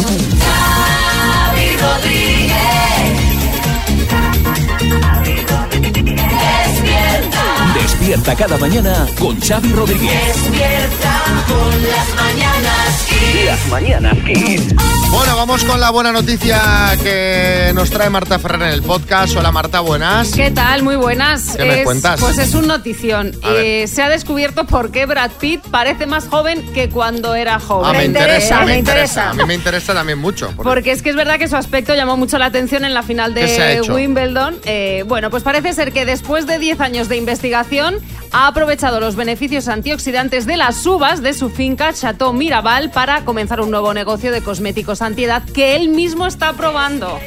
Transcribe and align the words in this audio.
Xavi 0.00 0.91
Despierta 8.12 8.36
cada 8.44 8.58
mañana 8.58 9.06
con 9.18 9.40
Xavi 9.40 9.72
Rodríguez. 9.72 10.12
Despierta 10.26 11.22
con 11.48 11.82
las 11.82 12.14
mañanas 12.14 13.06
Kiss. 13.08 13.44
Las 13.46 13.66
mañanas 13.68 14.18
Kiss. 14.26 14.74
Bueno, 15.10 15.34
vamos 15.36 15.64
con 15.64 15.80
la 15.80 15.88
buena 15.90 16.12
noticia 16.12 16.60
que 17.02 17.72
nos 17.74 17.88
trae 17.88 18.10
Marta 18.10 18.38
Ferrer 18.38 18.62
en 18.62 18.68
el 18.68 18.82
podcast. 18.82 19.34
Hola 19.36 19.50
Marta, 19.50 19.80
buenas. 19.80 20.30
¿Qué 20.32 20.50
tal? 20.50 20.82
Muy 20.82 20.96
buenas. 20.96 21.56
¿Qué 21.56 21.64
me 21.64 21.84
cuentas? 21.84 22.20
Pues 22.20 22.36
es 22.36 22.52
un 22.54 22.66
notición. 22.66 23.32
Eh, 23.44 23.86
se 23.88 24.02
ha 24.02 24.10
descubierto 24.10 24.66
por 24.66 24.90
qué 24.90 25.06
Brad 25.06 25.30
Pitt 25.40 25.62
parece 25.70 26.04
más 26.04 26.28
joven 26.28 26.70
que 26.74 26.90
cuando 26.90 27.34
era 27.34 27.60
joven. 27.60 27.94
Ah, 27.94 27.98
me 27.98 28.04
interesa, 28.04 28.60
me 28.60 28.66
me 28.66 28.78
interesa. 28.78 29.20
interesa. 29.22 29.30
A 29.30 29.34
mí 29.34 29.44
me 29.46 29.54
interesa 29.54 29.94
también 29.94 30.18
mucho. 30.18 30.48
porque- 30.48 30.62
Porque 30.68 30.92
es 30.92 31.00
que 31.02 31.08
es 31.10 31.16
verdad 31.16 31.38
que 31.38 31.48
su 31.48 31.56
aspecto 31.56 31.94
llamó 31.94 32.18
mucho 32.18 32.36
la 32.36 32.46
atención 32.46 32.84
en 32.84 32.92
la 32.92 33.02
final 33.02 33.32
¿Qué 33.32 33.48
se 33.48 33.62
ha 33.62 33.66
de? 33.68 33.80
Wimbledon. 33.82 34.58
Eh, 34.66 35.04
bueno, 35.06 35.30
pues 35.30 35.42
parece 35.42 35.72
ser 35.72 35.92
que 35.92 36.04
después 36.04 36.46
de 36.46 36.58
10 36.58 36.78
años 36.80 37.08
de 37.08 37.16
investigación 37.16 38.01
ha 38.32 38.46
aprovechado 38.46 39.00
los 39.00 39.16
beneficios 39.16 39.68
antioxidantes 39.68 40.46
de 40.46 40.56
las 40.56 40.84
uvas 40.86 41.22
de 41.22 41.34
su 41.34 41.50
finca 41.50 41.92
Chateau 41.92 42.32
Miraval 42.32 42.90
para 42.90 43.24
comenzar 43.24 43.60
un 43.60 43.70
nuevo 43.70 43.92
negocio 43.94 44.32
de 44.32 44.42
cosméticos 44.42 45.02
antiedad 45.02 45.42
que 45.42 45.76
él 45.76 45.90
mismo 45.90 46.26
está 46.26 46.52
probando. 46.54 47.18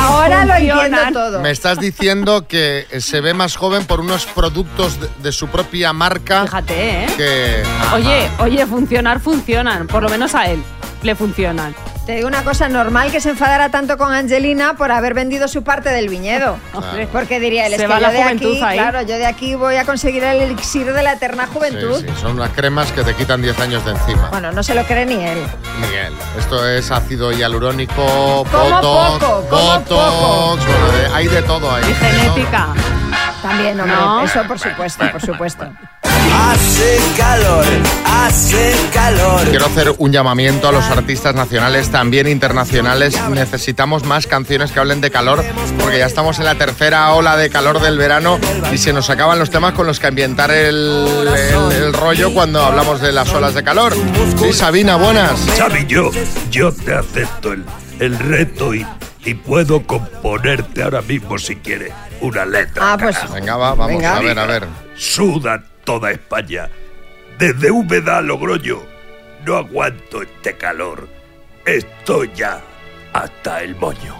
Ahora 0.00 0.44
lo 0.44 0.54
entiendo 0.54 0.98
todo. 1.12 1.40
Me 1.40 1.50
estás 1.50 1.78
diciendo 1.78 2.46
que 2.46 2.86
se 2.98 3.20
ve 3.20 3.34
más 3.34 3.56
joven 3.56 3.84
por 3.84 4.00
unos 4.00 4.26
productos 4.26 5.00
de, 5.00 5.08
de 5.22 5.32
su 5.32 5.48
propia 5.48 5.92
marca 5.92 6.42
Fíjate, 6.44 7.04
¿eh? 7.04 7.06
que... 7.16 7.62
Oye, 7.94 8.28
oye, 8.40 8.66
funcionar 8.66 9.20
funcionan, 9.20 9.86
por 9.86 10.02
lo 10.02 10.08
menos 10.08 10.34
a 10.34 10.50
él 10.50 10.62
le 11.02 11.14
funcionan. 11.14 11.74
Te 12.06 12.12
digo 12.14 12.28
una 12.28 12.44
cosa, 12.44 12.68
normal 12.68 13.10
que 13.10 13.20
se 13.20 13.30
enfadara 13.30 13.68
tanto 13.70 13.98
con 13.98 14.12
Angelina 14.12 14.74
por 14.74 14.92
haber 14.92 15.12
vendido 15.12 15.48
su 15.48 15.64
parte 15.64 15.88
del 15.90 16.08
viñedo. 16.08 16.56
Porque 17.12 17.40
diría 17.40 17.66
él, 17.66 17.72
es 17.72 17.80
Se 17.80 17.86
que 17.86 17.88
va 17.92 17.96
yo 17.96 18.02
la 18.02 18.12
de 18.12 18.22
juventud 18.22 18.52
aquí, 18.52 18.62
ahí. 18.62 18.78
claro, 18.78 19.02
yo 19.02 19.16
de 19.16 19.26
aquí 19.26 19.56
voy 19.56 19.74
a 19.74 19.84
conseguir 19.84 20.22
el 20.22 20.40
elixir 20.40 20.92
de 20.92 21.02
la 21.02 21.14
eterna 21.14 21.48
juventud. 21.52 22.00
sí, 22.00 22.06
son 22.20 22.32
unas 22.36 22.50
cremas 22.50 22.92
que 22.92 23.02
te 23.02 23.12
quitan 23.14 23.42
10 23.42 23.58
años 23.58 23.84
de 23.84 23.90
encima. 23.90 24.28
Bueno, 24.30 24.52
no 24.52 24.62
se 24.62 24.76
lo 24.76 24.84
cree 24.84 25.04
ni 25.04 25.14
él. 25.14 25.38
Miguel, 25.80 26.12
esto 26.38 26.64
es 26.68 26.92
ácido 26.92 27.32
hialurónico, 27.32 27.94
Como 28.52 28.70
botox, 28.70 29.24
poco, 29.24 29.46
como 29.50 29.62
botox, 29.62 29.84
poco. 29.88 30.56
bueno, 30.58 30.92
de- 30.92 31.06
hay 31.12 31.26
de 31.26 31.42
todo 31.42 31.74
ahí. 31.74 31.82
y 31.90 31.92
todo. 31.92 32.08
genética. 32.08 32.66
También, 33.42 33.80
hombre, 33.80 33.96
No. 33.96 34.22
eso 34.24 34.44
por 34.44 34.58
supuesto, 34.60 35.10
por 35.10 35.20
supuesto. 35.20 35.66
Hace 36.04 36.98
calor, 37.16 37.64
hace 38.36 38.74
calor. 38.92 39.48
Quiero 39.48 39.64
hacer 39.66 39.94
un 39.96 40.12
llamamiento 40.12 40.68
a 40.68 40.72
los 40.72 40.84
artistas 40.84 41.34
nacionales, 41.34 41.90
también 41.90 42.26
internacionales. 42.28 43.18
Necesitamos 43.30 44.04
más 44.04 44.26
canciones 44.26 44.72
que 44.72 44.78
hablen 44.80 45.00
de 45.00 45.10
calor, 45.10 45.42
porque 45.80 45.98
ya 45.98 46.06
estamos 46.06 46.38
en 46.38 46.44
la 46.44 46.54
tercera 46.54 47.10
ola 47.14 47.36
de 47.36 47.48
calor 47.48 47.80
del 47.80 47.96
verano 47.96 48.38
y 48.72 48.76
se 48.78 48.92
nos 48.92 49.08
acaban 49.08 49.38
los 49.38 49.50
temas 49.50 49.72
con 49.72 49.86
los 49.86 49.98
que 50.00 50.08
ambientar 50.08 50.50
el, 50.50 51.06
el- 51.34 51.72
el 51.72 51.92
rollo 51.94 52.32
cuando 52.34 52.62
hablamos 52.62 53.00
de 53.00 53.12
las 53.12 53.32
olas 53.32 53.54
de 53.54 53.64
calor. 53.64 53.94
Sí, 54.38 54.52
Sabina, 54.52 54.96
buenas. 54.96 55.40
Xavi, 55.56 55.86
yo, 55.86 56.10
yo 56.50 56.72
te 56.72 56.92
acepto 56.94 57.52
el, 57.54 57.64
el 58.00 58.18
reto 58.18 58.74
y, 58.74 58.86
y 59.24 59.34
puedo 59.34 59.82
componerte 59.86 60.82
ahora 60.82 61.00
mismo 61.00 61.38
si 61.38 61.56
quieres 61.56 61.92
una 62.20 62.44
letra. 62.44 62.92
Ah, 62.92 62.98
pues 62.98 63.16
carajo. 63.16 63.34
Venga, 63.34 63.56
va, 63.56 63.70
vamos, 63.70 63.88
Venga. 63.88 64.16
a 64.16 64.20
ver, 64.20 64.38
a 64.38 64.44
ver. 64.46 64.66
Suda 64.94 65.62
toda 65.84 66.10
España. 66.10 66.68
Desde 67.38 67.70
Úbeda 67.70 68.18
a 68.18 68.22
Logroño. 68.22 68.82
No 69.44 69.56
aguanto 69.56 70.22
este 70.22 70.56
calor. 70.56 71.08
Estoy 71.66 72.30
ya 72.34 72.60
hasta 73.12 73.62
el 73.62 73.76
moño. 73.76 74.16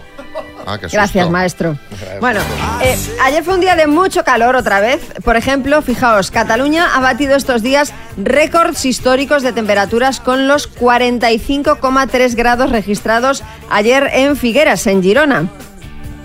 Ah, 0.66 0.76
Gracias, 0.76 1.30
maestro. 1.30 1.78
Bueno, 2.20 2.40
eh, 2.82 2.96
ayer 3.22 3.42
fue 3.42 3.54
un 3.54 3.60
día 3.60 3.74
de 3.74 3.86
mucho 3.86 4.22
calor 4.22 4.54
otra 4.54 4.80
vez. 4.80 5.00
Por 5.24 5.36
ejemplo, 5.36 5.80
fijaos, 5.80 6.30
Cataluña 6.30 6.94
ha 6.94 7.00
batido 7.00 7.36
estos 7.36 7.62
días 7.62 7.94
récords 8.18 8.84
históricos 8.84 9.42
de 9.42 9.52
temperaturas 9.52 10.20
con 10.20 10.46
los 10.46 10.70
45,3 10.76 12.34
grados 12.34 12.70
registrados 12.70 13.42
ayer 13.70 14.10
en 14.12 14.36
Figueras, 14.36 14.86
en 14.86 15.02
Girona. 15.02 15.48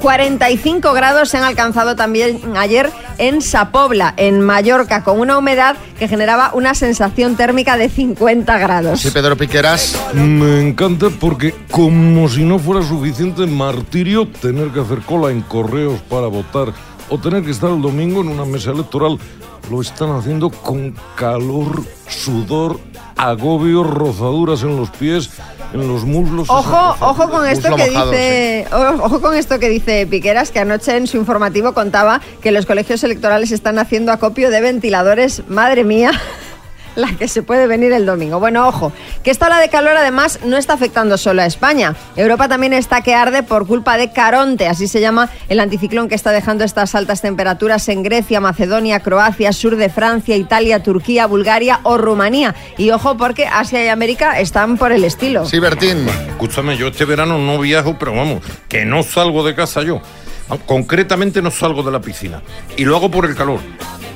45 0.02 0.94
grados 0.94 1.30
se 1.30 1.38
han 1.38 1.44
alcanzado 1.44 1.96
también 1.96 2.42
ayer 2.58 2.90
en 3.20 3.42
Sapobla, 3.42 4.14
en 4.18 4.42
Mallorca, 4.42 5.04
con 5.04 5.20
una 5.20 5.38
humedad 5.38 5.76
que 6.00 6.08
generaba 6.08 6.52
una 6.54 6.74
sensación 6.74 7.36
térmica 7.36 7.78
de 7.78 7.88
50 7.88 8.58
grados. 8.58 9.00
Sí, 9.00 9.12
Pedro 9.12 9.38
Piqueras. 9.38 9.96
Me 10.14 10.68
encanta 10.68 11.08
porque 11.20 11.54
como 11.70 12.28
si 12.30 12.44
no 12.44 12.58
fuera 12.58 12.82
suficiente 12.86 13.46
martirio 13.46 14.28
tener 14.28 14.70
que 14.70 14.80
hacer 14.80 15.02
cola 15.02 15.32
en 15.32 15.42
correos 15.42 16.02
para 16.10 16.28
votar 16.28 16.74
o 17.10 17.20
tener 17.20 17.44
que 17.44 17.52
estar 17.52 17.70
el 17.70 17.82
domingo 17.82 18.22
en 18.22 18.30
una 18.30 18.46
mesa 18.46 18.72
electoral, 18.72 19.20
lo 19.70 19.82
están 19.82 20.12
haciendo 20.12 20.50
con 20.50 20.96
calor, 21.16 21.84
sudor, 22.08 22.80
agobio, 23.18 23.84
rozaduras 23.84 24.64
en 24.64 24.78
los 24.78 24.90
pies, 24.90 25.30
en 25.74 25.88
los 25.88 26.04
muslos. 26.06 26.50
Ojo, 26.50 26.96
ojo 27.00 27.30
con 27.30 27.48
esto 27.48 27.76
que 27.76 27.90
dice, 27.90 28.68
ojo 28.72 29.22
con 29.22 29.36
esto 29.36 29.60
que 29.60 29.70
dice 29.70 30.08
Piqueras, 30.08 30.52
que 30.52 30.60
anoche 30.60 30.96
en 30.98 31.08
su 31.08 31.18
informativo 31.18 31.74
contaba 31.74 32.22
que 32.42 32.52
los 32.52 32.66
colegios 32.66 33.04
electorales 33.04 33.52
están 33.52 33.80
haciendo 33.80 34.12
acopio 34.12 34.50
de 34.50 34.62
ventiladores. 34.62 35.44
Madre 35.48 35.84
mía. 35.84 36.12
La 36.96 37.16
que 37.16 37.28
se 37.28 37.44
puede 37.44 37.68
venir 37.68 37.92
el 37.94 38.06
domingo. 38.06 38.40
Bueno, 38.40 38.68
ojo, 38.68 38.92
que 39.24 39.32
esta 39.32 39.48
ola 39.48 39.60
de 39.60 39.70
calor 39.70 39.96
además 39.96 40.40
no 40.44 40.58
está 40.58 40.74
afectando 40.74 41.18
solo 41.18 41.42
a 41.42 41.46
España. 41.46 41.96
Europa 42.16 42.48
también 42.48 42.74
está 42.74 43.02
que 43.02 43.16
arde 43.16 43.44
por 43.44 43.66
culpa 43.68 43.98
de 43.98 44.12
Caronte, 44.12 44.68
así 44.68 44.88
se 44.88 45.00
llama 45.00 45.30
el 45.50 45.60
anticiclón 45.60 46.10
que 46.10 46.16
está 46.16 46.32
dejando 46.32 46.64
estas 46.64 46.94
altas 46.96 47.22
temperaturas 47.22 47.88
en 47.90 48.04
Grecia, 48.04 48.42
Macedonia, 48.42 49.00
Croacia, 49.00 49.54
sur 49.54 49.76
de 49.76 49.90
Francia, 49.90 50.36
Italia, 50.36 50.84
Turquía, 50.84 51.28
Bulgaria 51.28 51.80
o 51.84 51.98
Rumanía. 51.98 52.56
Y 52.78 52.92
ojo 52.92 53.18
porque 53.18 53.46
Asia 53.48 53.84
y 53.84 53.88
América 53.88 54.40
están 54.40 54.78
por 54.78 54.92
el 54.92 55.04
estilo. 55.04 55.46
Sí, 55.46 55.60
Bertín. 55.60 56.08
Escúchame, 56.08 56.78
yo 56.78 56.88
este 56.88 57.06
verano 57.06 57.38
no 57.38 57.60
viajo, 57.60 57.98
pero 58.00 58.14
vamos, 58.14 58.42
que 58.68 58.86
no 58.86 59.04
salgo 59.04 59.46
de 59.46 59.56
casa 59.56 59.84
yo. 59.84 60.02
Concretamente 60.66 61.42
no 61.42 61.52
salgo 61.52 61.84
de 61.84 61.92
la 61.92 62.02
piscina. 62.02 62.42
Y 62.76 62.84
lo 62.84 62.98
hago 62.98 63.10
por 63.10 63.26
el 63.26 63.36
calor. 63.36 63.60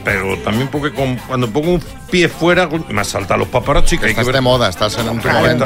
Pero 0.05 0.37
también 0.43 0.69
porque 0.69 0.93
con- 0.95 1.17
cuando 1.17 1.49
pongo 1.49 1.71
un 1.73 1.83
pie 2.09 2.29
fuera 2.29 2.69
me 2.89 3.01
asaltan 3.01 3.39
los 3.39 3.47
paparazzi. 3.49 3.97
Que 3.97 4.05
hay 4.05 4.13
que 4.13 4.21
Estás 4.21 4.25
ver 4.27 4.35
de 4.35 4.41
moda, 4.41 4.69
estás 4.69 4.97
en 4.99 5.09
un 5.09 5.17
Claro, 5.17 5.39
momento. 5.39 5.65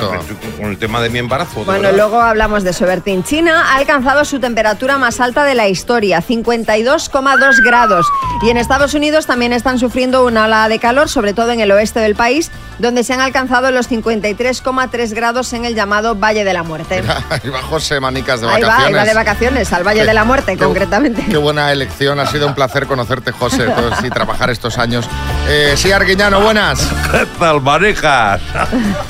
con- 0.57 0.66
el 0.72 0.77
tema 0.79 1.01
de 1.01 1.09
mi 1.09 1.19
embarazo. 1.19 1.59
de 1.59 1.66
Bueno, 1.66 1.81
verdad. 1.83 1.97
luego 1.97 2.22
hablamos 2.22 2.63
de 2.63 2.72
eso, 2.72 2.85
Bertín. 2.85 3.23
China 3.23 3.66
ha 3.72 3.75
alcanzado 3.77 4.23
su 4.25 4.39
temperatura 4.39 4.97
más 4.97 5.19
alta 5.19 5.44
de 5.44 5.53
la 5.55 5.67
historia, 5.67 6.22
52,2 6.22 7.59
grados. 7.61 8.07
Y 8.41 8.50
en 8.50 8.57
Estados 8.57 8.94
Unidos 8.94 9.25
también 9.25 9.53
están 9.53 9.77
sufriendo 9.77 10.25
una 10.25 10.45
ola 10.45 10.67
de 10.69 10.79
calor, 10.79 11.09
sobre 11.09 11.33
todo 11.33 11.51
en 11.51 11.59
el 11.59 11.71
oeste 11.71 12.00
del 12.00 12.16
país, 12.16 12.50
donde 12.79 13.03
se 13.03 13.13
han 13.13 13.19
alcanzado 13.21 13.71
los 13.71 13.88
53,3 13.89 15.13
grados 15.13 15.51
en 15.53 15.66
el 15.66 15.75
llamado 15.75 16.16
Valle 16.16 16.45
de 16.45 16.53
la 16.53 16.63
Muerte. 16.63 17.03
Ahí 17.29 17.50
va 17.50 17.61
José 17.61 18.00
Manicas 18.00 18.39
de 18.41 18.47
Ahí 18.47 18.61
va, 18.61 18.67
vacaciones. 18.69 18.88
ahí 18.88 18.94
va 18.94 19.06
de 19.06 19.13
vacaciones, 19.13 19.73
al 19.73 19.83
Valle 19.85 20.00
Qué- 20.01 20.06
de 20.07 20.13
la 20.13 20.23
Muerte, 20.23 20.56
qué- 20.57 20.63
concretamente. 20.63 21.25
Qué 21.29 21.38
buena 21.38 21.71
elección, 21.71 22.19
ha 22.19 22.25
sido 22.27 22.47
un 22.47 22.56
placer 22.56 22.88
conocerte, 22.88 23.31
José, 23.33 23.66
todos- 23.66 24.03
y 24.03 24.09
trabajar 24.29 24.51
estos 24.51 24.78
años. 24.78 25.09
Eh, 25.47 25.73
sí, 25.75 25.91
Arguiñano, 25.91 26.40
buenas. 26.41 26.79
¿Qué 27.12 27.25
tal, 27.40 27.62
manejas? 27.62 28.40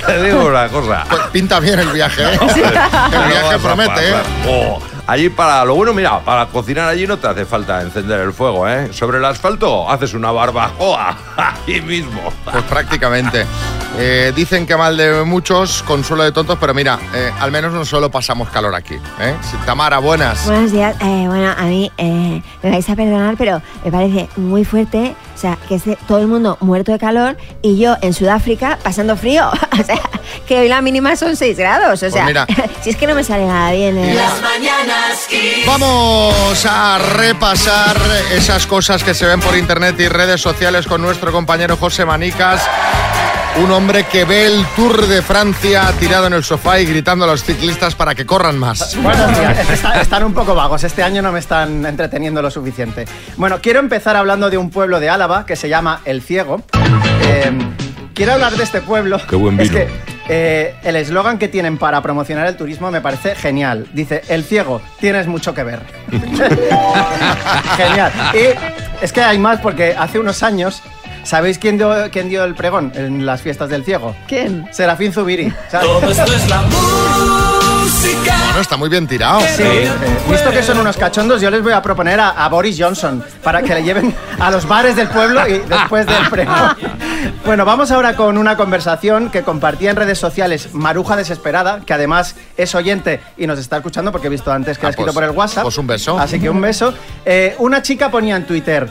Te 0.05 0.23
digo 0.23 0.45
una 0.45 0.69
cosa. 0.69 1.03
Pues 1.09 1.21
pinta 1.33 1.59
bien 1.59 1.77
el 1.79 1.89
viaje, 1.89 2.23
¿eh? 2.23 2.39
El 2.41 3.27
viaje 3.27 3.59
promete, 3.61 4.11
¿eh? 4.11 4.79
Allí 5.09 5.29
para 5.29 5.65
lo 5.65 5.75
bueno, 5.75 5.93
mira, 5.93 6.19
para 6.19 6.45
cocinar 6.45 6.87
allí 6.87 7.07
no 7.07 7.17
te 7.17 7.27
hace 7.27 7.45
falta 7.45 7.81
encender 7.81 8.19
el 8.21 8.31
fuego, 8.33 8.67
¿eh? 8.67 8.93
Sobre 8.93 9.17
el 9.17 9.25
asfalto 9.25 9.89
haces 9.89 10.13
una 10.13 10.31
barbacoa 10.31 11.17
ahí 11.67 11.81
mismo. 11.81 12.21
Pues 12.45 12.63
prácticamente. 12.65 13.45
Eh, 13.97 14.31
dicen 14.35 14.65
que 14.67 14.77
mal 14.77 14.95
de 14.95 15.23
muchos, 15.23 15.81
consuelo 15.83 16.23
de 16.23 16.31
tontos, 16.31 16.57
pero 16.59 16.73
mira, 16.73 16.99
eh, 17.13 17.31
al 17.39 17.51
menos 17.51 17.73
no 17.73 17.83
solo 17.83 18.09
pasamos 18.11 18.47
calor 18.49 18.73
aquí. 18.75 18.95
¿eh? 19.19 19.35
Tamara, 19.65 19.97
buenas. 19.97 20.45
Buenos 20.45 20.71
días. 20.71 20.95
Eh, 21.01 21.25
bueno, 21.27 21.53
a 21.57 21.63
mí 21.63 21.91
eh, 21.97 22.41
me 22.61 22.69
vais 22.69 22.87
a 22.89 22.95
perdonar, 22.95 23.35
pero 23.37 23.61
me 23.83 23.91
parece 23.91 24.29
muy 24.37 24.63
fuerte, 24.63 25.15
o 25.35 25.37
sea, 25.37 25.57
que 25.67 25.75
esté 25.75 25.97
todo 26.07 26.19
el 26.19 26.27
mundo 26.27 26.57
muerto 26.61 26.91
de 26.91 26.99
calor 26.99 27.35
y 27.61 27.77
yo 27.79 27.97
en 28.01 28.13
Sudáfrica 28.13 28.77
pasando 28.83 29.17
frío. 29.17 29.49
o 29.79 29.83
sea, 29.83 29.99
que 30.47 30.59
hoy 30.59 30.67
la 30.69 30.81
mínima 30.81 31.15
son 31.15 31.35
6 31.35 31.57
grados. 31.57 32.03
O 32.03 32.09
sea, 32.09 32.25
mira. 32.25 32.45
si 32.81 32.91
es 32.91 32.95
que 32.95 33.07
no 33.07 33.15
me 33.15 33.23
sale 33.23 33.47
nada 33.47 33.71
bien. 33.71 33.97
eh. 33.97 34.13
Las 34.13 34.41
mañanas. 34.41 34.98
Vamos 35.65 36.65
a 36.65 36.97
repasar 36.97 37.95
esas 38.31 38.65
cosas 38.67 39.03
que 39.03 39.13
se 39.13 39.25
ven 39.25 39.39
por 39.39 39.55
internet 39.55 39.95
y 39.99 40.07
redes 40.07 40.41
sociales 40.41 40.87
con 40.87 41.01
nuestro 41.01 41.31
compañero 41.31 41.77
José 41.77 42.05
Manicas. 42.05 42.61
Un 43.63 43.71
hombre 43.71 44.05
que 44.05 44.25
ve 44.25 44.45
el 44.45 44.65
Tour 44.75 45.05
de 45.07 45.21
Francia 45.21 45.91
tirado 45.99 46.27
en 46.27 46.33
el 46.33 46.43
sofá 46.43 46.79
y 46.79 46.85
gritando 46.85 47.25
a 47.25 47.27
los 47.27 47.43
ciclistas 47.43 47.95
para 47.95 48.13
que 48.15 48.25
corran 48.25 48.57
más. 48.57 48.95
Buenos 49.01 49.37
días. 49.37 49.69
Está- 49.69 50.01
están 50.01 50.23
un 50.23 50.33
poco 50.33 50.53
vagos. 50.55 50.83
Este 50.83 51.03
año 51.03 51.21
no 51.21 51.31
me 51.31 51.39
están 51.39 51.85
entreteniendo 51.85 52.41
lo 52.41 52.51
suficiente. 52.51 53.05
Bueno, 53.37 53.59
quiero 53.61 53.79
empezar 53.79 54.15
hablando 54.15 54.49
de 54.49 54.57
un 54.57 54.69
pueblo 54.69 54.99
de 54.99 55.09
Álava 55.09 55.45
que 55.45 55.55
se 55.55 55.67
llama 55.69 56.01
El 56.05 56.21
Ciego. 56.21 56.61
Eh, 57.23 57.51
quiero 58.13 58.33
hablar 58.33 58.53
de 58.53 58.63
este 58.63 58.81
pueblo. 58.81 59.19
Qué 59.27 59.35
buen 59.35 59.59
Es 59.59 59.69
vino. 59.71 59.81
que 59.85 60.18
Eh, 60.31 60.75
el 60.83 60.95
eslogan 60.95 61.39
que 61.39 61.47
tienen 61.47 61.79
para 61.79 62.01
promocionar 62.03 62.45
el 62.45 62.55
turismo 62.55 62.91
me 62.91 63.01
parece 63.01 63.35
genial. 63.35 63.87
Dice, 63.93 64.21
el 64.29 64.43
ciego, 64.43 64.79
tienes 64.99 65.25
mucho 65.25 65.55
que 65.55 65.63
ver. 65.63 65.79
genial. 67.77 68.11
Y 68.35 69.03
es 69.03 69.11
que 69.11 69.21
hay 69.21 69.39
más 69.39 69.59
porque 69.59 69.95
hace 69.97 70.19
unos 70.19 70.43
años, 70.43 70.83
¿sabéis 71.29 71.59
quién 71.59 71.77
dio, 71.77 71.93
quién 72.11 72.27
dio 72.27 72.43
el 72.43 72.55
pregón 72.55 72.91
en 72.95 73.23
las 73.25 73.41
fiestas 73.43 73.69
del 73.69 73.85
ciego? 73.85 74.15
¿Quién? 74.27 74.67
Serafín 74.71 75.13
Zubiri. 75.13 75.53
¿sabes? 75.69 75.87
Todo 75.87 76.09
esto 76.09 76.33
es 76.33 76.49
la 76.49 76.61
música. 76.63 78.35
Bueno, 78.45 78.61
está 78.61 78.77
muy 78.77 78.89
bien 78.89 79.07
tirado. 79.07 79.39
Sí, 79.41 79.61
eh, 79.63 79.91
visto 80.29 80.49
que 80.51 80.63
son 80.63 80.79
unos 80.79 80.97
cachondos, 80.97 81.39
yo 81.41 81.51
les 81.51 81.61
voy 81.61 81.73
a 81.73 81.81
proponer 81.81 82.19
a, 82.19 82.29
a 82.29 82.49
Boris 82.49 82.75
Johnson 82.79 83.23
para 83.43 83.61
que 83.61 83.73
le 83.75 83.83
lleven 83.83 84.13
a 84.39 84.49
los 84.49 84.67
bares 84.67 84.95
del 84.95 85.07
pueblo 85.09 85.47
y 85.47 85.59
después 85.59 86.05
del 86.05 86.29
pregón. 86.29 86.55
Bueno, 87.45 87.65
vamos 87.65 87.89
ahora 87.91 88.15
con 88.15 88.37
una 88.37 88.55
conversación 88.55 89.29
que 89.29 89.43
compartía 89.43 89.89
en 89.89 89.95
redes 89.95 90.17
sociales 90.19 90.69
Maruja 90.73 91.15
Desesperada, 91.15 91.81
que 91.85 91.93
además 91.93 92.35
es 92.57 92.75
oyente 92.75 93.19
y 93.37 93.47
nos 93.47 93.57
está 93.59 93.77
escuchando 93.77 94.11
porque 94.11 94.27
he 94.27 94.29
visto 94.29 94.51
antes 94.51 94.77
que 94.77 94.85
Ah, 94.85 94.89
ha 94.89 94.91
escrito 94.91 95.07
pues- 95.07 95.15
por 95.15 95.23
el 95.23 95.31
WhatsApp. 95.31 95.63
pues 95.63 95.77
un 95.77 95.87
beso. 95.87 96.17
Así 96.19 96.39
que 96.39 96.49
un 96.49 96.61
beso. 96.61 96.93
Eh, 97.25 97.55
una 97.59 97.81
chica 97.81 98.09
ponía 98.11 98.35
en 98.35 98.45
Twitter, 98.45 98.87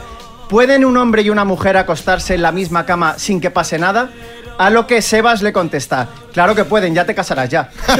¿pueden 0.49 0.83
un 0.83 0.97
hombre 0.97 1.21
y 1.21 1.29
una 1.29 1.45
mujer 1.45 1.77
acostarse 1.77 2.33
en 2.35 2.41
la 2.41 2.51
misma 2.51 2.85
cama 2.85 3.15
sin 3.17 3.39
que 3.39 3.51
pase 3.51 3.77
nada? 3.79 4.09
A 4.57 4.69
lo 4.69 4.85
que 4.87 5.01
Sebas 5.01 5.41
le 5.41 5.53
contesta, 5.53 6.09
claro 6.33 6.53
que 6.53 6.65
pueden, 6.65 6.93
ya 6.93 7.05
te 7.05 7.15
casarás 7.15 7.47
ya. 7.47 7.69
Ta- 7.87 7.95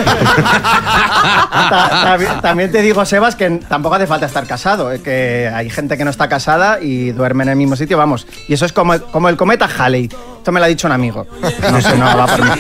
ta- 2.18 2.42
También 2.42 2.70
te 2.72 2.82
digo, 2.82 3.06
Sebas, 3.06 3.36
que 3.36 3.50
tampoco 3.70 3.96
hace 3.96 4.08
falta 4.08 4.26
estar 4.26 4.46
casado, 4.46 4.92
eh, 4.92 5.02
que 5.02 5.50
hay 5.54 5.70
gente 5.70 5.98
que 5.98 6.04
no 6.04 6.12
está 6.12 6.28
casada 6.28 6.80
y 6.82 7.12
duerme 7.12 7.44
en 7.44 7.50
el 7.50 7.56
mismo 7.56 7.76
sitio, 7.78 7.98
vamos. 7.98 8.28
Y 8.50 8.54
eso 8.54 8.66
es 8.66 8.74
como, 8.74 9.00
como 9.00 9.30
el 9.30 9.38
cometa 9.38 9.70
Halley. 9.78 10.10
Esto 10.38 10.52
me 10.52 10.60
lo 10.60 10.66
ha 10.66 10.70
dicho 10.70 10.88
un 10.88 10.94
amigo. 10.94 11.28
No 11.72 11.82
sé, 11.82 11.98
no 11.98 12.06
va 12.06 12.26
por 12.28 12.44
mí. 12.44 12.52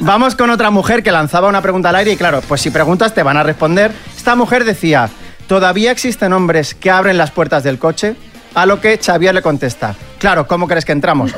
Vamos 0.00 0.34
con 0.34 0.50
otra 0.50 0.70
mujer 0.70 1.02
que 1.02 1.12
lanzaba 1.12 1.48
una 1.48 1.62
pregunta 1.62 1.88
al 1.90 1.96
aire 1.96 2.12
y 2.12 2.16
claro, 2.16 2.40
pues 2.46 2.60
si 2.60 2.70
preguntas 2.70 3.14
te 3.14 3.22
van 3.22 3.36
a 3.36 3.42
responder. 3.42 3.92
Esta 4.16 4.34
mujer 4.34 4.64
decía, 4.64 5.08
¿todavía 5.46 5.90
existen 5.92 6.32
hombres 6.32 6.74
que 6.74 6.90
abren 6.90 7.18
las 7.18 7.30
puertas 7.30 7.62
del 7.62 7.78
coche? 7.78 8.16
A 8.54 8.66
lo 8.66 8.80
que 8.80 8.98
Xavier 8.98 9.34
le 9.34 9.42
contesta, 9.42 9.94
claro, 10.18 10.46
¿cómo 10.46 10.68
crees 10.68 10.84
que 10.84 10.92
entramos? 10.92 11.32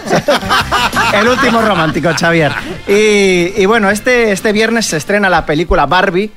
El 1.13 1.29
último 1.29 1.63
romántico, 1.63 2.11
Xavier. 2.19 2.53
Y, 2.89 3.53
y 3.57 3.67
bueno, 3.67 3.89
este, 3.91 4.33
este 4.33 4.53
viernes 4.53 4.87
se 4.87 4.97
estrena 4.97 5.31
la 5.31 5.47
película 5.47 5.87
Barbie. 5.87 6.33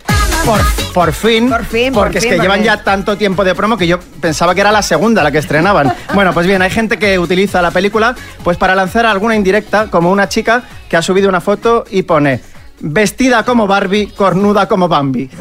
Por, 0.46 0.62
por 0.94 1.14
fin. 1.14 1.50
Por 1.50 1.66
fin, 1.66 1.92
por 1.92 2.04
Porque 2.04 2.20
es 2.20 2.24
fin, 2.24 2.36
que 2.36 2.40
llevan 2.40 2.64
ya 2.64 2.84
tanto 2.84 3.18
tiempo 3.18 3.44
de 3.44 3.56
promo 3.56 3.76
que 3.76 3.88
yo 3.88 4.00
pensaba 4.00 4.54
que 4.54 4.62
era 4.62 4.72
la 4.72 4.82
segunda 4.82 5.24
la 5.24 5.32
que 5.32 5.40
estrenaban. 5.40 5.94
Bueno, 6.14 6.34
pues 6.34 6.48
bien, 6.48 6.62
hay 6.62 6.70
gente 6.70 6.98
que 6.98 7.20
utiliza 7.20 7.62
la 7.62 7.72
película 7.72 8.16
pues 8.44 8.58
para 8.58 8.76
lanzar 8.76 9.06
alguna 9.06 9.36
indirecta, 9.36 9.88
como 9.88 10.12
una 10.12 10.30
chica 10.30 10.64
que 10.90 10.96
ha 10.96 11.02
subido 11.02 11.28
una 11.28 11.42
foto 11.42 11.86
y 11.90 12.04
pone 12.04 12.40
vestida 12.80 13.44
como 13.44 13.68
Barbie, 13.68 14.08
cornuda 14.08 14.68
como 14.68 14.88
Bambi. 14.88 15.30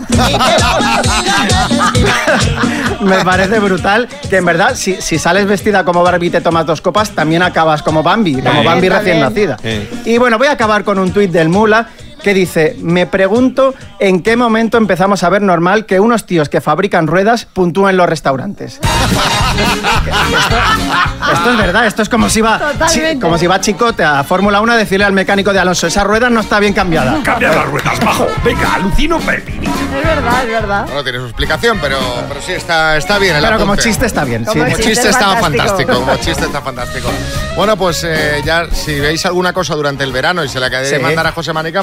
Me 3.00 3.24
parece 3.24 3.58
brutal 3.58 4.08
que 4.28 4.36
en 4.36 4.44
verdad, 4.44 4.74
si, 4.74 4.96
si 5.00 5.18
sales 5.18 5.46
vestida 5.46 5.84
como 5.84 6.02
Barbie 6.02 6.26
y 6.28 6.30
te 6.30 6.40
tomas 6.40 6.66
dos 6.66 6.80
copas, 6.80 7.10
también 7.10 7.42
acabas 7.42 7.82
como 7.82 8.02
Bambi, 8.02 8.40
como. 8.40 8.64
Bambi 8.64 8.88
recién 8.88 9.20
nacida. 9.20 9.58
Y 10.04 10.18
bueno, 10.18 10.38
voy 10.38 10.48
a 10.48 10.52
acabar 10.52 10.84
con 10.84 10.98
un 10.98 11.12
tuit 11.12 11.30
del 11.30 11.48
Mula 11.48 11.88
que 12.26 12.34
dice, 12.34 12.74
me 12.80 13.06
pregunto 13.06 13.72
en 14.00 14.20
qué 14.20 14.36
momento 14.36 14.78
empezamos 14.78 15.22
a 15.22 15.28
ver 15.28 15.42
normal 15.42 15.86
que 15.86 16.00
unos 16.00 16.26
tíos 16.26 16.48
que 16.48 16.60
fabrican 16.60 17.06
ruedas 17.06 17.44
puntúen 17.44 17.96
los 17.96 18.08
restaurantes. 18.08 18.80
esto, 19.56 21.32
esto 21.32 21.50
es 21.52 21.56
verdad, 21.56 21.86
esto 21.86 22.02
es 22.02 22.08
como 22.08 22.28
si 22.28 22.40
va, 22.40 22.60
chi- 22.88 23.18
como 23.20 23.38
si 23.38 23.46
va 23.46 23.60
Chicote 23.60 24.02
a 24.02 24.24
Fórmula 24.24 24.60
1 24.60 24.72
a 24.72 24.76
decirle 24.76 25.04
al 25.04 25.12
mecánico 25.12 25.52
de 25.52 25.60
Alonso, 25.60 25.86
esa 25.86 26.02
rueda 26.02 26.28
no 26.28 26.40
está 26.40 26.58
bien 26.58 26.72
cambiada. 26.72 27.20
Cambia 27.22 27.50
las 27.52 27.66
ruedas, 27.68 28.00
bajo. 28.04 28.26
Venga, 28.44 28.74
alucino 28.74 29.20
Pepini. 29.20 29.66
Es 29.66 30.04
verdad, 30.04 30.42
es 30.44 30.48
verdad. 30.50 30.88
No 30.92 31.02
tiene 31.04 31.18
su 31.20 31.26
explicación, 31.26 31.78
pero, 31.80 31.98
pero 32.28 32.40
sí, 32.42 32.52
está, 32.52 32.96
está 32.96 33.18
bien 33.20 33.36
el 33.36 33.42
Pero 33.44 33.58
como 33.58 33.72
apunte. 33.74 33.82
chiste 33.88 34.06
está 34.06 34.24
bien. 34.24 34.44
sí. 34.44 34.50
Como 34.50 34.64
Como 34.64 34.76
chiste 34.76 34.90
chiste 34.90 35.08
es 35.10 35.14
está 35.14 35.36
fantástico. 35.36 35.58
fantástico. 35.62 35.92
como 36.00 36.16
chiste 36.16 36.44
está 36.44 36.60
fantástico. 36.60 37.08
Bueno, 37.54 37.76
pues 37.76 38.02
eh, 38.04 38.42
ya 38.44 38.66
si 38.72 38.98
veis 38.98 39.24
alguna 39.26 39.52
cosa 39.52 39.74
durante 39.76 40.02
el 40.04 40.10
verano 40.12 40.42
y 40.44 40.48
se 40.48 40.58
la 40.60 40.68
queréis 40.68 40.90
Sí. 40.90 40.98
mandar 40.98 41.26
a 41.28 41.32
José 41.32 41.52
Manica, 41.52 41.82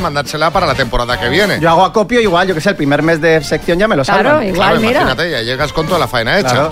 para 0.52 0.66
la 0.66 0.76
temporada 0.76 1.20
que 1.20 1.30
viene. 1.30 1.60
Yo 1.60 1.70
hago 1.70 1.86
acopio 1.86 2.20
igual, 2.20 2.48
yo 2.48 2.54
que 2.56 2.62
sé, 2.62 2.70
el 2.72 2.76
primer 2.76 3.02
mes 3.02 3.22
de 3.22 3.44
sección 3.44 3.78
ya 3.80 3.88
me 3.88 3.96
lo 3.96 4.04
Claro, 4.04 4.30
salvan. 4.30 4.48
igual, 4.48 4.56
Claro, 4.70 4.80
mira. 4.82 5.02
imagínate, 5.02 5.32
ya 5.32 5.42
llegas 5.42 5.72
con 5.74 5.86
toda 5.88 6.00
la 6.00 6.08
faena 6.08 6.40
hecha. 6.40 6.50
Claro. 6.50 6.72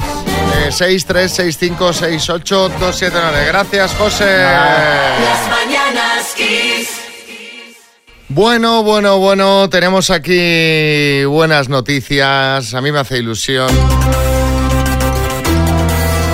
Eh, 0.67 0.71
6, 0.71 1.05
3, 1.05 1.31
6, 1.31 1.57
5, 1.59 1.93
6, 1.93 2.29
8, 2.29 2.69
2, 2.79 2.95
7, 2.95 3.17
9. 3.21 3.45
Gracias, 3.47 3.93
José. 3.95 4.25
Las 4.37 5.49
mañanas 5.49 6.33
Kiss. 6.35 6.89
Bueno, 8.29 8.81
bueno, 8.83 9.17
bueno, 9.17 9.69
tenemos 9.69 10.09
aquí 10.09 11.23
buenas 11.25 11.67
noticias. 11.69 12.73
A 12.73 12.81
mí 12.81 12.91
me 12.91 12.99
hace 12.99 13.17
ilusión. 13.17 13.69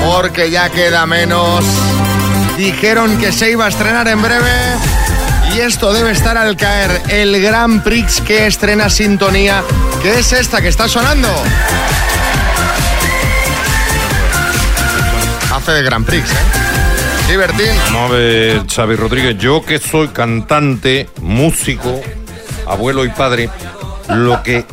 Porque 0.06 0.50
ya 0.51 0.69
queda 0.69 1.06
menos. 1.06 1.63
Dijeron 2.56 3.18
que 3.19 3.31
se 3.31 3.51
iba 3.51 3.65
a 3.65 3.69
estrenar 3.69 4.07
en 4.07 4.21
breve. 4.21 4.76
Y 5.55 5.59
esto 5.59 5.94
debe 5.94 6.11
estar 6.11 6.38
al 6.38 6.55
caer. 6.55 7.01
El 7.09 7.41
Grand 7.41 7.83
Prix 7.83 8.21
que 8.21 8.47
estrena 8.47 8.89
Sintonía. 8.89 9.63
que 10.01 10.19
es 10.19 10.33
esta 10.33 10.61
que 10.61 10.67
está 10.67 10.88
sonando? 10.88 11.29
Hace 15.53 15.71
de 15.71 15.83
Grand 15.83 16.05
Prix, 16.05 16.29
¿eh? 16.29 16.35
Sí, 17.27 17.35
Bertín. 17.35 17.75
Vamos 17.91 18.11
a 18.11 18.13
ver, 18.13 18.61
Xavi 18.67 18.95
Rodríguez, 18.95 19.38
yo 19.38 19.61
que 19.65 19.79
soy 19.79 20.07
cantante, 20.09 21.09
músico, 21.21 22.01
abuelo 22.65 23.03
y 23.03 23.09
padre, 23.09 23.49
lo 24.07 24.41
que 24.44 24.65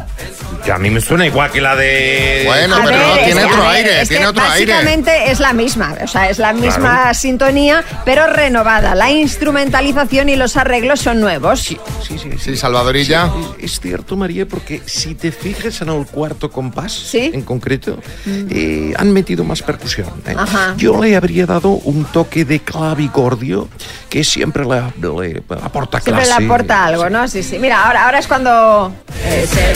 a 0.70 0.78
mí 0.78 0.90
me 0.90 1.00
suena 1.00 1.26
igual 1.26 1.50
que 1.50 1.60
la 1.60 1.76
de... 1.76 2.42
Bueno, 2.46 2.76
A 2.76 2.84
pero 2.84 2.90
ver, 2.90 2.98
no, 3.06 3.14
es 3.16 3.24
tiene 3.24 3.40
que- 3.40 3.46
otro 3.46 3.68
aire, 3.68 3.92
es 4.02 4.08
que 4.08 4.14
tiene 4.14 4.26
otro 4.28 4.44
aire. 4.44 4.72
Básicamente 4.72 5.30
es 5.30 5.40
la 5.40 5.52
misma, 5.52 5.94
o 6.02 6.06
sea, 6.08 6.28
es 6.30 6.38
la 6.38 6.52
misma 6.52 7.12
sintonía, 7.14 7.84
pero 8.04 8.26
renovada. 8.26 8.94
La 8.94 9.10
instrumentalización 9.10 10.28
y 10.28 10.36
los 10.36 10.56
arreglos 10.56 11.00
son 11.00 11.20
nuevos. 11.20 11.60
Sí, 11.60 11.78
sí, 12.06 12.18
sí. 12.18 12.30
Sí, 12.38 12.56
Salvadorilla. 12.56 13.30
Es 13.60 13.78
cierto, 13.80 14.16
María, 14.16 14.46
porque 14.46 14.82
si 14.86 15.14
te 15.14 15.32
fijas 15.32 15.80
en 15.82 15.88
el 15.90 16.06
cuarto 16.06 16.50
compás, 16.50 16.92
Sí. 16.92 17.30
en 17.32 17.42
concreto, 17.42 17.98
eh, 18.26 18.92
han 18.96 19.12
metido 19.12 19.44
más 19.44 19.62
percusión. 19.62 20.08
¿eh? 20.26 20.34
Ajá. 20.36 20.74
Yo 20.76 21.02
le 21.02 21.16
habría 21.16 21.46
dado 21.46 21.70
un 21.70 22.04
toque 22.06 22.44
de 22.44 22.60
clavicordio 22.60 23.68
que 24.08 24.24
siempre 24.24 24.64
le, 24.64 24.80
le 25.00 25.42
aporta 25.62 26.00
Siempre 26.00 26.24
clase. 26.24 26.40
le 26.40 26.46
aporta 26.46 26.84
algo, 26.84 27.10
¿no? 27.10 27.26
Sí, 27.28 27.42
sí. 27.42 27.58
Mira, 27.58 27.84
ahora, 27.86 28.04
ahora 28.06 28.18
es 28.18 28.26
cuando... 28.26 28.94
Es 29.26 29.50
el 29.56 29.74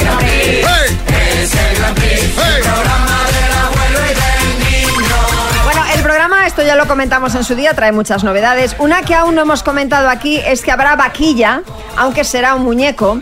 Gran 1.76 1.94
Prix. 1.94 2.34
¡Hey! 2.36 2.62
¡Hey! 2.64 2.70
Bueno, 5.64 5.84
el 5.94 6.02
programa, 6.02 6.46
esto 6.46 6.62
ya 6.62 6.76
lo 6.76 6.86
comentamos 6.86 7.34
en 7.34 7.44
su 7.44 7.54
día, 7.54 7.74
trae 7.74 7.92
muchas 7.92 8.24
novedades. 8.24 8.76
Una 8.78 9.02
que 9.02 9.14
aún 9.14 9.34
no 9.34 9.42
hemos 9.42 9.62
comentado 9.62 10.08
aquí 10.08 10.38
es 10.38 10.62
que 10.62 10.70
habrá 10.70 10.96
vaquilla, 10.96 11.62
aunque 11.96 12.24
será 12.24 12.54
un 12.54 12.64
muñeco, 12.64 13.20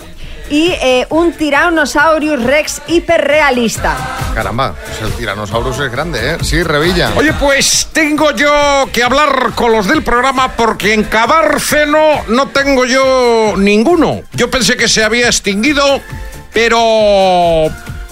y 0.51 0.69
eh, 0.81 1.07
un 1.11 1.33
Tyrannosaurus 1.33 2.43
Rex 2.43 2.83
hiperrealista. 2.87 3.97
Caramba, 4.35 4.75
pues 4.75 5.01
el 5.01 5.13
Tyrannosaurus 5.17 5.79
es 5.81 5.91
grande, 5.91 6.35
¿eh? 6.35 6.39
Sí, 6.43 6.63
Revilla. 6.63 7.13
Oye, 7.17 7.33
pues 7.33 7.89
tengo 7.93 8.31
yo 8.33 8.89
que 8.93 9.03
hablar 9.03 9.53
con 9.55 9.73
los 9.73 9.89
del 9.89 10.03
programa 10.03 10.53
porque 10.53 10.93
en 10.95 11.05
Cabárceno 11.05 12.23
no 12.29 12.49
tengo 12.49 12.85
yo 12.85 13.55
ninguno. 13.57 14.21
Yo 14.35 14.51
pensé 14.51 14.77
que 14.77 14.89
se 14.89 15.03
había 15.03 15.27
extinguido, 15.27 16.01
pero 16.57 17.67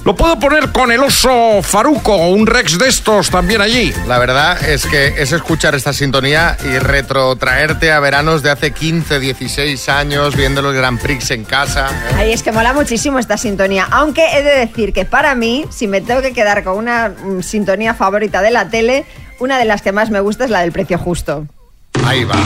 lo 0.05 0.15
puedo 0.15 0.39
poner 0.39 0.71
con 0.71 0.93
el 0.93 1.03
oso 1.03 1.63
Faruco, 1.63 2.15
un 2.29 2.47
Rex 2.47 2.79
de 2.79 2.91
estos 2.91 3.31
también 3.31 3.63
allí. 3.63 3.91
La 4.07 4.19
verdad 4.19 4.63
es 4.69 4.85
que 4.85 5.15
es 5.17 5.33
escuchar 5.33 5.75
esta 5.75 5.95
sintonía 5.95 6.55
y 6.63 6.79
retrotraerte 6.79 7.91
a 7.91 8.01
veranos 8.01 8.43
de 8.43 8.51
hace 8.51 8.73
15, 8.73 9.19
16 9.19 9.89
años, 9.89 10.37
viendo 10.37 10.61
los 10.61 10.75
Grand 10.75 11.01
Prix 11.01 11.31
en 11.31 11.45
casa. 11.45 11.89
¿eh? 11.89 12.17
Ay, 12.19 12.33
es 12.33 12.43
que 12.43 12.53
mola 12.53 12.75
muchísimo 12.75 13.19
esta 13.19 13.39
sintonía. 13.39 13.89
Aunque 13.91 14.37
he 14.37 14.43
de 14.43 14.59
decir 14.59 14.93
que 14.93 15.07
para 15.07 15.35
mí, 15.35 15.65
si 15.71 15.87
me 15.87 16.03
tengo 16.03 16.21
que 16.21 16.35
quedar 16.35 16.65
con 16.65 16.77
una 16.77 17.09
mm, 17.09 17.41
sintonía 17.41 17.95
favorita 17.95 18.43
de 18.43 18.51
la 18.51 18.69
tele, 18.69 19.07
una 19.41 19.59
de 19.59 19.65
las 19.65 19.81
que 19.81 19.93
más 19.93 20.11
me 20.11 20.21
gusta 20.21 20.45
es 20.45 20.51
la 20.51 20.61
del 20.61 20.71
precio 20.71 20.99
justo. 20.99 21.47
Ahí 22.05 22.25
va. 22.25 22.37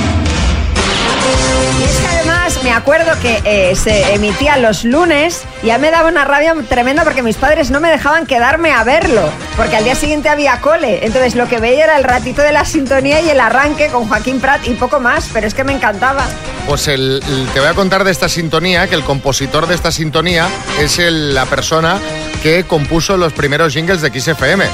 Y 1.81 1.83
es 1.83 1.97
que 1.97 2.07
además 2.07 2.38
me 2.65 2.73
acuerdo 2.73 3.13
que 3.21 3.41
eh, 3.45 3.75
se 3.77 4.15
emitía 4.15 4.57
los 4.57 4.85
lunes 4.85 5.43
y 5.63 5.69
ya 5.69 5.79
me 5.79 5.91
daba 5.91 6.09
una 6.09 6.25
rabia 6.25 6.55
tremenda 6.69 7.05
porque 7.05 7.23
mis 7.23 7.37
padres 7.37 7.71
no 7.71 7.81
me 7.81 7.89
dejaban 7.91 8.27
quedarme 8.27 8.73
a 8.73 8.83
verlo, 8.85 9.31
porque 9.57 9.77
al 9.77 9.85
día 9.85 9.95
siguiente 9.95 10.29
había 10.29 10.61
cole. 10.61 11.01
Entonces 11.07 11.35
lo 11.35 11.49
que 11.49 11.59
veía 11.61 11.85
era 11.85 11.97
el 11.97 12.05
ratito 12.05 12.43
de 12.43 12.53
la 12.53 12.65
sintonía 12.65 13.21
y 13.21 13.31
el 13.31 13.41
arranque 13.41 13.89
con 13.89 14.09
Joaquín 14.09 14.41
Prat 14.41 14.67
y 14.67 14.75
poco 14.75 15.01
más, 15.01 15.29
pero 15.33 15.47
es 15.47 15.55
que 15.55 15.65
me 15.65 15.73
encantaba. 15.73 16.25
Pues 16.67 16.89
el, 16.89 17.23
el- 17.27 17.47
te 17.55 17.61
voy 17.61 17.69
a 17.69 17.75
contar 17.75 18.05
de 18.05 18.11
esta 18.11 18.29
sintonía, 18.29 18.87
que 18.89 18.95
el 18.95 19.05
compositor 19.05 19.67
de 19.67 19.75
esta 19.75 19.91
sintonía 19.93 20.49
es 20.81 20.99
el- 20.99 21.35
la 21.35 21.47
persona 21.47 21.99
que 22.43 22.65
compuso 22.65 23.17
los 23.17 23.33
primeros 23.33 23.73
jingles 23.73 24.01
de 24.03 24.09
XFM. 24.21 24.65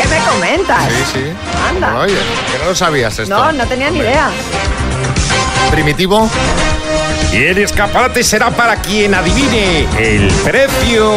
¿Qué 0.00 0.08
me 0.08 0.18
comentas? 0.30 0.84
Sí, 0.84 1.04
sí. 1.20 1.24
Anda. 1.68 1.98
Oye, 2.00 2.14
que 2.50 2.58
no 2.58 2.70
lo 2.70 2.74
sabías 2.74 3.18
esto. 3.18 3.34
No, 3.36 3.52
no 3.52 3.66
tenía 3.66 3.90
ni 3.90 3.98
idea. 3.98 4.30
Primitivo. 5.70 6.28
Y 7.32 7.44
el 7.44 7.58
escaparate 7.58 8.24
será 8.24 8.50
para 8.50 8.76
quien 8.82 9.14
adivine 9.14 9.86
el 9.98 10.28
precio 10.42 11.08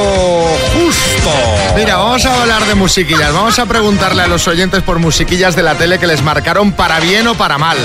justo. 0.76 1.32
Mira, 1.76 1.98
vamos 1.98 2.24
a 2.26 2.42
hablar 2.42 2.64
de 2.66 2.76
musiquillas. 2.76 3.34
Vamos 3.34 3.58
a 3.58 3.66
preguntarle 3.66 4.22
a 4.22 4.28
los 4.28 4.48
oyentes 4.48 4.84
por 4.84 5.00
musiquillas 5.00 5.56
de 5.56 5.64
la 5.64 5.76
tele 5.76 5.98
que 5.98 6.06
les 6.06 6.22
marcaron 6.22 6.72
para 6.74 7.00
bien 7.00 7.26
o 7.28 7.34
para 7.34 7.58
mal. 7.58 7.78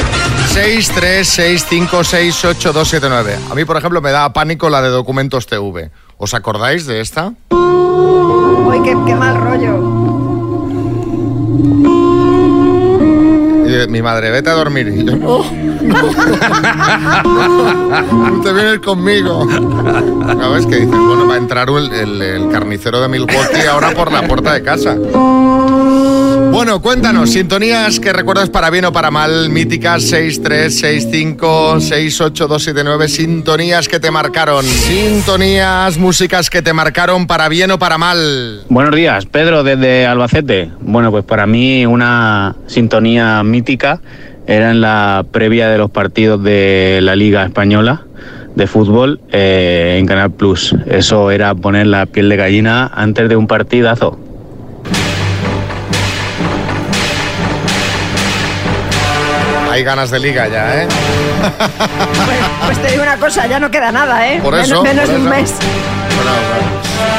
6, 0.53 0.93
3, 0.95 1.27
6, 1.27 1.67
5, 1.71 2.05
6, 2.05 2.45
8, 2.45 2.73
2, 2.75 2.89
7, 2.89 3.07
9. 3.09 3.39
A 3.51 3.55
mí, 3.55 3.65
por 3.65 3.79
ejemplo, 3.79 4.03
me 4.03 4.11
da 4.11 4.31
pánico 4.35 4.69
la 4.69 4.83
de 4.83 4.91
Documentos 4.91 5.47
TV. 5.47 5.91
¿Os 6.19 6.35
acordáis 6.35 6.85
de 6.85 7.01
esta? 7.01 7.33
Uy, 7.51 8.83
qué, 8.83 8.95
qué 9.07 9.15
mal 9.15 9.37
rollo. 9.41 9.98
Y 13.85 13.89
mi 13.89 14.03
madre, 14.03 14.31
vete 14.31 14.51
a 14.51 14.55
dormir. 14.55 14.89
Y 14.89 15.05
yo, 15.05 15.17
no. 15.17 15.43
Te 18.43 18.53
vienes 18.53 18.79
conmigo. 18.81 19.47
¿Sabes 20.41 20.67
qué 20.67 20.77
dices? 20.77 20.91
Bueno, 20.91 21.27
va 21.29 21.35
a 21.35 21.39
entrar 21.39 21.69
el, 21.69 21.93
el- 21.93 22.23
el 22.23 22.49
carnicero 22.51 23.01
de 23.01 23.09
Milwaukee 23.09 23.67
ahora 23.71 23.93
por 23.95 24.11
la 24.13 24.27
puerta 24.27 24.53
de 24.55 24.63
casa. 24.63 24.97
Bueno, 26.59 26.83
cuéntanos, 26.83 27.31
sintonías 27.31 28.01
que 28.01 28.13
recuerdas 28.13 28.51
para 28.51 28.69
bien 28.69 28.85
o 28.85 28.93
para 28.93 29.13
mal, 29.13 29.49
míticas 29.49 30.03
6, 30.03 30.43
3, 30.43 30.77
6, 30.77 31.09
5, 31.09 31.81
6, 31.81 32.21
8, 32.21 32.49
2, 32.49 32.63
7, 32.65 32.81
9, 32.83 33.07
sintonías 33.07 33.87
que 33.87 34.01
te 34.01 34.11
marcaron, 34.11 34.65
sintonías, 34.65 35.97
músicas 35.99 36.51
que 36.51 36.61
te 36.61 36.73
marcaron 36.73 37.29
para 37.29 37.49
bien 37.49 37.71
o 37.71 37.79
para 37.79 37.97
mal. 37.97 38.65
Buenos 38.69 38.93
días, 38.97 39.25
Pedro 39.27 39.63
desde 39.63 40.05
Albacete. 40.05 40.73
Bueno, 40.81 41.13
pues 41.13 41.25
para 41.25 41.47
mí 41.47 41.87
una 41.87 42.57
sintonía 42.67 43.41
mítica 43.45 44.01
era 44.49 44.73
en 44.73 44.81
la 44.81 45.25
previa 45.31 45.69
de 45.69 45.79
los 45.79 45.93
partidos 45.93 46.43
de 46.43 46.99
la 47.03 47.15
Liga 47.15 47.45
Española 47.45 48.03
de 48.57 48.67
fútbol 48.67 49.21
eh, 49.31 49.95
en 50.01 50.07
Canal 50.07 50.33
Plus. 50.33 50.75
Eso 50.87 51.31
era 51.31 51.55
poner 51.55 51.87
la 51.87 52.07
piel 52.07 52.29
de 52.29 52.35
gallina 52.35 52.91
antes 52.93 53.29
de 53.29 53.37
un 53.37 53.47
partidazo. 53.47 54.19
Hay 59.79 59.85
ganas 59.85 60.11
de 60.11 60.19
liga 60.19 60.49
ya, 60.49 60.83
¿eh? 60.83 60.89
Pues 62.67 62.83
te 62.83 62.91
digo 62.91 63.05
una 63.05 63.17
cosa, 63.17 63.47
ya 63.47 63.61
no 63.61 63.71
queda 63.71 63.93
nada, 63.93 64.29
¿eh? 64.29 64.41
Por 64.43 64.53
menos 64.55 64.69
eso, 64.69 64.83
menos 64.83 65.05
por 65.05 65.15
de 65.15 65.21
un 65.21 65.29
mes. 65.29 65.55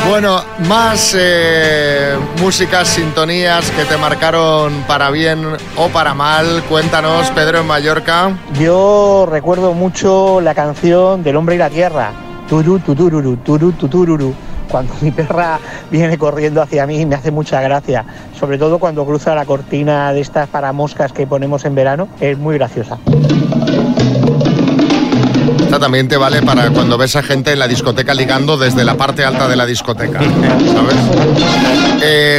Bueno, 0.10 0.44
más 0.68 1.16
eh, 1.18 2.18
músicas, 2.42 2.90
sintonías 2.90 3.72
que 3.72 3.86
te 3.86 3.96
marcaron 3.96 4.84
para 4.90 5.10
bien 5.10 5.42
o 5.78 5.88
para 5.88 6.14
mal. 6.14 6.62
Cuéntanos, 6.68 7.30
Pedro 7.32 7.62
en 7.62 7.68
Mallorca. 7.68 8.34
Yo 8.60 9.26
recuerdo 9.32 9.74
mucho 9.74 10.42
la 10.42 10.54
canción 10.54 11.24
del 11.24 11.38
hombre 11.38 11.56
y 11.56 11.60
la 11.60 11.70
tierra. 11.70 12.12
Turu, 12.50 12.80
turu. 12.80 14.36
Cuando 14.70 14.94
mi 15.02 15.12
perra 15.12 15.60
viene 15.90 16.18
corriendo 16.18 16.62
hacia 16.62 16.86
mí 16.86 17.06
me 17.06 17.16
hace 17.16 17.32
mucha 17.32 17.62
gracia. 17.62 18.06
Sobre 18.40 18.58
todo 18.58 18.80
cuando 18.80 19.06
cruza 19.06 19.36
la 19.36 19.46
cortina 19.46 20.14
de 20.14 20.22
estas 20.22 20.48
para 20.48 20.72
moscas 20.74 21.12
que 21.12 21.28
ponemos 21.28 21.66
en 21.66 21.76
verano. 21.76 22.08
Es 22.20 22.38
muy 22.38 22.56
graciosa. 22.56 22.98
Esta 25.60 25.80
también 25.80 26.08
te 26.08 26.18
vale 26.18 26.42
para 26.42 26.72
cuando 26.72 26.98
ves 26.98 27.16
a 27.16 27.22
gente 27.22 27.52
en 27.52 27.60
la 27.60 27.68
discoteca 27.68 28.14
ligando 28.14 28.58
desde 28.58 28.84
la 28.84 28.96
parte 28.96 29.24
alta 29.24 29.48
de 29.48 29.56
la 29.56 29.66
discoteca. 29.66 30.20
¿Sabes? 30.20 31.39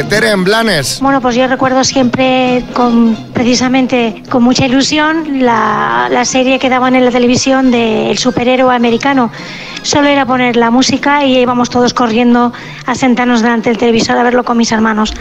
Tere 0.03 0.31
en 0.31 0.43
Blanes. 0.43 0.99
Bueno, 1.01 1.21
pues 1.21 1.35
yo 1.35 1.47
recuerdo 1.47 1.83
siempre 1.83 2.63
con 2.73 3.15
precisamente 3.33 4.23
con 4.29 4.43
mucha 4.43 4.65
ilusión 4.65 5.41
la, 5.43 6.07
la 6.11 6.25
serie 6.25 6.59
que 6.59 6.69
daban 6.69 6.95
en 6.95 7.05
la 7.05 7.11
televisión 7.11 7.71
del 7.71 8.17
superhéroe 8.17 8.75
americano. 8.75 9.31
Solo 9.83 10.07
era 10.07 10.25
poner 10.25 10.55
la 10.57 10.69
música 10.69 11.25
y 11.25 11.39
íbamos 11.39 11.69
todos 11.69 11.93
corriendo 11.93 12.53
a 12.85 12.95
sentarnos 12.95 13.41
delante 13.41 13.69
del 13.69 13.77
televisor 13.77 14.17
a 14.17 14.23
verlo 14.23 14.43
con 14.43 14.57
mis 14.57 14.71
hermanos. 14.71 15.13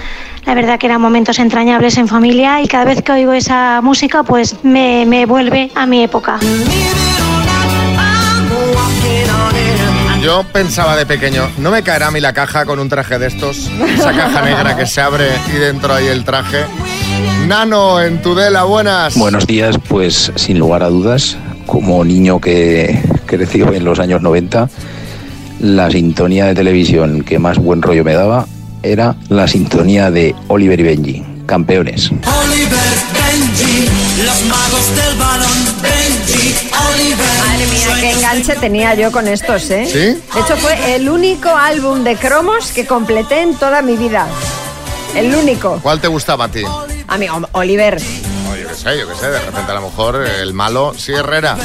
La 0.44 0.54
verdad 0.54 0.78
que 0.78 0.86
eran 0.86 1.00
momentos 1.00 1.38
entrañables 1.38 1.96
en 1.98 2.08
familia 2.08 2.60
y 2.62 2.68
cada 2.68 2.84
vez 2.84 3.02
que 3.02 3.12
oigo 3.12 3.32
esa 3.32 3.80
música 3.82 4.22
pues 4.22 4.56
me, 4.62 5.04
me 5.06 5.26
vuelve 5.26 5.70
a 5.74 5.86
mi 5.86 6.02
época. 6.02 6.38
Yo 10.22 10.44
pensaba 10.52 10.96
de 10.96 11.06
pequeño, 11.06 11.48
¿no 11.58 11.70
me 11.70 11.82
caerá 11.82 12.08
a 12.08 12.10
mí 12.10 12.20
la 12.20 12.34
caja 12.34 12.66
con 12.66 12.78
un 12.78 12.90
traje 12.90 13.18
de 13.18 13.26
estos? 13.26 13.70
Esa 13.94 14.12
caja 14.12 14.42
negra 14.42 14.76
que 14.76 14.86
se 14.86 15.00
abre 15.00 15.28
y 15.48 15.56
dentro 15.56 15.94
hay 15.94 16.08
el 16.08 16.24
traje. 16.24 16.66
Nano, 17.46 18.02
en 18.02 18.20
Tudela, 18.20 18.64
buenas. 18.64 19.16
Buenos 19.16 19.46
días, 19.46 19.76
pues 19.88 20.30
sin 20.36 20.58
lugar 20.58 20.82
a 20.82 20.90
dudas, 20.90 21.38
como 21.64 22.04
niño 22.04 22.38
que 22.38 23.02
creció 23.24 23.72
en 23.72 23.84
los 23.84 23.98
años 23.98 24.20
90, 24.20 24.68
la 25.60 25.90
sintonía 25.90 26.46
de 26.46 26.54
televisión 26.54 27.22
que 27.22 27.38
más 27.38 27.58
buen 27.58 27.80
rollo 27.80 28.04
me 28.04 28.12
daba 28.12 28.46
era 28.82 29.16
la 29.30 29.48
sintonía 29.48 30.10
de 30.10 30.34
Oliver 30.48 30.80
y 30.80 30.82
Benji, 30.82 31.24
campeones. 31.46 32.10
Oliver, 32.10 32.78
Benji, 33.14 33.88
los 34.22 34.44
magos 34.44 34.90
Oliver. 34.90 35.09
Madre 37.00 37.66
mía, 37.66 37.88
qué 37.98 38.10
enganche 38.10 38.54
tenía 38.56 38.94
yo 38.94 39.10
con 39.10 39.26
estos, 39.26 39.70
¿eh? 39.70 39.86
¿Sí? 39.86 39.98
De 39.98 40.40
hecho, 40.40 40.56
fue 40.56 40.94
el 40.94 41.08
único 41.08 41.48
álbum 41.48 42.04
de 42.04 42.16
cromos 42.16 42.72
que 42.72 42.86
completé 42.86 43.40
en 43.40 43.54
toda 43.54 43.80
mi 43.80 43.96
vida. 43.96 44.26
El 45.14 45.34
único. 45.34 45.80
¿Cuál 45.82 46.00
te 46.00 46.08
gustaba 46.08 46.44
a 46.44 46.48
ti? 46.48 46.62
A 47.08 47.16
mí, 47.16 47.26
Oliver. 47.52 48.00
Yo 48.70 48.76
qué 48.76 48.82
sé, 48.82 48.98
yo 49.00 49.08
qué 49.08 49.14
sé, 49.16 49.26
de 49.30 49.38
repente 49.40 49.72
a 49.72 49.74
lo 49.74 49.80
mejor 49.82 50.24
el 50.24 50.54
malo, 50.54 50.92
sí, 50.96 51.12
Herrera. 51.12 51.56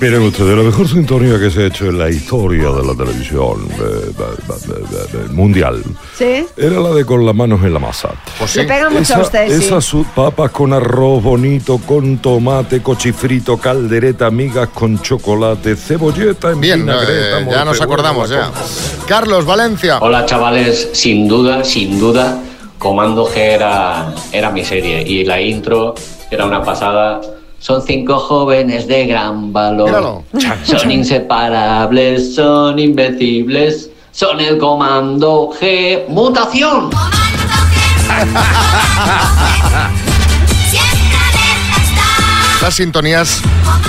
Miren 0.00 0.22
ustedes, 0.22 0.56
la 0.56 0.62
mejor 0.62 0.88
sintonía 0.88 1.38
que 1.38 1.50
se 1.50 1.62
ha 1.64 1.66
hecho 1.66 1.86
en 1.86 1.98
la 1.98 2.08
historia 2.08 2.70
de 2.70 2.82
la 2.84 2.94
televisión 2.94 3.68
eh, 3.78 5.28
mundial 5.30 5.82
¿Sí? 6.16 6.46
era 6.56 6.80
la 6.80 6.90
de 6.90 7.04
con 7.04 7.24
las 7.24 7.34
manos 7.34 7.62
en 7.62 7.72
la 7.72 7.78
masa. 7.78 8.10
Pues 8.38 8.56
Le 8.56 8.64
pega 8.64 8.88
mucho 8.90 9.14
a 9.16 9.20
usted, 9.20 9.48
sí. 9.48 9.64
Esas 9.66 9.84
su- 9.84 10.04
papas 10.14 10.50
con 10.50 10.72
arroz 10.72 11.22
bonito, 11.22 11.78
con 11.78 12.18
tomate, 12.18 12.82
cochifrito, 12.82 13.56
caldereta, 13.58 14.30
migas 14.30 14.68
con 14.70 15.00
chocolate, 15.00 15.76
cebolleta 15.76 16.50
en 16.52 16.60
Bien, 16.60 16.80
vinagreta, 16.80 17.40
eh, 17.40 17.48
ya 17.50 17.64
nos 17.64 17.80
acordamos 17.80 18.28
ya. 18.30 18.50
Carlos, 19.06 19.44
Valencia. 19.44 19.98
Hola 20.00 20.24
chavales, 20.26 20.88
sin 20.92 21.26
duda, 21.28 21.64
sin 21.64 21.98
duda, 21.98 22.38
Comando 22.78 23.26
G 23.26 23.36
era, 23.38 24.14
era 24.32 24.50
mi 24.50 24.62
serie 24.64 25.02
y 25.02 25.24
la 25.24 25.40
intro 25.40 25.94
era 26.30 26.44
una 26.44 26.62
pasada. 26.62 27.20
Son 27.58 27.82
cinco 27.82 28.18
jóvenes 28.18 28.86
de 28.86 29.06
gran 29.06 29.52
valor. 29.52 29.88
Míralo. 29.88 30.24
Son 30.64 30.90
inseparables, 30.90 32.34
son 32.34 32.78
invencibles, 32.78 33.90
son 34.12 34.40
el 34.40 34.58
Comando 34.58 35.50
G. 35.58 36.06
¡Mutación! 36.08 36.90
Las 42.62 42.74
sintonías 42.74 43.40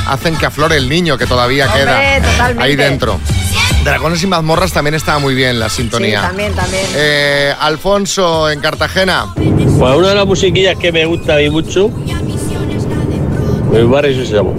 hacen 0.07 0.35
que 0.37 0.45
aflore 0.45 0.77
el 0.77 0.87
niño 0.87 1.17
que 1.17 1.25
todavía 1.25 1.65
Hombre, 1.65 1.79
queda 1.81 2.21
totalmente. 2.31 2.63
ahí 2.63 2.75
dentro. 2.75 3.19
Dragones 3.83 4.21
y 4.21 4.27
mazmorras 4.27 4.71
también 4.71 4.93
estaba 4.93 5.17
muy 5.19 5.33
bien 5.33 5.59
la 5.59 5.69
sintonía. 5.69 6.21
Sí, 6.21 6.27
también, 6.27 6.53
también. 6.53 6.85
Eh, 6.93 7.53
Alfonso, 7.59 8.49
en 8.49 8.59
Cartagena. 8.59 9.27
Pues 9.35 9.95
una 9.95 10.09
de 10.09 10.15
las 10.15 10.25
musiquillas 10.25 10.75
que 10.77 10.91
me 10.91 11.05
gusta 11.05 11.35
a 11.35 11.37
mí 11.37 11.49
mucho, 11.49 11.89
mi 13.77 13.83
barrio 13.87 14.25
se 14.25 14.33
llama. 14.33 14.51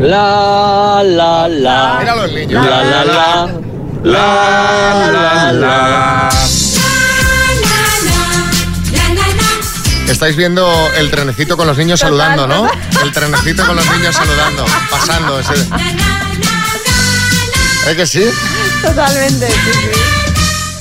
La, 0.00 1.02
la, 1.04 1.48
la. 1.48 2.24
El 2.24 2.34
niño. 2.34 2.62
La, 2.62 2.82
la, 2.82 3.04
la. 3.04 3.60
La, 4.02 5.10
la, 5.12 5.52
la. 5.52 6.30
Estáis 10.08 10.34
viendo 10.36 10.68
el 10.98 11.10
trenecito 11.10 11.56
con 11.56 11.66
los 11.68 11.78
niños 11.78 12.00
saludando, 12.00 12.46
¿no? 12.46 12.68
El 13.02 13.12
trenecito 13.12 13.64
con 13.64 13.76
los 13.76 13.88
niños 13.92 14.14
saludando, 14.14 14.66
pasando 14.90 15.38
ese. 15.38 15.54
¿Es 17.88 17.96
que 17.96 18.06
sí? 18.06 18.24
Totalmente, 18.82 19.46
sí, 19.48 19.70
sí. 19.72 20.19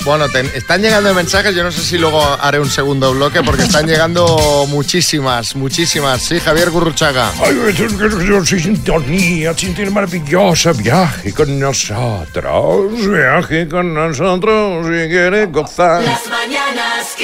Bueno, 0.10 0.28
te- 0.28 0.58
están 0.58 0.82
llegando 0.82 1.14
mensajes, 1.14 1.54
yo 1.54 1.64
no 1.64 1.72
sé 1.72 1.82
si 1.82 2.00
luego 2.00 2.20
haré 2.42 2.60
un 2.60 2.68
segundo 2.68 3.14
bloque 3.14 3.44
porque 3.44 3.62
están 3.62 3.86
llegando 3.86 4.66
muchísimas, 4.68 5.56
muchísimas. 5.56 6.24
Sí, 6.24 6.40
Javier 6.40 6.72
Gurruchaga. 6.72 7.32
Ay, 7.40 7.76
soy 8.44 8.60
sintonía, 8.60 9.54
sintonía 9.56 9.92
maravillosa. 9.92 10.72
Viaje 10.74 11.32
con 11.32 11.60
nosotros, 11.60 12.92
viaje 13.08 13.68
con 13.70 13.94
nosotros 13.94 14.88
si 14.88 15.10
quiere 15.10 15.46
gozar. 15.46 16.02
Las 16.02 16.26
mañanas. 16.28 17.16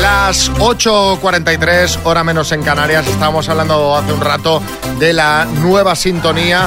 Las 0.00 0.50
8.43, 0.52 1.98
hora 2.04 2.24
menos 2.24 2.50
en 2.52 2.62
Canarias. 2.62 3.06
Estábamos 3.06 3.46
hablando 3.50 3.94
hace 3.94 4.14
un 4.14 4.20
rato 4.22 4.62
de 4.98 5.12
la 5.12 5.44
nueva 5.44 5.94
sintonía 5.94 6.66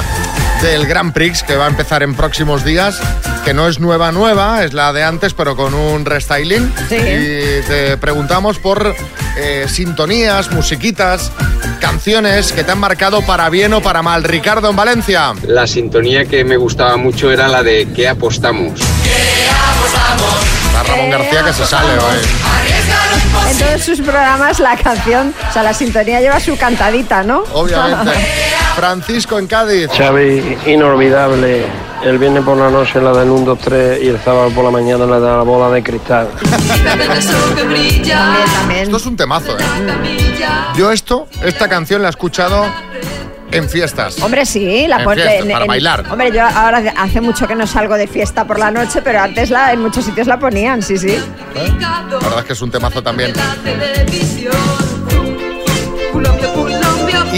del 0.62 0.86
Grand 0.86 1.12
Prix 1.12 1.42
que 1.42 1.56
va 1.56 1.66
a 1.66 1.68
empezar 1.68 2.02
en 2.02 2.14
próximos 2.14 2.64
días, 2.64 2.98
que 3.44 3.54
no 3.54 3.68
es 3.68 3.78
nueva 3.78 4.12
nueva, 4.12 4.64
es 4.64 4.72
la 4.72 4.92
de 4.92 5.02
antes, 5.04 5.34
pero 5.34 5.56
con 5.56 5.74
un 5.74 6.04
restyling. 6.04 6.72
Sí. 6.88 6.96
Y 6.96 7.62
te 7.66 7.96
preguntamos 7.98 8.58
por 8.58 8.94
eh, 9.36 9.66
sintonías, 9.68 10.50
musiquitas, 10.52 11.30
canciones 11.80 12.52
que 12.52 12.64
te 12.64 12.72
han 12.72 12.78
marcado 12.78 13.22
para 13.22 13.50
bien 13.50 13.72
o 13.74 13.80
para 13.80 14.02
mal. 14.02 14.24
Ricardo 14.24 14.70
en 14.70 14.76
Valencia. 14.76 15.34
La 15.46 15.66
sintonía 15.66 16.24
que 16.24 16.44
me 16.44 16.56
gustaba 16.56 16.96
mucho 16.96 17.30
era 17.30 17.48
la 17.48 17.62
de 17.62 17.88
¿Qué 17.94 18.08
apostamos? 18.08 18.80
Está 20.66 20.82
Ramón 20.82 21.10
García 21.10 21.44
que 21.44 21.52
se 21.52 21.66
sale 21.66 21.92
hoy. 21.92 22.18
En 23.50 23.58
todos 23.58 23.82
sus 23.82 24.00
programas 24.00 24.58
la 24.60 24.76
canción, 24.76 25.34
o 25.48 25.52
sea, 25.52 25.62
la 25.62 25.74
sintonía 25.74 26.20
lleva 26.20 26.40
su 26.40 26.56
cantadita, 26.56 27.22
¿no? 27.22 27.44
Obviamente. 27.52 28.12
Francisco 28.76 29.38
en 29.38 29.46
Cádiz. 29.46 29.88
Xavi, 29.96 30.58
inolvidable. 30.66 31.64
El 32.04 32.18
viernes 32.18 32.44
por 32.44 32.58
la 32.58 32.68
noche 32.68 33.00
la 33.00 33.10
del 33.12 33.30
1, 33.30 33.46
2, 33.46 33.58
3 33.58 34.02
y 34.02 34.08
el 34.08 34.20
sábado 34.22 34.50
por 34.50 34.64
la 34.64 34.70
mañana 34.70 35.06
la 35.06 35.18
de 35.18 35.26
la 35.26 35.42
bola 35.42 35.74
de 35.74 35.82
cristal. 35.82 36.28
Esto 38.74 38.96
es 38.98 39.06
un 39.06 39.16
temazo, 39.16 39.58
¿eh? 39.58 39.62
Yo 40.76 40.92
esto, 40.92 41.26
esta 41.42 41.68
canción 41.68 42.02
la 42.02 42.08
he 42.08 42.10
escuchado 42.10 42.66
en 43.50 43.68
fiestas. 43.68 44.20
Hombre, 44.20 44.44
sí, 44.44 44.86
la 44.86 45.02
En 45.02 45.10
fiestas, 45.10 45.46
para 45.50 45.64
bailar. 45.64 46.04
Hombre, 46.10 46.30
yo 46.30 46.44
ahora 46.44 46.82
hace 46.98 47.22
mucho 47.22 47.48
que 47.48 47.54
no 47.54 47.66
salgo 47.66 47.94
de 47.94 48.06
fiesta 48.06 48.46
por 48.46 48.58
la 48.58 48.70
noche, 48.70 49.00
pero 49.02 49.20
antes 49.20 49.48
la, 49.48 49.72
en 49.72 49.80
muchos 49.80 50.04
sitios 50.04 50.26
la 50.26 50.38
ponían, 50.38 50.82
sí, 50.82 50.98
sí. 50.98 51.18
La 51.54 52.18
verdad 52.18 52.40
es 52.40 52.44
que 52.44 52.52
es 52.52 52.60
un 52.60 52.70
temazo 52.70 53.02
también. 53.02 53.32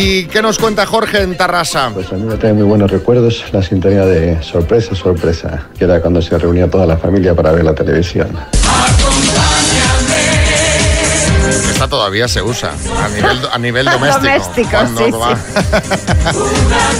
¿Y 0.00 0.26
qué 0.26 0.40
nos 0.42 0.58
cuenta 0.58 0.86
Jorge 0.86 1.22
en 1.22 1.36
Tarrasa? 1.36 1.90
Pues 1.92 2.10
a 2.12 2.14
mí 2.14 2.22
me 2.22 2.36
trae 2.36 2.52
muy 2.52 2.62
buenos 2.64 2.90
recuerdos 2.90 3.44
la 3.52 3.62
sintonía 3.62 4.04
de 4.04 4.40
Sorpresa, 4.42 4.94
Sorpresa, 4.94 5.66
que 5.76 5.84
era 5.84 6.00
cuando 6.00 6.22
se 6.22 6.38
reunía 6.38 6.70
toda 6.70 6.86
la 6.86 6.96
familia 6.96 7.34
para 7.34 7.50
ver 7.52 7.64
la 7.64 7.74
televisión. 7.74 8.28
Esta 11.70 11.88
todavía 11.88 12.28
se 12.28 12.42
usa 12.42 12.72
a 13.04 13.08
nivel, 13.08 13.40
a 13.52 13.58
nivel 13.58 13.86
doméstico. 13.90 14.24
Doméstico, 14.26 14.70
cuando, 14.70 15.04
sí, 15.04 15.10
va- 15.10 15.38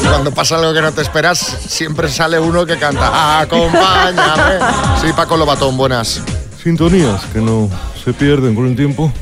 cuando 0.10 0.30
pasa 0.32 0.56
algo 0.56 0.72
que 0.72 0.80
no 0.82 0.90
te 0.92 1.02
esperas, 1.02 1.38
siempre 1.38 2.08
sale 2.08 2.38
uno 2.40 2.66
que 2.66 2.78
canta 2.78 3.40
Acompáñame. 3.40 4.58
Sí, 5.00 5.08
Paco 5.14 5.36
Lobatón, 5.36 5.76
buenas. 5.76 6.20
Sintonías 6.62 7.22
que 7.32 7.40
no 7.40 7.68
se 8.04 8.12
pierden 8.12 8.54
con 8.56 8.66
el 8.66 8.74
tiempo. 8.76 9.12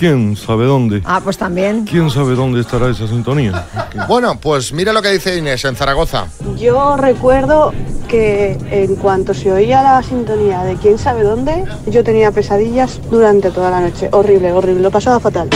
¿Quién 0.00 0.34
sabe 0.34 0.64
dónde? 0.64 1.02
Ah, 1.04 1.20
pues 1.22 1.36
también. 1.36 1.84
¿Quién 1.84 2.08
sabe 2.08 2.34
dónde 2.34 2.62
estará 2.62 2.88
esa 2.88 3.06
sintonía? 3.06 3.66
Bueno, 4.08 4.40
pues 4.40 4.72
mira 4.72 4.94
lo 4.94 5.02
que 5.02 5.10
dice 5.10 5.36
Inés 5.36 5.62
en 5.66 5.76
Zaragoza. 5.76 6.24
Yo 6.56 6.96
recuerdo 6.96 7.74
que 8.08 8.56
en 8.70 8.96
cuanto 8.96 9.34
se 9.34 9.52
oía 9.52 9.82
la 9.82 10.02
sintonía 10.02 10.62
de 10.62 10.76
quién 10.76 10.96
sabe 10.96 11.22
dónde, 11.22 11.66
yo 11.84 12.02
tenía 12.02 12.30
pesadillas 12.30 12.98
durante 13.10 13.50
toda 13.50 13.70
la 13.70 13.82
noche. 13.82 14.08
Horrible, 14.10 14.50
horrible, 14.52 14.80
lo 14.80 14.90
pasaba 14.90 15.20
fatal. 15.20 15.50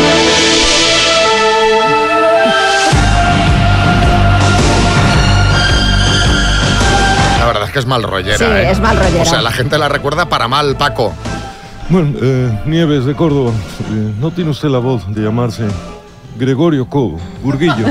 La 7.38 7.46
verdad 7.46 7.64
es 7.64 7.72
que 7.72 7.78
es 7.78 7.86
mal 7.86 8.02
rollera. 8.02 8.36
Sí, 8.36 8.44
¿eh? 8.44 8.70
es 8.72 8.78
mal 8.78 8.98
rollera. 8.98 9.22
O 9.22 9.24
sea, 9.24 9.40
la 9.40 9.52
gente 9.52 9.78
la 9.78 9.88
recuerda 9.88 10.28
para 10.28 10.48
mal, 10.48 10.76
Paco. 10.76 11.14
Bueno, 11.90 12.14
eh, 12.20 12.50
Nieves 12.66 13.04
de 13.04 13.14
Córdoba, 13.14 13.52
eh, 13.52 14.12
¿no 14.18 14.30
tiene 14.30 14.50
usted 14.50 14.68
la 14.68 14.78
voz 14.78 15.06
de 15.14 15.22
llamarse 15.22 15.64
Gregorio 16.38 16.86
Cobo, 16.88 17.20
Burguillo? 17.42 17.86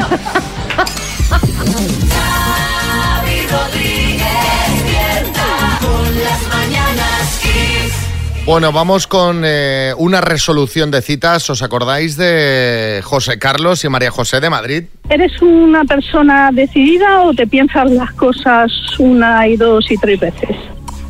Bueno, 8.46 8.74
vamos 8.74 9.08
con 9.08 9.44
eh, 9.46 9.94
una 9.98 10.20
resolución 10.20 10.92
de 10.92 11.02
citas. 11.02 11.50
¿Os 11.50 11.62
acordáis 11.64 12.18
de 12.18 13.00
José 13.02 13.40
Carlos 13.40 13.86
y 13.86 13.90
María 13.90 14.12
José 14.12 14.42
de 14.42 14.50
Madrid? 14.50 14.84
¿Eres 15.10 15.42
una 15.42 15.86
persona 15.86 16.50
decidida 16.52 17.22
o 17.22 17.34
te 17.34 17.48
piensas 17.48 17.90
las 17.92 18.12
cosas 18.14 18.70
una 19.00 19.48
y 19.48 19.56
dos 19.56 19.90
y 19.90 19.98
tres 19.98 20.20
veces? 20.20 20.58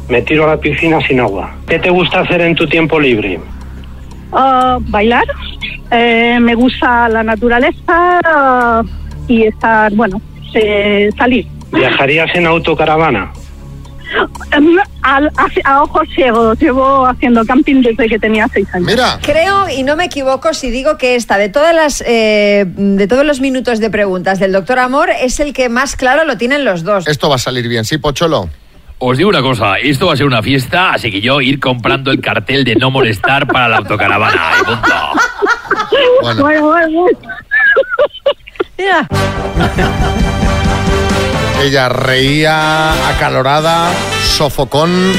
Me 0.09 0.21
tiro 0.21 0.43
a 0.45 0.47
la 0.47 0.57
piscina 0.57 0.99
sin 1.07 1.19
agua. 1.19 1.55
¿Qué 1.67 1.79
te 1.79 1.89
gusta 1.89 2.19
hacer 2.21 2.41
en 2.41 2.55
tu 2.55 2.67
tiempo 2.67 2.99
libre? 2.99 3.39
Ah, 4.31 4.77
bailar, 4.81 5.25
eh, 5.91 6.37
me 6.41 6.55
gusta 6.55 7.07
la 7.09 7.23
naturaleza 7.23 8.81
y 9.27 9.43
estar, 9.43 9.93
bueno, 9.93 10.21
eh, 10.55 11.09
salir. 11.17 11.47
¿Viajarías 11.71 12.29
en 12.35 12.45
autocaravana? 12.47 13.31
Em, 14.51 14.77
al- 15.01 15.31
a, 15.37 15.47
a 15.71 15.83
ojos 15.83 16.07
ciegos, 16.13 16.59
llevo 16.59 17.05
haciendo 17.07 17.43
camping 17.45 17.81
desde 17.81 18.07
que 18.07 18.19
tenía 18.19 18.47
seis 18.53 18.67
años. 18.73 18.85
Mira. 18.87 19.19
Creo, 19.23 19.67
y 19.69 19.81
no 19.83 19.95
me 19.95 20.05
equivoco 20.05 20.53
si 20.53 20.69
digo 20.69 20.97
que 20.97 21.15
esta, 21.15 21.37
de 21.37 21.49
todas 21.49 21.73
las, 21.73 22.03
eh, 22.05 22.65
de 22.67 23.07
todos 23.07 23.25
los 23.25 23.39
minutos 23.39 23.79
de 23.79 23.89
preguntas 23.89 24.37
del 24.39 24.51
doctor 24.51 24.77
Amor, 24.79 25.09
es 25.09 25.39
el 25.39 25.53
que 25.53 25.69
más 25.69 25.95
claro 25.95 26.25
lo 26.25 26.37
tienen 26.37 26.63
los 26.65 26.83
dos. 26.83 27.07
Esto 27.07 27.29
va 27.29 27.35
a 27.35 27.39
salir 27.39 27.67
bien, 27.67 27.85
¿sí, 27.85 27.97
Pocholo? 27.97 28.49
Os 29.05 29.17
digo 29.17 29.29
una 29.29 29.41
cosa, 29.41 29.75
esto 29.79 30.07
va 30.07 30.13
a 30.13 30.15
ser 30.15 30.25
una 30.25 30.41
fiesta, 30.41 30.93
así 30.93 31.11
que 31.11 31.19
yo 31.19 31.41
ir 31.41 31.59
comprando 31.59 32.09
el 32.09 32.21
cartel 32.21 32.63
de 32.63 32.77
no 32.77 32.89
molestar 32.89 33.45
para 33.47 33.67
la 33.67 33.79
autocaravana. 33.79 34.53
y 34.61 34.63
punto. 34.63 34.93
Bueno. 36.21 36.41
Bueno, 36.41 36.67
bueno, 36.67 37.01
bueno. 37.01 37.19
Mira. 38.77 39.05
Ella 41.61 41.89
reía, 41.89 43.09
acalorada, 43.09 43.91
sofocón. 44.23 45.11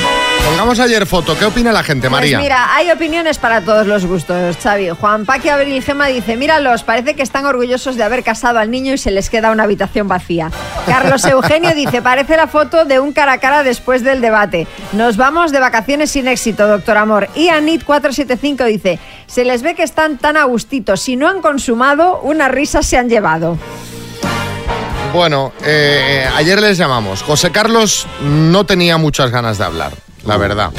Pongamos 0.44 0.78
ayer 0.78 1.07
foto. 1.07 1.37
¿Qué 1.38 1.46
opina 1.46 1.72
la 1.72 1.83
gente, 1.83 2.11
María? 2.11 2.37
Pues 2.37 2.44
mira, 2.44 2.74
hay 2.74 2.90
opiniones 2.90 3.38
para 3.38 3.62
todos 3.62 3.87
los 3.87 4.04
gustos, 4.04 4.57
Xavi. 4.62 4.90
Juan 4.90 5.24
Paqui 5.24 5.48
Abril 5.48 5.83
Gema 5.83 6.09
dice, 6.09 6.37
míralos, 6.37 6.85
parece 6.85 7.14
que 7.14 7.22
están 7.22 7.46
orgullosos 7.46 7.96
de 7.96 8.02
haber 8.02 8.22
casado 8.22 8.59
al 8.59 8.70
niño 8.70 8.92
y 8.92 8.98
se 8.98 9.11
les 9.11 9.30
queda 9.30 9.50
una 9.50 9.62
habitación 9.62 10.07
vacía. 10.07 10.50
Carlos 10.87 11.24
Eugenio 11.24 11.74
dice, 11.74 12.02
parece 12.02 12.37
la 12.37 12.46
foto 12.46 12.85
de 12.85 13.00
un 13.00 13.12
cara 13.12 13.33
a 13.33 13.38
cara 13.38 13.62
después 13.62 14.04
del 14.04 14.20
debate. 14.20 14.66
Nos 14.92 15.16
vamos 15.16 15.50
de 15.50 15.61
vacaciones 15.61 16.11
sin 16.11 16.28
éxito, 16.28 16.68
doctor 16.68 16.98
Amor. 16.98 17.28
Y 17.35 17.48
Anit475 17.48 18.66
dice, 18.66 18.98
se 19.26 19.44
les 19.44 19.62
ve 19.62 19.74
que 19.74 19.83
están 19.83 20.18
tan 20.18 20.37
a 20.37 20.44
gustito. 20.44 20.98
Si 20.98 21.16
no 21.16 21.28
han 21.28 21.40
consumado, 21.40 22.20
una 22.20 22.48
risa 22.48 22.83
se 22.83 22.98
han 22.98 23.09
llevado. 23.09 23.59
Bueno, 25.14 25.52
eh, 25.64 26.28
ayer 26.35 26.61
les 26.61 26.76
llamamos. 26.76 27.22
José 27.22 27.52
Carlos 27.52 28.09
no 28.20 28.66
tenía 28.66 28.98
muchas 28.98 29.30
ganas 29.30 29.59
de 29.59 29.64
hablar, 29.64 29.92
la 30.26 30.37
verdad. 30.37 30.70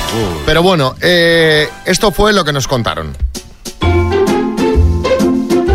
Pero 0.46 0.64
bueno, 0.64 0.96
eh, 1.02 1.68
esto 1.86 2.12
fue 2.12 2.34
lo 2.34 2.44
que 2.44 2.54
nos 2.54 2.68
contaron. 2.68 3.16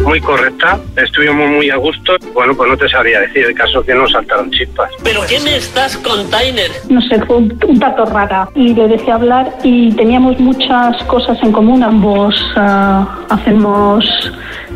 Muy 0.05 0.21
correcta, 0.21 0.81
estuvimos 0.97 1.49
muy 1.51 1.71
a 1.71 1.77
gusto. 1.77 2.17
Bueno, 2.33 2.53
pues 2.57 2.69
no 2.69 2.77
te 2.77 2.89
sabría 2.89 3.21
decir, 3.21 3.45
el 3.45 3.55
caso 3.55 3.81
que 3.83 3.95
nos 3.95 4.11
saltaron 4.11 4.51
chispas. 4.51 4.91
¿Pero 5.05 5.21
qué 5.29 5.39
me 5.41 5.57
estás 5.57 5.97
container? 5.99 6.69
No 6.89 7.01
sé, 7.03 7.25
fue 7.27 7.37
un, 7.37 7.57
un 7.65 7.79
tato 7.79 8.07
rara 8.07 8.49
y 8.57 8.75
le 8.75 8.89
dejé 8.89 9.13
hablar 9.13 9.55
y 9.63 9.93
teníamos 9.93 10.41
muchas 10.41 11.01
cosas 11.05 11.39
en 11.43 11.53
común. 11.53 11.85
Ambos 11.85 12.35
ah, 12.57 13.07
hacemos 13.29 14.05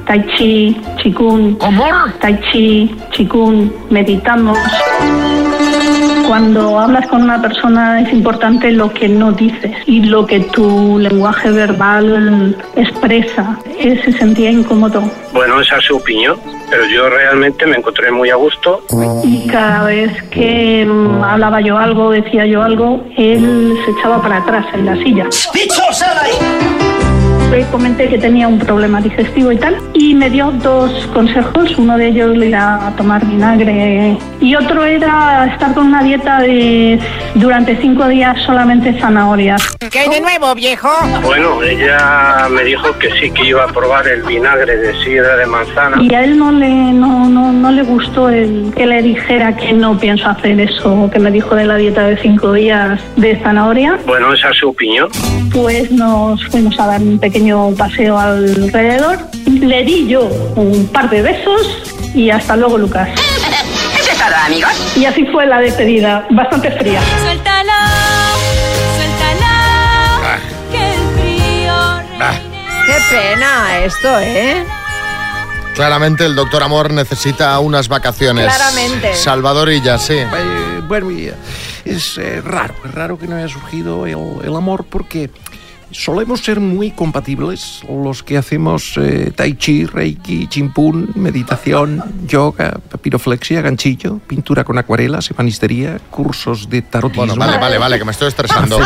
tai 0.07 0.25
chi, 0.37 0.77
chikun. 1.03 1.57
¿Cómo? 1.57 1.85
Tai 2.21 2.39
chi, 2.53 2.95
chikun, 3.11 3.73
meditamos. 3.91 4.59
Cuando 6.27 6.79
hablas 6.81 7.07
con 7.09 7.23
una 7.23 7.41
persona 7.41 8.01
es 8.01 8.13
importante 8.13 8.71
lo 8.73 8.93
que 8.93 9.09
no 9.09 9.33
dices 9.33 9.73
y 9.87 10.01
lo 10.05 10.27
que 10.27 10.41
tu 10.41 10.99
lenguaje 10.99 11.51
verbal 11.51 12.57
expresa. 12.77 13.59
Él 13.79 14.01
se 14.05 14.13
sentía 14.13 14.51
incómodo 14.51 15.03
Bueno, 15.33 15.61
esa 15.61 15.77
es 15.77 15.85
su 15.85 15.97
opinión, 15.97 16.37
pero 16.71 16.87
yo 16.87 17.09
realmente 17.09 17.67
me 17.67 17.77
encontré 17.77 18.11
muy 18.11 18.31
a 18.31 18.37
gusto. 18.37 18.83
y 19.23 19.47
cada 19.49 19.85
vez 19.85 20.11
que 20.31 20.85
mm, 20.87 21.23
hablaba 21.23 21.61
yo 21.61 21.77
algo, 21.79 22.11
decía 22.11 22.47
yo 22.47 22.63
algo, 22.63 23.05
él 23.17 23.77
se 23.85 23.91
echaba 23.93 24.21
para 24.23 24.39
atrás 24.39 24.67
en 24.75 24.87
la 24.87 24.97
silla. 24.97 25.25
¡Bicho, 25.53 25.83
sal 25.93 26.17
ahí! 26.23 26.84
Le 27.51 27.65
comenté 27.71 28.09
que 28.09 28.19
tenía 28.19 28.49
un 28.49 28.59
problema 28.59 29.01
digestivo 29.01 29.53
y 29.53 29.57
tal, 29.57 29.77
y 29.93 30.15
me 30.15 30.29
dio 30.29 30.51
dos 30.51 30.91
consejos. 31.15 31.79
Uno 31.79 31.97
de 31.97 32.09
ellos 32.09 32.37
era 32.37 32.93
tomar 32.97 33.25
vinagre 33.25 34.19
y 34.41 34.57
otro 34.57 34.85
era 34.85 35.47
estar 35.53 35.73
con 35.73 35.87
una 35.87 36.03
dieta 36.03 36.41
de 36.41 36.99
durante 37.35 37.77
cinco 37.77 38.09
días 38.09 38.37
solamente 38.43 38.99
zanahorias. 38.99 39.63
¿Qué 39.91 40.01
hay 40.01 40.09
de 40.09 40.21
nuevo, 40.21 40.53
viejo? 40.55 40.89
Bueno, 41.23 41.63
ella 41.63 42.49
me 42.51 42.65
dijo 42.65 42.97
que 42.99 43.11
sí 43.21 43.31
que 43.31 43.47
iba 43.47 43.65
a 43.65 43.69
probar 43.69 44.09
el 44.09 44.23
vinagre 44.23 44.77
de 44.77 45.05
sidra 45.05 45.37
de 45.37 45.47
manzana. 45.47 46.03
Y 46.03 46.13
a 46.13 46.25
él 46.25 46.37
no 46.37 46.51
le, 46.51 46.69
no, 46.69 47.29
no, 47.29 47.53
no 47.53 47.71
le 47.71 47.83
gustó 47.83 48.31
el 48.31 48.73
que 48.75 48.87
le 48.87 49.01
dijera 49.03 49.57
que 49.57 49.73
no 49.73 49.97
pienso 49.99 50.29
hacer 50.29 50.59
eso, 50.59 51.09
que 51.13 51.21
me 51.21 51.31
dijo 51.31 51.55
de 51.55 51.67
la 51.67 51.77
dieta 51.77 52.03
de 52.03 52.17
cinco 52.17 52.53
días 52.53 53.01
de 53.17 53.37
zanahoria. 53.43 53.99
Bueno, 54.07 54.33
esa 54.33 54.51
es 54.51 54.57
su 54.57 54.71
opinión. 54.71 55.09
Pues 55.53 55.91
nos 55.93 56.45
fuimos 56.49 56.79
a 56.81 56.87
dar 56.87 57.01
un 57.01 57.19
pequeño 57.19 57.44
paseo 57.77 58.19
alrededor. 58.19 59.19
Le 59.47 59.85
di 59.85 60.07
yo 60.07 60.23
un 60.57 60.87
par 60.89 61.11
de 61.11 61.23
besos 61.23 61.83
y 62.15 62.31
hasta 62.31 62.57
luego, 62.57 62.79
Lucas. 62.79 63.09
¿Eso 63.99 64.13
es 64.13 64.19
todo, 64.19 64.35
amigos? 64.47 64.73
Y 64.97 65.05
así 65.05 65.25
fue 65.27 65.47
la 65.47 65.61
despedida, 65.61 66.27
bastante 66.31 66.71
fría. 66.71 67.01
Suéltalo, 67.23 67.73
suéltalo, 68.97 70.41
que 70.71 70.93
el 70.95 71.01
frío 71.17 71.75
Ah, 72.21 72.35
Qué 72.87 73.17
pena 73.17 73.79
esto, 73.85 74.21
¿eh? 74.21 74.65
Claramente 75.75 76.25
el 76.25 76.35
doctor 76.37 76.63
Amor 76.63 76.93
necesita 76.93 77.59
unas 77.59 77.89
vacaciones. 77.89 78.47
Claramente. 78.47 79.15
Salvadorilla, 79.15 79.99
sí. 79.99 80.15
Eh, 80.15 80.81
bueno, 80.87 81.11
y, 81.11 81.27
eh, 81.27 81.35
es 81.85 82.17
eh, 82.19 82.41
raro, 82.41 82.75
es 82.85 82.95
raro 82.95 83.19
que 83.19 83.27
no 83.27 83.37
haya 83.37 83.49
surgido 83.49 84.07
el, 84.07 84.17
el 84.45 84.57
amor 84.57 84.85
porque 84.89 85.31
solemos 85.91 86.43
ser 86.43 86.61
muy 86.61 86.91
compatibles 86.91 87.83
los 87.89 88.23
que 88.23 88.37
hacemos 88.37 88.95
eh, 88.97 89.33
tai 89.35 89.55
chi, 89.57 89.87
reiki, 89.87 90.47
chimpún, 90.49 91.11
meditación, 91.15 92.03
yoga, 92.27 92.79
papiroflexia, 92.91 93.61
ganchillo, 93.63 94.19
pintura 94.27 94.65
con 94.65 94.79
acuarelas, 94.79 95.31
ebanistería, 95.31 95.99
cursos 96.11 96.69
de 96.69 96.83
tarotismo. 96.83 97.27
Bueno, 97.27 97.37
vale, 97.37 97.59
vale, 97.59 97.79
vale, 97.79 97.99
que 97.99 98.05
me 98.05 98.13
estoy 98.13 98.29
estresando. 98.29 98.79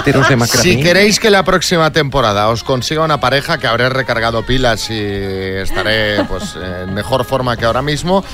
Si 0.47 0.81
queréis 0.81 1.21
que 1.21 1.31
la 1.31 1.45
próxima 1.45 1.93
temporada 1.93 2.49
os 2.49 2.65
consiga 2.65 3.05
una 3.05 3.21
pareja 3.21 3.59
que 3.59 3.67
habré 3.67 3.89
recargado 3.89 4.45
pilas 4.45 4.91
y 4.91 4.99
estaré 4.99 6.25
pues 6.25 6.57
en 6.57 6.95
mejor 6.95 7.25
forma 7.25 7.57
que 7.57 7.65
ahora 7.65 7.83
mismo, 7.83 8.25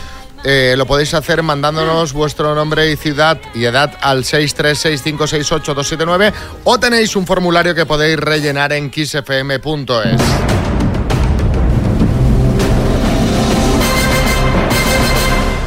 eh, 0.44 0.74
lo 0.76 0.86
podéis 0.86 1.14
hacer 1.14 1.42
mandándonos 1.42 2.12
vuestro 2.12 2.54
nombre 2.54 2.92
y 2.92 2.96
ciudad 2.96 3.40
y 3.54 3.64
edad 3.64 3.96
al 4.02 4.24
636568279 4.24 6.34
o 6.64 6.78
tenéis 6.78 7.16
un 7.16 7.26
formulario 7.26 7.74
que 7.74 7.86
podéis 7.86 8.18
rellenar 8.18 8.74
en 8.74 8.90
kissfm.es. 8.90 10.20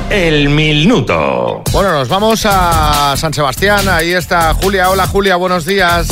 El 0.10 0.50
minuto. 0.50 1.63
Bueno, 1.72 1.92
nos 1.92 2.08
vamos 2.08 2.46
a 2.46 3.16
San 3.18 3.34
Sebastián. 3.34 3.88
Ahí 3.90 4.13
está 4.13 4.54
Julia. 4.54 4.90
Hola 4.90 5.06
Julia, 5.08 5.36
buenos 5.36 5.66
días. 5.66 6.08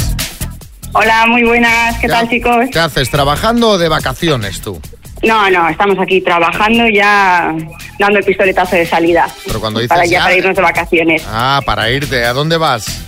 Hola, 0.93 1.25
muy 1.27 1.43
buenas. 1.43 1.97
¿Qué 1.99 2.07
tal, 2.07 2.29
chicos? 2.29 2.65
¿Qué 2.71 2.79
haces? 2.79 3.09
¿Trabajando 3.09 3.69
o 3.69 3.77
de 3.77 3.89
vacaciones 3.89 4.61
tú? 4.61 4.79
No, 5.25 5.49
no, 5.49 5.69
estamos 5.69 5.97
aquí 5.99 6.21
trabajando 6.21 6.87
ya 6.87 7.55
dando 7.97 8.19
el 8.19 8.25
pistoletazo 8.25 8.75
de 8.75 8.85
salida 8.85 9.27
Pero 9.45 9.59
cuando 9.59 9.79
dices 9.79 9.89
para 9.89 10.05
ya 10.05 10.19
para 10.19 10.35
irnos 10.35 10.55
de 10.55 10.61
vacaciones. 10.61 11.25
Ah, 11.27 11.61
para 11.65 11.89
irte. 11.89 12.23
¿A 12.23 12.33
dónde 12.33 12.57
vas? 12.57 13.03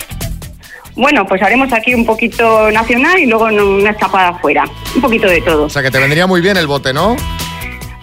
Bueno, 0.95 1.27
pues 1.27 1.43
haremos 1.43 1.71
aquí 1.71 1.93
un 1.93 2.06
poquito 2.06 2.71
nacional 2.71 3.19
y 3.19 3.27
luego 3.27 3.45
una 3.45 3.91
escapada 3.91 4.30
afuera. 4.30 4.65
Un 4.95 5.01
poquito 5.01 5.27
de 5.27 5.41
todo. 5.41 5.65
O 5.65 5.69
sea, 5.69 5.84
que 5.84 5.91
te 5.91 5.99
vendría 5.99 6.25
muy 6.25 6.41
bien 6.41 6.58
el 6.58 6.65
bote, 6.65 6.91
¿no? 6.91 7.15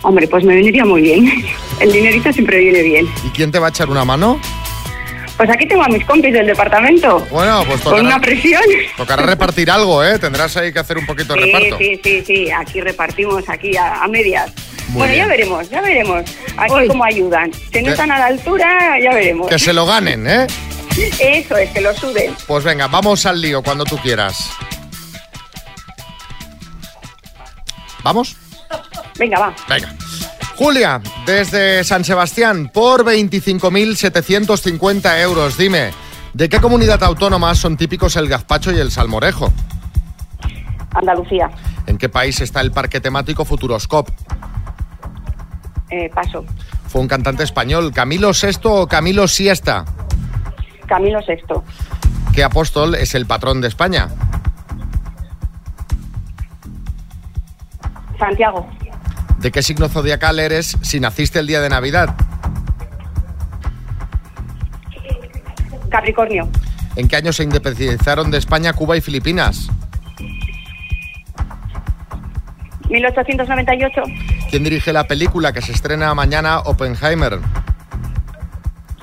Hombre, 0.03 0.29
pues 0.29 0.45
me 0.45 0.55
vendría 0.55 0.85
muy 0.85 1.03
bien. 1.03 1.45
El 1.81 1.91
dinerito 1.91 2.33
siempre 2.33 2.61
viene 2.61 2.83
bien. 2.83 3.09
¿Y 3.27 3.31
quién 3.31 3.51
te 3.51 3.59
va 3.59 3.67
a 3.67 3.71
echar 3.71 3.91
una 3.91 4.05
mano? 4.05 4.39
Pues 5.37 5.51
aquí 5.51 5.67
tengo 5.67 5.83
a 5.83 5.89
mis 5.89 6.05
compis 6.05 6.33
del 6.33 6.47
departamento. 6.47 7.19
Bueno, 7.31 7.65
pues 7.67 7.81
Con 7.81 7.93
tocará, 7.93 8.03
una 8.09 8.21
presión. 8.21 8.63
tocará 8.97 9.23
repartir 9.27 9.69
algo, 9.71 10.05
¿eh? 10.05 10.19
Tendrás 10.19 10.57
ahí 10.57 10.73
que 10.73 10.79
hacer 10.79 10.97
un 10.97 11.07
poquito 11.07 11.35
de 11.35 11.43
Sí, 11.43 11.53
reparto. 11.53 11.79
sí, 11.79 12.01
sí, 12.05 12.25
sí. 12.25 12.51
Aquí 12.53 12.81
repartimos, 12.81 13.49
aquí 13.49 13.77
a, 13.77 14.03
a 14.05 14.07
medias. 14.09 14.53
Muy 14.89 14.99
bueno, 14.99 15.13
bien. 15.13 15.25
ya 15.25 15.29
veremos, 15.29 15.71
ya 15.71 15.81
veremos. 15.81 16.23
Aquí 16.57 16.87
cómo 16.87 17.05
ayudan. 17.05 17.53
Si 17.53 17.79
no 17.81 17.87
Que- 17.87 17.91
están 17.91 18.13
a 18.13 18.19
la 18.19 18.27
altura, 18.27 18.99
ya 19.03 19.11
veremos. 19.13 19.49
Que 19.49 19.59
se 19.59 19.73
lo 19.73 19.87
ganen, 19.87 20.25
¿eh? 20.29 20.47
Eso 21.19 21.57
es, 21.57 21.71
que 21.71 21.81
lo 21.81 21.93
suden. 21.95 22.37
Pues 22.47 22.63
venga, 22.63 22.87
vamos 22.87 23.27
al 23.27 23.41
lío 23.41 23.61
cuando 23.63 23.85
tú 23.85 23.97
quieras. 23.99 24.51
¿Vamos? 28.05 28.37
Venga, 29.19 29.39
va. 29.41 29.55
Venga. 29.69 29.93
Julia, 30.57 31.01
desde 31.27 31.83
San 31.83 32.05
Sebastián, 32.05 32.71
por 32.73 33.05
25.750 33.05 35.21
euros, 35.21 35.59
dime, 35.59 35.91
¿de 36.33 36.49
qué 36.49 36.61
comunidad 36.61 37.03
autónoma 37.03 37.57
son 37.57 37.77
típicos 37.77 38.15
el 38.17 38.29
gazpacho 38.29 38.71
y 38.73 38.79
el 38.79 38.93
salmorejo? 38.93 39.53
Andalucía. 40.95 41.51
¿En 41.87 41.99
qué 41.99 42.09
país 42.09 42.41
está 42.41 42.61
el 42.61 42.71
parque 42.71 43.01
temático 43.01 43.45
Futuroscope? 43.45 44.13
Eh, 45.91 46.09
paso. 46.15 46.45
¿Fue 46.87 47.01
un 47.01 47.09
cantante 47.09 47.43
español, 47.43 47.93
Camilo 47.93 48.31
VI 48.31 48.61
o 48.65 48.87
Camilo 48.87 49.27
Siesta? 49.27 49.85
Camilo 50.87 51.21
Sexto. 51.23 51.65
¿Qué 52.33 52.45
apóstol 52.45 52.95
es 52.95 53.17
el 53.17 53.27
patrón 53.27 53.61
de 53.61 53.67
España? 53.69 54.09
Santiago. 58.19 58.67
¿De 59.39 59.51
qué 59.51 59.63
signo 59.63 59.89
zodiacal 59.89 60.39
eres 60.39 60.77
si 60.83 61.01
naciste 61.01 61.39
el 61.39 61.47
día 61.47 61.61
de 61.61 61.69
Navidad? 61.69 62.15
Capricornio. 65.91 66.49
¿En 66.97 67.09
qué 67.09 67.17
año 67.17 67.33
se 67.33 67.43
independizaron 67.43 68.31
de 68.31 68.39
España, 68.39 68.73
Cuba 68.73 68.97
y 68.97 69.01
Filipinas? 69.01 69.69
1898. 72.89 74.03
¿Quién 74.51 74.65
dirige 74.65 74.93
la 74.93 75.05
película 75.05 75.53
que 75.53 75.61
se 75.61 75.73
estrena 75.73 76.15
mañana, 76.15 76.61
Oppenheimer? 76.61 77.41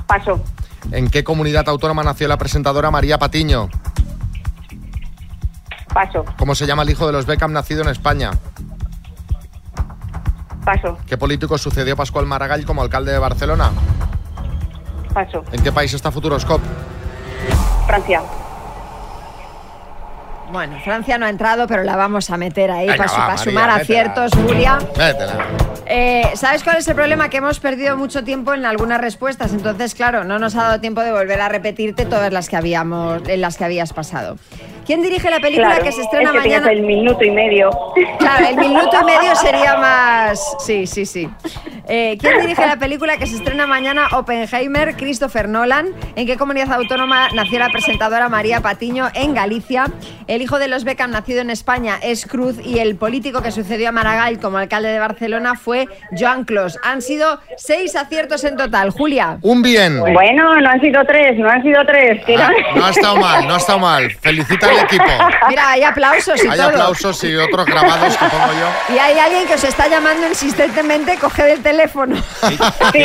Paso. 0.07 0.43
¿En 0.91 1.09
qué 1.09 1.23
comunidad 1.23 1.67
autónoma 1.69 2.03
nació 2.03 2.27
la 2.27 2.37
presentadora 2.37 2.91
María 2.91 3.17
Patiño? 3.17 3.69
Paso. 5.93 6.25
¿Cómo 6.37 6.55
se 6.55 6.65
llama 6.65 6.83
el 6.83 6.89
hijo 6.89 7.05
de 7.07 7.13
los 7.13 7.25
Beckham 7.25 7.51
nacido 7.51 7.81
en 7.81 7.89
España? 7.89 8.31
Paso. 10.65 10.97
¿Qué 11.07 11.17
político 11.17 11.57
sucedió 11.57 11.93
a 11.93 11.97
Pascual 11.97 12.25
Maragall 12.25 12.65
como 12.65 12.81
alcalde 12.81 13.11
de 13.11 13.19
Barcelona? 13.19 13.71
Paso. 15.13 15.43
¿En 15.51 15.61
qué 15.63 15.71
país 15.71 15.93
está 15.93 16.11
Futuroscope? 16.11 16.63
Francia. 17.87 18.21
Bueno, 20.51 20.77
Francia 20.83 21.17
no 21.17 21.25
ha 21.25 21.29
entrado, 21.29 21.65
pero 21.65 21.83
la 21.83 21.95
vamos 21.95 22.29
a 22.29 22.37
meter 22.37 22.71
ahí 22.71 22.87
para, 22.87 23.05
va, 23.05 23.09
para 23.09 23.27
María, 23.27 23.37
sumar 23.43 23.67
métela. 23.67 23.81
aciertos, 23.81 24.31
Julia. 24.35 24.79
Métela. 24.97 25.45
Eh, 25.85 26.29
¿Sabes 26.35 26.63
cuál 26.63 26.77
es 26.77 26.87
el 26.87 26.95
problema? 26.95 27.29
Que 27.29 27.37
hemos 27.37 27.59
perdido 27.59 27.97
mucho 27.97 28.23
tiempo 28.23 28.53
en 28.53 28.65
algunas 28.65 28.99
respuestas, 28.99 29.51
entonces, 29.53 29.95
claro, 29.95 30.23
no 30.23 30.39
nos 30.39 30.55
ha 30.55 30.63
dado 30.63 30.79
tiempo 30.81 31.01
de 31.01 31.11
volver 31.11 31.39
a 31.41 31.49
repetirte 31.49 32.05
todas 32.05 32.31
las 32.31 32.49
que 32.49 32.57
habíamos, 32.57 33.27
en 33.27 33.41
las 33.41 33.57
que 33.57 33.65
habías 33.65 33.91
pasado. 33.93 34.37
¿Quién 34.91 35.03
dirige 35.03 35.29
la 35.29 35.39
película 35.39 35.67
Claro, 35.69 35.85
que 35.85 35.91
se 35.93 36.01
estrena 36.01 36.31
es 36.31 36.33
que 36.33 36.49
mañana? 36.49 36.69
el 36.69 36.81
minuto 36.81 37.23
y 37.23 37.31
medio. 37.31 37.69
Claro, 38.19 38.45
el 38.45 38.57
minuto 38.57 38.89
y 39.01 39.05
medio 39.05 39.33
sería 39.41 39.77
más. 39.77 40.57
Sí, 40.59 40.85
sí, 40.85 41.05
sí. 41.05 41.29
Eh, 41.87 42.17
¿Quién 42.19 42.41
dirige 42.41 42.65
la 42.67 42.75
película 42.75 43.15
que 43.15 43.25
se 43.25 43.37
estrena 43.37 43.67
mañana? 43.67 44.07
Oppenheimer, 44.11 44.97
Christopher 44.97 45.47
Nolan. 45.47 45.93
¿En 46.17 46.27
qué 46.27 46.35
comunidad 46.35 46.73
autónoma 46.73 47.29
nació 47.33 47.59
la 47.59 47.69
presentadora 47.69 48.27
María 48.27 48.59
Patiño? 48.59 49.07
En 49.13 49.33
Galicia. 49.33 49.85
El 50.27 50.41
hijo 50.41 50.59
de 50.59 50.67
los 50.67 50.83
Beckham, 50.83 51.11
nacido 51.11 51.39
en 51.39 51.51
España, 51.51 51.97
es 52.03 52.25
Cruz. 52.25 52.57
Y 52.61 52.79
el 52.79 52.97
político 52.97 53.41
que 53.41 53.51
sucedió 53.51 53.89
a 53.89 53.91
Maragall 53.93 54.39
como 54.39 54.57
alcalde 54.57 54.89
de 54.89 54.99
Barcelona 54.99 55.55
fue 55.55 55.87
Joan 56.19 56.43
Clos. 56.43 56.77
Han 56.83 57.01
sido 57.01 57.39
seis 57.55 57.95
aciertos 57.95 58.43
en 58.43 58.57
total. 58.57 58.89
Julia. 58.89 59.37
Un 59.41 59.61
bien. 59.61 60.01
Bueno, 60.01 60.59
no 60.59 60.69
han 60.69 60.81
sido 60.81 61.01
tres, 61.05 61.37
no 61.39 61.49
han 61.49 61.63
sido 61.63 61.81
tres. 61.85 62.21
Ah, 62.37 62.51
no 62.75 62.85
ha 62.85 62.89
estado 62.89 63.15
mal, 63.15 63.47
no 63.47 63.53
ha 63.53 63.57
estado 63.57 63.79
mal. 63.79 64.11
Felicita 64.19 64.67
al 64.67 64.80
equipo. 64.81 65.03
Mira, 65.49 65.69
hay 65.71 65.83
aplausos 65.83 66.43
y 66.43 66.47
Hay 66.47 66.57
todo. 66.57 66.69
aplausos 66.69 67.23
y 67.23 67.35
otros 67.35 67.65
grabados 67.65 68.17
que 68.17 68.25
pongo 68.25 68.53
yo. 68.53 68.95
Y 68.95 68.99
hay 68.99 69.17
alguien 69.19 69.47
que 69.47 69.53
os 69.55 69.63
está 69.63 69.87
llamando 69.87 70.27
insistentemente, 70.27 71.17
coged 71.17 71.47
el 71.47 71.61
teléfono. 71.63 72.15
Sí, 72.15 72.57
sí, 72.93 73.03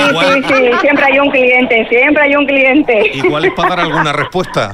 sí, 0.49 0.71
siempre 0.81 1.05
hay 1.05 1.19
un 1.19 1.31
cliente, 1.31 1.87
siempre 1.89 2.23
hay 2.25 2.35
un 2.37 2.47
cliente. 2.47 3.11
Igual 3.15 3.45
es 3.47 3.53
para 3.55 3.69
dar 3.71 3.81
alguna 3.81 4.13
respuesta. 4.13 4.73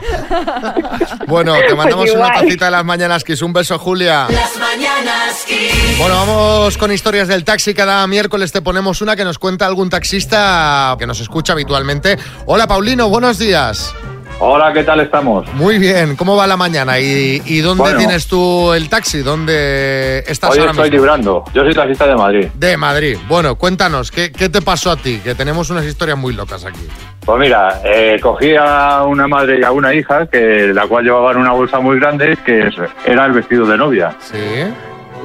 Bueno, 1.26 1.54
te 1.66 1.74
mandamos 1.74 2.04
Pues 2.06 2.14
una 2.16 2.28
igual. 2.28 2.44
tacita 2.44 2.64
de 2.66 2.70
las 2.70 2.84
mañanas, 2.84 3.24
Kiss. 3.24 3.42
Un 3.42 3.52
beso, 3.52 3.78
Julia. 3.78 4.26
Las 4.30 4.56
mañanas 4.56 5.44
Kiss. 5.46 5.98
Bueno, 5.98 6.14
vamos 6.16 6.76
con 6.78 6.92
historias 6.92 7.28
del 7.28 7.44
taxi. 7.44 7.74
Cada 7.74 8.06
miércoles 8.06 8.52
te 8.52 8.62
ponemos 8.62 9.00
una 9.02 9.16
que 9.16 9.24
nos 9.24 9.38
cuenta 9.38 9.66
algún 9.66 9.90
taxista 9.90 10.96
que 10.98 11.06
nos 11.06 11.20
escucha 11.20 11.52
habitualmente. 11.52 12.18
Hola, 12.46 12.66
Paulino, 12.66 13.08
buenos 13.08 13.38
días. 13.38 13.94
Hola, 14.38 14.72
¿qué 14.72 14.82
tal 14.82 14.98
estamos? 15.00 15.46
Muy 15.54 15.78
bien, 15.78 16.16
¿cómo 16.16 16.34
va 16.36 16.48
la 16.48 16.56
mañana? 16.56 16.98
¿Y, 16.98 17.40
y 17.44 17.60
dónde 17.60 17.82
Bueno. 17.82 17.98
tienes 17.98 18.26
tú 18.26 18.72
el 18.72 18.88
taxi? 18.88 19.18
¿Dónde 19.22 20.24
estás 20.26 20.50
Hoy 20.50 20.58
ahora 20.58 20.72
estoy 20.72 20.90
mismo? 20.90 20.96
librando. 20.96 21.44
Yo 21.54 21.62
soy 21.62 21.72
taxista 21.72 22.08
de 22.08 22.16
Madrid. 22.16 22.46
De 22.54 22.76
Madrid. 22.76 23.16
Bueno, 23.28 23.54
cuéntanos, 23.54 24.10
¿qué, 24.10 24.32
qué 24.32 24.48
te 24.48 24.60
pasó 24.60 24.90
a 24.90 24.96
ti? 24.96 25.20
Que 25.22 25.36
tenemos 25.36 25.70
unas 25.70 25.84
historias 25.84 26.18
muy 26.18 26.32
locas 26.34 26.64
aquí. 26.64 26.88
Pues 27.24 27.38
mira, 27.38 27.80
eh, 27.84 28.18
cogí 28.20 28.54
a 28.58 29.04
una 29.04 29.28
madre 29.28 29.60
y 29.60 29.62
a 29.62 29.70
una 29.70 29.94
hija, 29.94 30.26
que 30.26 30.72
la 30.74 30.88
cual 30.88 31.04
llevaban 31.04 31.36
una 31.36 31.52
bolsa 31.52 31.78
muy 31.78 32.00
grande, 32.00 32.36
que 32.44 32.68
era 33.06 33.26
el 33.26 33.32
vestido 33.32 33.64
de 33.64 33.78
novia. 33.78 34.16
Sí. 34.18 34.38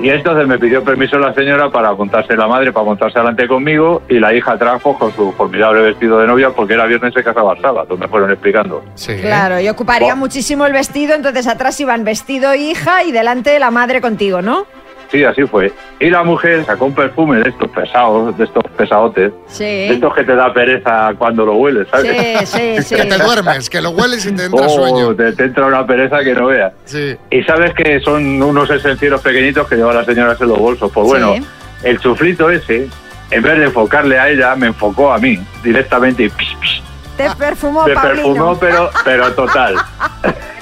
Y 0.02 0.10
entonces 0.10 0.48
me 0.48 0.60
pidió 0.60 0.84
permiso 0.84 1.18
la 1.18 1.34
señora 1.34 1.72
para 1.72 1.94
montarse 1.94 2.36
la 2.36 2.48
madre, 2.48 2.72
para 2.72 2.86
montarse 2.86 3.18
adelante 3.18 3.48
conmigo, 3.48 4.04
y 4.08 4.20
la 4.20 4.34
hija 4.34 4.58
trajo 4.58 4.98
con 4.98 5.12
su 5.14 5.32
formidable 5.32 5.82
vestido 5.82 6.20
de 6.20 6.28
novia, 6.28 6.52
porque 6.52 6.76
era 6.76 6.86
viernes 6.86 7.14
se 7.14 7.24
casaba 7.24 7.54
el 7.54 7.62
sábado, 7.62 7.98
me 7.98 8.08
fueron 8.08 8.32
explicando. 8.32 8.84
Sí. 8.94 9.16
Claro, 9.20 9.60
y 9.60 9.68
ocuparía 9.68 10.16
muchísimo 10.16 10.66
el 10.66 10.74
vestido, 10.74 11.16
entonces 11.16 11.48
atrás 11.48 11.80
iban 11.80 12.04
vestido 12.04 12.54
hija 12.54 13.04
y 13.04 13.12
delante 13.12 13.58
la 13.58 13.72
madre 13.72 14.00
contigo, 14.00 14.42
¿no? 14.42 14.68
Sí, 15.12 15.24
así 15.24 15.44
fue. 15.44 15.72
Y 16.00 16.10
la 16.10 16.24
mujer 16.24 16.66
sacó 16.66 16.86
un 16.86 16.94
perfume 16.94 17.40
de 17.40 17.50
estos 17.50 17.70
pesados, 17.70 18.38
de 18.38 18.44
estos 18.44 18.64
pesadotes, 18.78 19.32
de 19.32 19.38
Sí. 19.48 19.64
estos 19.94 20.14
que 20.14 20.24
te 20.24 20.36
da 20.36 20.54
pereza 20.54 21.14
cuando 21.18 21.46
lo 21.46 21.54
hueles, 21.56 21.88
¿sabes? 21.90 22.46
Sí, 22.50 22.58
sí, 22.78 22.84
sí. 22.84 22.96
Que 22.96 23.06
te 23.06 23.18
duermes, 23.18 23.70
que 23.70 23.82
lo 23.82 23.92
hueles 23.92 24.26
y 24.26 24.34
te 24.36 24.46
entra 24.46 24.66
Oh, 24.66 24.70
sueño. 24.70 25.16
Te, 25.16 25.32
te 25.34 25.44
entra 25.46 25.66
una 25.68 25.86
pereza 25.88 26.24
que 26.24 26.34
no 26.34 26.48
veas. 26.48 26.74
Sí. 26.86 27.16
Y 27.32 27.42
sabes 27.44 27.74
que 27.74 28.00
son 28.02 28.42
unos 28.42 28.70
esencieros 28.70 29.22
pequeñitos 29.22 29.68
que 29.68 29.76
lleva 29.78 29.94
la 29.94 30.04
señora 30.04 30.36
en 30.40 30.48
los 30.48 30.60
bolsos. 30.60 30.92
Pues 30.92 31.08
bueno, 31.08 31.36
Sí. 31.36 31.46
el 31.84 32.00
chuflito 32.00 32.50
ese 32.50 32.88
en 33.32 33.42
vez 33.44 33.58
de 33.60 33.66
enfocarle 33.66 34.18
a 34.20 34.30
ella, 34.30 34.56
me 34.56 34.68
enfocó 34.68 35.12
a 35.12 35.18
mí 35.20 35.38
directamente 35.64 36.24
y 36.24 36.30
psh, 36.30 36.56
psh, 36.62 36.82
Te 37.18 37.30
perfumó, 37.36 37.86
me 37.86 37.94
Paulino. 37.94 38.24
perfumó, 38.24 38.60
pero, 38.60 38.90
pero 39.04 39.34
total. 39.34 39.76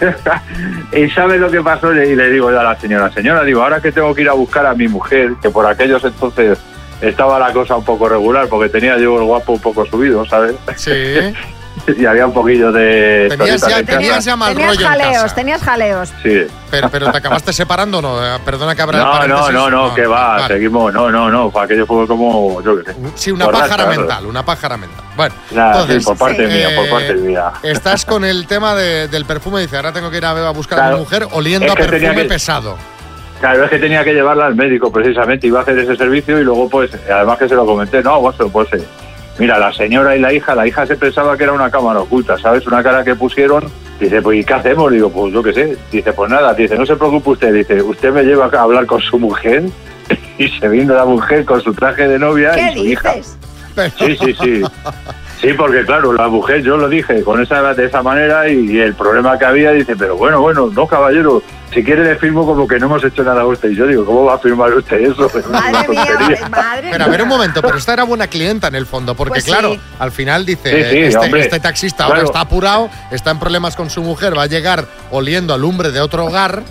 y 0.94 1.10
¿sabe 1.10 1.38
lo 1.38 1.52
que 1.52 1.62
pasó? 1.62 1.94
Y 1.94 2.16
le 2.16 2.30
digo 2.30 2.50
yo 2.52 2.60
a 2.60 2.64
la 2.64 2.80
señora, 2.80 3.12
señora, 3.12 3.44
digo, 3.44 3.62
ahora 3.62 3.82
que 3.82 3.92
tengo 3.92 4.16
que 4.16 4.22
ir 4.22 4.30
a 4.30 4.34
buscar 4.34 4.66
a 4.66 4.74
mi 4.74 4.88
mujer, 4.88 5.34
que 5.42 5.50
por 5.50 5.66
aquellos 5.68 6.04
entonces 6.04 6.58
estaba 7.02 7.38
la 7.40 7.52
cosa 7.52 7.76
un 7.76 7.84
poco 7.84 8.08
regular, 8.08 8.48
porque 8.48 8.70
tenía 8.70 8.98
yo 8.98 9.18
el 9.18 9.26
guapo 9.26 9.54
un 9.54 9.60
poco 9.60 9.86
subido, 9.86 10.26
¿sabes? 10.26 10.56
Sí. 10.76 10.92
y 11.98 12.06
había 12.06 12.26
un 12.26 12.34
poquillo 12.34 12.72
de... 12.72 13.28
Tenías 13.30 13.62
ya- 13.68 13.84
tenías 13.84 14.26
ya 14.26 14.36
mal 14.36 14.54
Tenías 14.54 14.70
rollo 14.76 14.82
en 14.82 14.88
jaleos, 14.88 15.22
casa. 15.24 15.36
tenías 15.36 15.62
jaleos. 15.62 16.14
Sí. 16.24 16.48
Pero, 16.72 16.90
pero 16.90 17.12
te 17.12 17.18
acabaste 17.18 17.54
separando 17.54 18.00
o 18.00 18.02
no? 18.02 18.24
Eh, 18.26 18.40
Perdona 18.44 18.76
que 18.76 18.82
el 18.82 18.88
No, 18.92 18.98
no, 19.06 19.12
paréntesis. 19.12 19.54
no, 19.54 19.70
no, 19.70 19.94
que 19.96 20.06
va, 20.08 20.28
vale. 20.38 20.48
seguimos, 20.56 20.94
no, 20.94 21.10
no, 21.12 21.30
no, 21.30 21.52
fue 21.52 21.64
aquello 21.64 21.86
fue 21.86 22.08
como, 22.08 22.62
yo 22.62 22.84
qué 22.84 22.92
sé. 22.92 22.98
Sí, 23.16 23.32
una 23.32 23.46
Borracha, 23.46 23.64
pájara 23.66 23.84
claro. 23.86 24.00
mental, 24.02 24.26
una 24.26 24.46
pájara 24.46 24.78
mental. 24.78 25.06
Bueno, 25.16 25.36
Nada, 25.52 25.88
sí, 25.88 26.00
por 26.04 26.18
parte 26.18 26.48
mía, 26.48 26.70
por 26.76 26.86
eh, 26.86 26.90
parte 26.92 27.14
mía. 27.16 27.52
Estás 27.64 28.04
con 28.06 28.26
el 28.26 28.48
tema 28.48 28.76
de- 28.76 29.08
del 29.08 29.26
perfume, 29.26 29.62
dice, 29.62 29.76
ahora 29.78 29.94
tengo 29.94 30.10
que 30.12 30.18
ir 30.18 30.26
a, 30.26 30.32
a 30.32 30.52
buscar 30.52 30.80
a 30.80 30.92
mi 30.92 31.00
mujer 31.00 31.28
oliendo 31.32 31.68
Es 31.68 31.72
a 31.74 31.76
perfume 31.76 32.16
que- 32.24 32.26
pesado. 32.26 32.78
Claro, 33.40 33.66
es 33.66 33.70
que 33.70 33.80
tenía 33.80 34.04
que 34.04 34.14
llevarla 34.14 34.46
al 34.46 34.56
médico 34.56 34.92
precisamente, 34.92 35.46
iba 35.48 35.60
a 35.60 35.62
hacer 35.64 35.78
ese 35.78 35.96
servicio 35.98 36.40
y 36.40 36.44
luego 36.44 36.70
pues, 36.70 36.90
además 37.12 37.38
que 37.38 37.50
se 37.50 37.54
lo 37.56 37.66
comenté, 37.66 38.02
no, 38.02 38.22
pues, 38.22 38.36
pues 38.52 38.74
eh, 38.74 38.88
mira, 39.38 39.60
la 39.60 39.74
señora 39.74 40.16
y 40.16 40.20
la 40.20 40.34
hija, 40.34 40.56
la 40.56 40.68
hija 40.68 40.86
se 40.86 40.96
pensaba 40.96 41.38
que 41.38 41.44
era 41.44 41.54
una 41.54 41.70
cámara 41.70 42.00
oculta, 42.00 42.38
¿sabes? 42.38 42.66
Una 42.68 42.84
cara 42.84 43.04
que 43.04 43.16
pusieron, 43.16 43.64
dice, 44.00 44.22
pues 44.22 44.40
¿y 44.40 44.44
qué 44.44 44.54
hacemos? 44.54 44.92
Digo, 44.92 45.10
pues 45.10 45.34
yo 45.34 45.44
qué 45.44 45.54
sé, 45.54 45.78
dice, 45.92 46.14
pues 46.14 46.30
nada, 46.30 46.54
dice, 46.54 46.78
no 46.78 46.86
se 46.86 46.96
preocupe 46.96 47.32
usted, 47.32 47.54
dice, 47.54 47.82
usted 47.82 48.12
me 48.12 48.24
lleva 48.24 48.50
a 48.52 48.62
hablar 48.62 48.86
con 48.86 49.02
su 49.02 49.20
mujer 49.20 49.64
y 50.38 50.48
se 50.48 50.68
vino 50.68 50.94
la 50.94 51.06
mujer 51.06 51.46
con 51.46 51.62
su 51.62 51.74
traje 51.74 52.08
de 52.08 52.20
novia 52.20 52.52
¿Qué 52.52 52.72
y 52.72 52.74
su 52.74 52.86
hija. 52.86 53.14
Sí, 53.98 54.18
sí, 54.18 54.36
sí. 54.42 54.64
Sí, 55.42 55.54
porque 55.54 55.84
claro, 55.86 56.14
la 56.14 56.28
mujer, 56.28 56.64
yo 56.64 56.78
lo 56.78 56.88
dije 56.90 57.22
con 57.24 57.42
esa 57.42 57.74
de 57.74 57.86
esa 57.86 58.02
manera 58.02 58.48
y, 58.50 58.80
el 58.80 58.96
problema 58.96 59.38
que 59.38 59.46
había, 59.46 59.72
dice, 59.72 59.96
pero 59.96 60.16
bueno, 60.16 60.40
bueno, 60.42 60.70
no, 60.74 60.88
caballero, 60.88 61.44
si 61.74 61.84
quiere 61.84 62.06
le 62.06 62.16
firmo 62.16 62.46
como 62.46 62.66
que 62.68 62.80
no 62.80 62.86
hemos 62.86 63.04
hecho 63.04 63.22
nada 63.24 63.42
a 63.42 63.46
usted. 63.46 63.70
Y 63.72 63.76
yo 63.76 63.86
digo, 63.86 64.06
¿cómo 64.06 64.24
va 64.24 64.36
a 64.36 64.40
firmar 64.40 64.74
usted 64.74 64.98
eso? 65.02 65.26
Es 65.38 65.46
una 65.46 65.60
Madre 65.60 65.90
mía, 65.90 66.06
tontería. 66.18 66.50
madre 66.50 66.88
Pero 66.90 67.04
a 67.04 67.08
ver 67.10 67.22
un 67.24 67.28
momento, 67.28 67.62
pero 67.62 67.78
esta 67.78 67.94
era 67.94 68.04
buena 68.04 68.28
clienta 68.28 68.70
en 68.70 68.76
el 68.76 68.86
fondo, 68.86 69.14
porque 69.14 69.32
Pues 69.34 69.44
sí. 69.44 69.52
claro, 69.52 69.76
al 70.00 70.12
final 70.14 70.46
dice, 70.46 70.70
Sí, 70.70 70.90
sí, 70.92 71.00
este, 71.04 71.18
hombre. 71.26 71.42
este 71.42 71.60
taxista 71.60 72.06
ahora 72.06 72.22
está 72.24 72.40
apurado, 72.40 72.90
está 73.12 73.32
en 73.32 73.40
problemas 73.40 73.76
con 73.76 73.90
su 73.90 74.02
mujer, 74.04 74.38
va 74.38 74.44
a 74.44 74.48
llegar 74.48 74.86
oliendo 75.12 75.54
a 75.54 75.58
lumbre 75.58 75.92
de 75.92 76.00
otro 76.00 76.26
hogar 76.26 76.64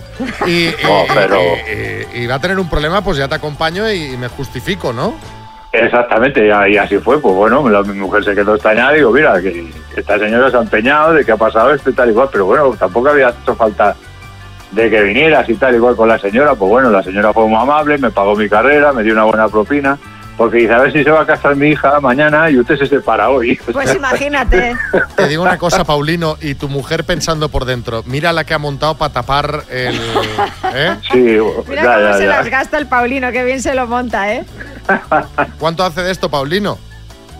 y, 0.47 0.49
y- 0.69 0.75
No, 0.83 1.03
pero- 1.13 1.37
y- 1.39 2.17
y- 2.19 2.23
y 2.23 2.27
va 2.27 2.35
a 2.35 2.39
tener 2.41 2.57
un 2.59 2.67
problema, 2.69 3.03
pues 3.03 3.17
ya 3.17 3.27
te 3.27 3.35
acompaño 3.35 3.89
y 3.91 4.17
me 4.17 4.27
justifico, 4.27 4.91
¿no? 4.91 5.15
Exactamente, 5.83 6.47
y 6.47 6.77
así 6.77 6.97
fue. 6.99 7.19
Pues 7.19 7.35
bueno, 7.35 7.67
la, 7.69 7.83
mi 7.83 7.97
mujer 7.97 8.23
se 8.23 8.33
quedó 8.33 8.55
extrañada 8.55 8.93
y 8.93 8.97
digo, 8.97 9.11
mira, 9.11 9.41
que 9.41 9.67
esta 9.95 10.17
señora 10.17 10.49
se 10.49 10.57
ha 10.57 10.61
empeñado 10.61 11.13
de 11.13 11.25
que 11.25 11.31
ha 11.31 11.37
pasado 11.37 11.73
esto 11.73 11.89
y 11.89 11.93
tal 11.93 12.09
igual, 12.09 12.29
pero 12.31 12.45
bueno, 12.45 12.73
tampoco 12.77 13.09
había 13.09 13.29
hecho 13.29 13.55
falta 13.55 13.95
de 14.71 14.89
que 14.89 15.01
vinieras 15.01 15.47
y 15.49 15.55
tal 15.55 15.75
igual 15.75 15.95
con 15.95 16.07
la 16.07 16.17
señora. 16.17 16.55
Pues 16.55 16.69
bueno, 16.69 16.89
la 16.89 17.03
señora 17.03 17.33
fue 17.33 17.47
muy 17.47 17.59
amable, 17.59 17.97
me 17.97 18.11
pagó 18.11 18.35
mi 18.35 18.47
carrera, 18.47 18.93
me 18.93 19.03
dio 19.03 19.13
una 19.13 19.25
buena 19.25 19.47
propina, 19.47 19.97
porque 20.37 20.57
dice, 20.57 20.73
a 20.73 20.79
ver 20.79 20.91
si 20.91 21.03
se 21.03 21.11
va 21.11 21.21
a 21.21 21.25
casar 21.25 21.55
mi 21.55 21.69
hija 21.69 21.99
mañana 21.99 22.49
y 22.49 22.57
usted 22.57 22.77
se 22.77 22.87
separa 22.87 23.29
hoy. 23.29 23.59
Pues 23.73 23.93
imagínate. 23.93 24.75
Te 25.15 25.27
digo 25.27 25.43
una 25.43 25.57
cosa, 25.57 25.83
Paulino, 25.83 26.37
y 26.41 26.55
tu 26.55 26.69
mujer 26.69 27.03
pensando 27.03 27.49
por 27.49 27.65
dentro, 27.65 28.03
mira 28.05 28.31
la 28.31 28.43
que 28.43 28.53
ha 28.53 28.57
montado 28.57 28.95
para 28.95 29.13
tapar 29.13 29.63
el... 29.69 29.95
¿eh? 30.73 30.95
Sí, 31.11 31.37
Mira 31.67 31.83
ya, 31.83 31.95
cómo 31.95 32.07
ya, 32.07 32.13
se 32.13 32.23
ya. 32.23 32.29
las 32.29 32.49
gasta 32.49 32.77
el 32.77 32.87
Paulino, 32.87 33.31
qué 33.31 33.43
bien 33.43 33.61
se 33.61 33.75
lo 33.75 33.87
monta, 33.87 34.33
¿eh? 34.33 34.45
¿Cuánto 35.59 35.83
hace 35.83 36.03
de 36.03 36.11
esto, 36.11 36.29
Paulino? 36.29 36.77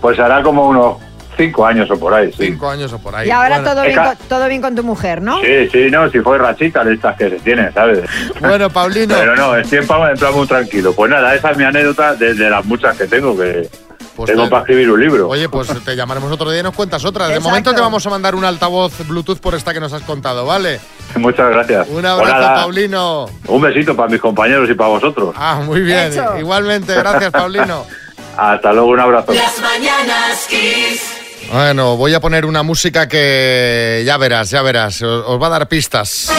Pues 0.01 0.19
hará 0.19 0.43
como 0.43 0.67
unos 0.67 0.97
cinco 1.37 1.65
años 1.65 1.89
o 1.91 1.99
por 1.99 2.13
ahí, 2.13 2.31
sí. 2.31 2.45
Cinco 2.47 2.69
años 2.69 2.91
o 2.93 2.99
por 2.99 3.15
ahí. 3.15 3.27
Y 3.27 3.31
ahora 3.31 3.59
Bueno, 3.59 3.71
todo, 3.73 3.83
bien 3.83 3.95
con, 4.03 4.17
todo 4.27 4.47
bien 4.47 4.61
con 4.61 4.75
tu 4.75 4.83
mujer, 4.83 5.21
¿no? 5.21 5.39
Sí, 5.41 5.69
sí, 5.71 5.87
no, 5.91 6.09
si 6.09 6.19
fue 6.19 6.37
rachita 6.37 6.83
de 6.83 6.93
estas 6.95 7.15
que 7.17 7.29
se 7.29 7.35
tienen, 7.39 7.73
¿sabes? 7.73 8.01
Bueno, 8.39 8.69
Paulino. 8.69 9.15
Pero 9.17 9.35
no, 9.35 9.55
es 9.55 9.69
tiempo 9.69 9.95
en 10.07 10.17
plan 10.17 10.33
muy 10.33 10.47
tranquilo. 10.47 10.93
Pues 10.93 11.09
nada, 11.11 11.33
esa 11.35 11.51
es 11.51 11.57
mi 11.57 11.63
anécdota 11.63 12.15
de, 12.15 12.33
de 12.33 12.49
las 12.49 12.63
muchas 12.65 12.97
que 12.97 13.05
tengo, 13.07 13.35
que 13.37 13.69
Pues 14.15 14.29
tengo 14.31 14.43
te- 14.45 14.49
para 14.49 14.61
escribir 14.61 14.89
un 14.91 14.99
libro. 15.01 15.27
Oye, 15.29 15.49
pues 15.49 15.67
te 15.83 15.95
llamaremos 15.95 16.31
otro 16.31 16.49
día 16.51 16.59
y 16.61 16.63
nos 16.63 16.75
cuentas 16.75 17.03
otra. 17.05 17.25
De 17.25 17.31
Exacto. 17.33 17.49
momento 17.49 17.73
te 17.73 17.81
vamos 17.81 18.05
a 18.05 18.09
mandar 18.09 18.35
un 18.35 18.45
altavoz 18.45 18.93
Bluetooth 19.07 19.39
por 19.39 19.55
esta 19.55 19.73
que 19.73 19.79
nos 19.79 19.91
has 19.93 20.03
contado, 20.03 20.45
¿vale? 20.45 20.79
Muchas 21.15 21.49
gracias. 21.49 21.87
Un 21.87 21.93
Pues 22.01 22.05
abrazo, 22.05 22.53
Paulino. 22.55 23.25
Un 23.47 23.61
besito 23.61 23.95
para 23.95 24.09
mis 24.09 24.19
compañeros 24.21 24.69
y 24.69 24.73
para 24.73 24.89
vosotros. 24.89 25.33
Ah, 25.37 25.61
muy 25.65 25.81
bien. 25.81 26.11
Hecho. 26.11 26.37
Igualmente, 26.37 26.93
gracias, 26.95 27.31
Paulino. 27.31 27.85
Hasta 28.37 28.73
luego, 28.73 28.89
un 28.89 28.99
abrazo. 28.99 29.31
Las 29.33 29.57
mañanas 29.61 30.45
Kiss. 30.49 31.24
Bueno, 31.51 31.95
voy 31.95 32.13
a 32.13 32.19
poner 32.19 32.45
una 32.45 32.63
música 32.63 33.07
que 33.07 34.03
ya 34.05 34.17
verás, 34.17 34.49
ya 34.49 34.61
verás, 34.61 35.01
os, 35.01 35.23
os 35.27 35.41
va 35.41 35.47
a 35.47 35.51
dar 35.51 35.67
pistas. 35.67 36.29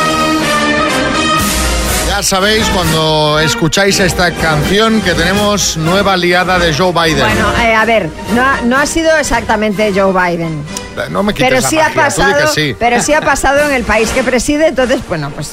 Ya 2.08 2.22
sabéis 2.22 2.64
cuando 2.70 3.38
escucháis 3.40 4.00
esta 4.00 4.30
canción 4.32 5.00
que 5.02 5.12
tenemos 5.14 5.76
nueva 5.76 6.16
liada 6.16 6.58
de 6.58 6.74
Joe 6.74 6.92
Biden. 6.92 7.20
Bueno, 7.20 7.52
eh, 7.62 7.74
a 7.74 7.84
ver, 7.84 8.08
no 8.34 8.42
ha, 8.42 8.60
no 8.62 8.76
ha 8.78 8.86
sido 8.86 9.14
exactamente 9.18 9.92
Joe 9.94 10.12
Biden. 10.12 10.62
no 11.10 11.22
me 11.22 11.34
quites 11.34 11.50
Pero 11.50 11.62
sí 11.62 11.78
ha 11.78 11.84
magia, 11.88 12.02
pasado, 12.02 12.46
sí. 12.48 12.74
pero 12.78 13.00
sí 13.02 13.12
ha 13.12 13.20
pasado 13.22 13.66
en 13.68 13.74
el 13.74 13.84
país 13.84 14.10
que 14.10 14.22
preside, 14.22 14.68
entonces, 14.68 15.00
bueno, 15.08 15.30
pues 15.30 15.52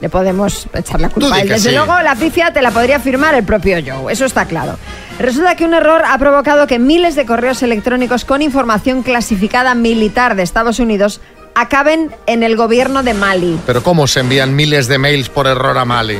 le 0.00 0.08
podemos 0.08 0.68
echar 0.72 1.00
la 1.00 1.08
culpa. 1.08 1.34
a 1.36 1.40
él. 1.40 1.48
Desde 1.48 1.70
sí. 1.70 1.74
luego, 1.74 1.98
la 2.00 2.14
pifia 2.14 2.52
te 2.52 2.62
la 2.62 2.70
podría 2.70 3.00
firmar 3.00 3.34
el 3.34 3.44
propio 3.44 3.78
Joe, 3.84 4.12
eso 4.12 4.24
está 4.24 4.44
claro. 4.46 4.78
Resulta 5.18 5.56
que 5.56 5.64
un 5.64 5.74
error 5.74 6.02
ha 6.06 6.16
provocado 6.18 6.66
que 6.66 6.78
miles 6.78 7.16
de 7.16 7.26
correos 7.26 7.62
electrónicos 7.62 8.24
con 8.24 8.40
información 8.40 9.02
clasificada 9.02 9.74
militar 9.74 10.36
de 10.36 10.42
Estados 10.44 10.78
Unidos 10.78 11.20
acaben 11.56 12.12
en 12.26 12.44
el 12.44 12.56
gobierno 12.56 13.02
de 13.02 13.14
Mali. 13.14 13.58
Pero 13.66 13.82
¿cómo 13.82 14.06
se 14.06 14.20
envían 14.20 14.54
miles 14.54 14.86
de 14.86 14.98
mails 14.98 15.28
por 15.28 15.48
error 15.48 15.76
a 15.76 15.84
Mali? 15.84 16.18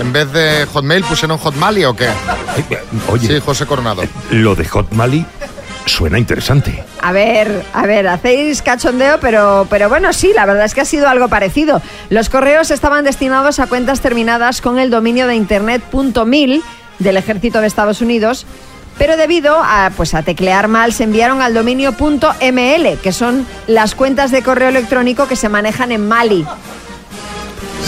¿En 0.00 0.12
vez 0.12 0.30
de 0.32 0.66
Hotmail 0.72 1.04
pusieron 1.04 1.38
Hotmali 1.38 1.84
o 1.84 1.96
qué? 1.96 2.08
Oye, 3.08 3.28
Sí, 3.28 3.40
José 3.40 3.64
Coronado. 3.66 4.02
lo 4.30 4.54
de 4.54 4.66
Hot 4.66 4.92
Mali 4.92 5.24
suena 5.86 6.18
interesante. 6.18 6.84
A 7.00 7.12
ver, 7.12 7.64
a 7.72 7.86
ver, 7.86 8.06
hacéis 8.08 8.60
cachondeo, 8.62 9.18
pero, 9.20 9.66
pero 9.70 9.88
bueno, 9.88 10.12
sí, 10.12 10.32
la 10.34 10.44
verdad 10.44 10.64
es 10.66 10.74
que 10.74 10.82
ha 10.82 10.84
sido 10.84 11.08
algo 11.08 11.28
parecido. 11.28 11.80
Los 12.10 12.28
correos 12.28 12.70
estaban 12.70 13.04
destinados 13.04 13.58
a 13.58 13.66
cuentas 13.68 14.00
terminadas 14.00 14.60
con 14.60 14.78
el 14.78 14.90
dominio 14.90 15.26
de 15.26 15.34
internet 15.34 15.82
.mil 16.26 16.62
del 16.98 17.16
ejército 17.16 17.60
de 17.60 17.66
Estados 17.66 18.00
Unidos, 18.00 18.46
pero 18.98 19.16
debido 19.16 19.56
a, 19.56 19.90
pues, 19.96 20.14
a 20.14 20.22
teclear 20.22 20.68
mal 20.68 20.92
se 20.92 21.04
enviaron 21.04 21.40
al 21.42 21.54
dominio 21.54 21.92
.ml, 21.92 22.98
que 22.98 23.12
son 23.12 23.46
las 23.66 23.94
cuentas 23.94 24.30
de 24.30 24.42
correo 24.42 24.68
electrónico 24.68 25.26
que 25.26 25.36
se 25.36 25.48
manejan 25.48 25.92
en 25.92 26.06
Mali. 26.08 26.44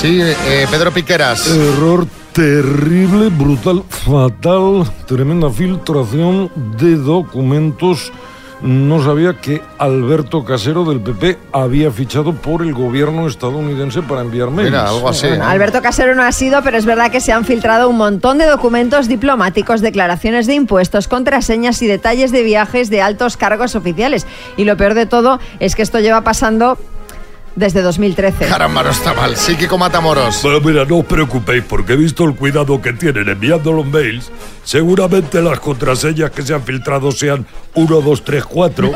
Sí, 0.01 0.21
eh, 0.23 0.67
Pedro 0.71 0.93
Piqueras. 0.93 1.47
Error 1.47 2.07
terrible, 2.33 3.29
brutal, 3.29 3.85
fatal, 3.89 4.91
tremenda 5.07 5.49
filtración 5.51 6.51
de 6.77 6.97
documentos. 6.97 8.13
No 8.65 9.05
sabía 9.05 9.35
que 9.35 9.61
Alberto 9.77 10.43
Casero 10.43 10.87
del 10.87 10.99
PP 10.99 11.37
había 11.53 11.91
fichado 11.91 12.33
por 12.33 12.63
el 12.63 12.73
gobierno 12.73 13.29
estadounidense 13.29 14.01
para 14.01 14.23
enviar 14.23 14.51
mails. 14.51 14.71
Mira, 14.71 14.89
algo 14.89 15.07
así. 15.07 15.27
Bueno, 15.27 15.45
¿eh? 15.45 15.49
Alberto 15.49 15.83
Casero 15.83 16.15
no 16.15 16.23
ha 16.23 16.33
sido, 16.33 16.63
pero 16.63 16.79
es 16.79 16.87
verdad 16.87 17.11
que 17.11 17.21
se 17.21 17.31
han 17.31 17.45
filtrado 17.45 17.91
un 17.91 17.99
montón 17.99 18.39
de 18.39 18.47
documentos 18.47 19.07
diplomáticos, 19.07 19.83
declaraciones 19.83 20.47
de 20.47 20.55
impuestos, 20.55 21.09
contraseñas 21.09 21.83
y 21.83 21.87
detalles 21.87 22.33
de 22.33 22.43
viajes 22.43 22.89
de 22.89 23.03
altos 23.03 23.37
cargos 23.37 23.75
oficiales. 23.75 24.27
Y 24.57 24.65
lo 24.65 24.79
peor 24.79 24.95
de 24.95 25.05
todo 25.05 25.41
es 25.61 25.77
que 25.77 25.83
esto 25.83 26.01
lleva 26.01 26.23
pasando 26.23 26.79
desde 27.57 27.83
2013. 27.83 28.47
Caramba, 28.47 28.83
no 28.83 28.91
está 28.91 29.13
mal. 29.15 29.37
Psíquico 29.37 29.79
Matamoros. 29.79 30.43
Bueno, 30.43 30.61
mira, 30.61 30.85
no 30.85 30.99
os 30.99 31.05
preocupéis 31.07 31.65
porque 31.69 31.93
he 31.93 31.97
visto 31.97 32.25
el 32.25 32.35
cuidado 32.35 32.81
que 32.83 32.93
tienen 32.93 33.29
enviando 33.29 33.73
los 33.73 33.87
mails. 33.87 34.31
Seguramente 34.65 35.41
las 35.43 35.61
contraseñas 35.61 36.31
que 36.31 36.43
se 36.43 36.55
han 36.55 36.63
filtrado 36.63 37.13
sean 37.13 37.47
1, 37.75 38.01
2, 38.01 38.25
3, 38.25 38.45
4. 38.45 38.93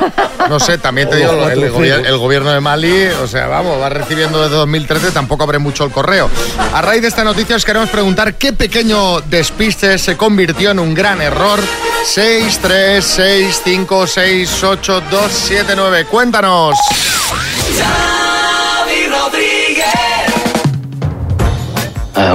No 0.49 0.59
sé, 0.59 0.79
también 0.79 1.11
te 1.11 1.17
digo, 1.17 1.31
el, 1.49 1.71
gobier- 1.73 2.07
el 2.07 2.17
gobierno 2.17 2.51
de 2.51 2.61
Mali, 2.61 3.07
o 3.23 3.27
sea, 3.27 3.49
vamos, 3.49 3.79
va 3.81 3.91
recibiendo 3.91 4.41
desde 4.43 4.57
2013, 4.57 5.11
tampoco 5.11 5.45
abre 5.45 5.59
mucho 5.59 5.85
el 5.85 5.91
correo. 5.91 6.31
A 6.73 6.81
raíz 6.81 7.03
de 7.03 7.09
esta 7.09 7.23
noticia 7.23 7.55
os 7.57 7.65
queremos 7.67 7.91
preguntar 7.91 8.35
qué 8.37 8.53
pequeño 8.55 9.21
despiste 9.21 9.99
se 9.99 10.17
convirtió 10.17 10.71
en 10.71 10.79
un 10.79 10.95
gran 10.95 11.21
error. 11.21 11.61
6, 12.05 12.59
3, 12.63 13.05
6, 13.05 13.61
5, 13.65 14.07
6, 14.07 14.65
8, 14.65 15.03
2, 15.11 15.23
7, 15.31 15.73
9. 15.77 16.05
Cuéntanos. 16.07 16.75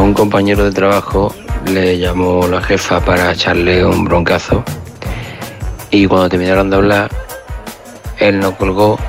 Un 0.03 0.13
compañero 0.13 0.65
de 0.65 0.71
trabajo 0.71 1.33
le 1.65 1.97
llamó 1.97 2.45
la 2.47 2.61
jefa 2.61 2.99
para 2.99 3.31
echarle 3.31 3.85
un 3.85 4.03
broncazo 4.03 4.61
y 5.89 6.05
cuando 6.07 6.27
terminaron 6.27 6.69
de 6.69 6.75
hablar, 6.75 7.09
él 8.17 8.39
no 8.39 8.55
colgó, 8.57 8.99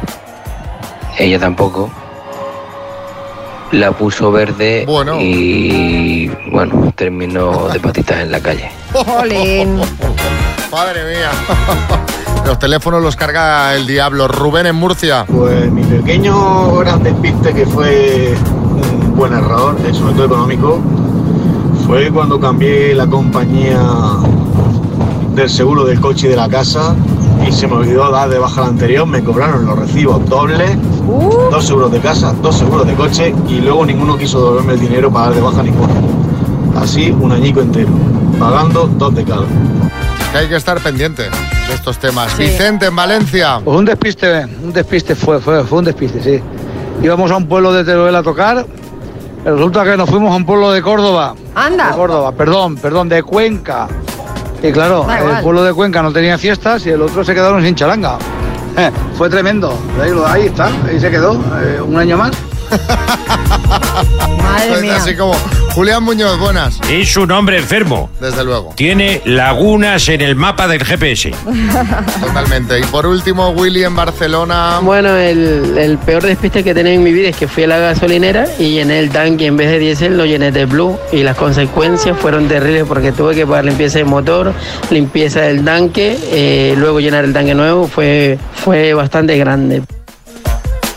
ella 1.19 1.39
tampoco. 1.41 1.91
La 3.73 3.91
puso 3.91 4.31
verde 4.31 4.85
Bueno. 4.87 5.17
y 5.21 6.29
bueno, 6.53 6.93
terminó 6.95 7.69
de 7.69 7.81
patitas 7.81 8.21
en 8.21 8.31
la 8.31 8.39
calle. 8.41 8.71
Madre 10.71 11.05
mía. 11.05 11.31
Los 12.47 12.59
teléfonos 12.59 13.03
los 13.03 13.17
carga 13.17 13.75
el 13.75 13.87
diablo. 13.87 14.29
Rubén 14.29 14.67
en 14.67 14.77
Murcia. 14.77 15.25
Pues 15.27 15.71
mi 15.73 15.83
pequeño 15.83 16.77
gran 16.77 17.03
despiste, 17.03 17.55
que 17.55 17.65
fue 17.65 18.35
buen 19.15 19.33
error, 19.33 19.77
eh, 19.87 19.95
sobre 19.95 20.15
todo 20.15 20.27
económico, 20.27 20.81
fue 21.87 22.11
cuando 22.11 22.41
cambié 22.41 22.95
la 22.95 23.07
compañía 23.07 23.81
del 25.35 25.51
seguro 25.51 25.85
del 25.85 26.01
coche 26.01 26.27
y 26.27 26.31
de 26.31 26.37
la 26.37 26.49
casa 26.49 26.95
y 27.47 27.53
se 27.53 27.67
me 27.67 27.75
olvidó 27.75 28.11
dar 28.11 28.29
de 28.29 28.39
baja 28.39 28.63
la 28.63 28.69
anterior, 28.69 29.07
me 29.07 29.23
cobraron 29.23 29.67
los 29.67 29.79
recibos 29.79 30.29
dobles, 30.29 30.77
dos 31.51 31.65
seguros 31.65 31.93
de 31.93 32.01
casa, 32.01 32.35
dos 32.43 32.57
seguros 32.57 32.87
de 32.87 32.95
coche 32.95 33.35
y 33.49 33.61
luego 33.61 33.85
ninguno 33.85 34.17
quiso 34.17 34.41
devolverme 34.41 34.75
el 34.75 34.81
dinero 34.81 35.13
para 35.13 35.27
dar 35.27 35.35
de 35.35 35.41
baja 35.41 35.63
ninguno. 35.63 35.93
Así 36.77 37.11
un 37.11 37.33
añico 37.33 37.61
entero, 37.61 37.91
pagando 38.39 38.87
dos 38.87 39.15
de 39.15 39.25
cada. 39.25 39.47
Que 40.33 40.39
hay 40.39 40.49
que 40.49 40.57
estar 40.57 40.81
pendiente 40.81 41.23
de 41.23 41.75
estos 41.75 41.99
temas. 41.99 42.37
Vicente 42.37 42.87
en 42.87 42.97
Valencia. 42.97 43.61
Pues 43.65 43.77
un 43.77 43.85
despiste, 43.85 44.47
un 44.63 44.73
despiste 44.73 45.15
fue, 45.15 45.41
fue, 45.41 45.63
fue 45.65 45.79
un 45.79 45.85
despiste, 45.85 46.23
sí. 46.23 46.43
Íbamos 47.03 47.31
a 47.31 47.37
un 47.37 47.47
pueblo 47.47 47.73
de 47.73 47.85
Teruel 47.85 48.15
a 48.17 48.23
tocar, 48.23 48.67
resulta 49.45 49.85
que 49.85 49.97
nos 49.97 50.09
fuimos 50.09 50.33
a 50.33 50.37
un 50.37 50.45
pueblo 50.47 50.73
de 50.73 50.83
Córdoba. 50.83 51.35
Anda. 51.55 51.89
De 51.89 51.95
Córdoba, 51.97 52.33
perdón, 52.33 52.77
perdón, 52.77 53.09
de 53.09 53.23
Cuenca. 53.23 53.89
Y 54.63 54.73
claro, 54.73 55.05
Da 55.07 55.19
el 55.19 55.25
igual. 55.27 55.43
pueblo 55.43 55.63
de 55.65 55.73
Cuenca 55.75 56.03
no 56.03 56.13
tenía 56.13 56.39
fiestas 56.39 56.87
y 56.87 56.91
el 56.91 57.03
otro 57.03 57.23
se 57.25 57.35
quedaron 57.35 57.63
sin 57.63 57.75
charanga. 57.75 58.17
Fue 59.19 59.29
tremendo. 59.29 59.77
Ahí, 60.03 60.11
ahí 60.27 60.47
está, 60.47 60.69
ahí 60.89 60.99
se 60.99 61.11
quedó, 61.11 61.35
eh, 61.63 61.81
un 61.87 61.97
año 61.97 62.17
más. 62.17 62.33
Madre 64.43 64.81
mía. 64.81 64.97
Así 64.97 65.15
como 65.17 65.35
Julián 65.75 66.05
Muñoz, 66.05 66.39
buenas. 66.39 66.81
Es 66.89 67.17
un 67.17 67.33
hombre 67.33 67.59
enfermo. 67.59 68.09
Desde 68.21 68.45
luego. 68.45 68.73
Tiene 68.77 69.21
lagunas 69.25 70.09
en 70.09 70.21
el 70.21 70.37
mapa 70.37 70.69
del 70.69 70.85
GPS. 70.85 71.33
Totalmente. 72.21 72.79
Y 72.79 72.85
por 72.85 73.07
último, 73.07 73.49
Willy 73.51 73.83
en 73.83 73.97
Barcelona. 73.97 74.79
Bueno, 74.81 75.17
el, 75.17 75.77
el 75.77 75.99
peor 75.99 76.23
despiste 76.23 76.63
que 76.63 76.71
he 76.71 76.75
tenido 76.75 76.95
en 76.95 77.03
mi 77.03 77.13
vida 77.13 77.31
es 77.31 77.37
que 77.37 77.49
fui 77.49 77.65
a 77.65 77.67
la 77.67 77.79
gasolinera 77.79 78.47
y 78.57 78.71
llené 78.71 79.01
el 79.01 79.11
tanque 79.11 79.47
en 79.47 79.57
vez 79.57 79.69
de 79.69 79.81
diésel 79.81 80.17
lo 80.17 80.25
llené 80.25 80.53
de 80.53 80.65
blue 80.65 80.97
y 81.11 81.25
las 81.25 81.37
consecuencias 81.37 82.17
fueron 82.17 82.47
terribles 82.47 82.85
porque 82.87 83.11
tuve 83.11 83.35
que 83.35 83.45
pagar 83.45 83.65
limpieza 83.65 83.99
de 83.99 84.05
motor, 84.05 84.55
limpieza 84.91 85.41
del 85.41 85.65
tanque, 85.65 86.17
eh, 86.31 86.75
luego 86.79 87.01
llenar 87.01 87.25
el 87.25 87.33
tanque 87.33 87.55
nuevo 87.57 87.89
fue, 87.89 88.39
fue 88.55 88.95
bastante 88.95 89.37
grande. 89.39 89.83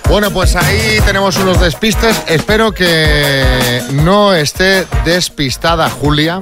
Bueno, 0.10 0.32
pues 0.32 0.56
ahí 0.56 1.00
tenemos 1.06 1.38
unos 1.38 1.60
despistes. 1.60 2.15
Espero 2.28 2.72
que 2.72 3.82
no 3.91 4.34
esté 4.34 4.88
despistada 5.04 5.89
Julia, 5.89 6.39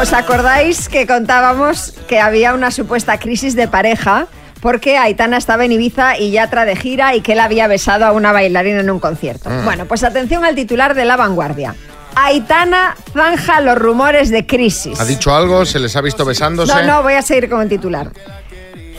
¿Os 0.00 0.12
acordáis 0.12 0.88
que 0.88 1.06
contábamos 1.06 1.92
que 2.08 2.18
había 2.18 2.54
una 2.54 2.70
supuesta 2.70 3.18
crisis 3.18 3.54
de 3.54 3.68
pareja? 3.68 4.26
Porque 4.64 4.96
Aitana 4.96 5.36
estaba 5.36 5.66
en 5.66 5.72
Ibiza 5.72 6.16
y 6.16 6.30
Yatra 6.30 6.64
de 6.64 6.74
gira 6.74 7.14
y 7.14 7.20
que 7.20 7.32
él 7.32 7.40
había 7.40 7.66
besado 7.66 8.06
a 8.06 8.12
una 8.12 8.32
bailarina 8.32 8.80
en 8.80 8.88
un 8.88 8.98
concierto. 8.98 9.50
Mm. 9.50 9.62
Bueno, 9.66 9.84
pues 9.84 10.02
atención 10.02 10.42
al 10.42 10.54
titular 10.54 10.94
de 10.94 11.04
La 11.04 11.18
Vanguardia. 11.18 11.74
Aitana 12.16 12.96
zanja 13.12 13.60
los 13.60 13.76
rumores 13.76 14.30
de 14.30 14.46
crisis. 14.46 14.98
¿Ha 14.98 15.04
dicho 15.04 15.34
algo? 15.34 15.66
¿Se 15.66 15.78
les 15.78 15.94
ha 15.96 16.00
visto 16.00 16.24
besándose? 16.24 16.72
No, 16.72 16.82
no, 16.82 17.02
voy 17.02 17.12
a 17.12 17.20
seguir 17.20 17.50
con 17.50 17.60
el 17.60 17.68
titular. 17.68 18.10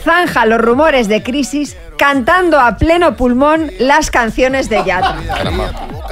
Zanja 0.06 0.46
los 0.46 0.60
rumores 0.60 1.08
de 1.08 1.24
crisis 1.24 1.76
cantando 1.98 2.60
a 2.60 2.76
pleno 2.76 3.16
pulmón 3.16 3.72
las 3.80 4.12
canciones 4.12 4.68
de 4.68 4.84
Yatra. 4.84 5.16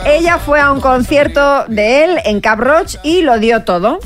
Ella 0.04 0.38
fue 0.38 0.60
a 0.60 0.72
un 0.72 0.80
concierto 0.80 1.64
de 1.68 2.02
él 2.02 2.18
en 2.24 2.40
Cap 2.40 2.58
Roach 2.58 2.96
y 3.04 3.22
lo 3.22 3.38
dio 3.38 3.62
todo. 3.62 4.00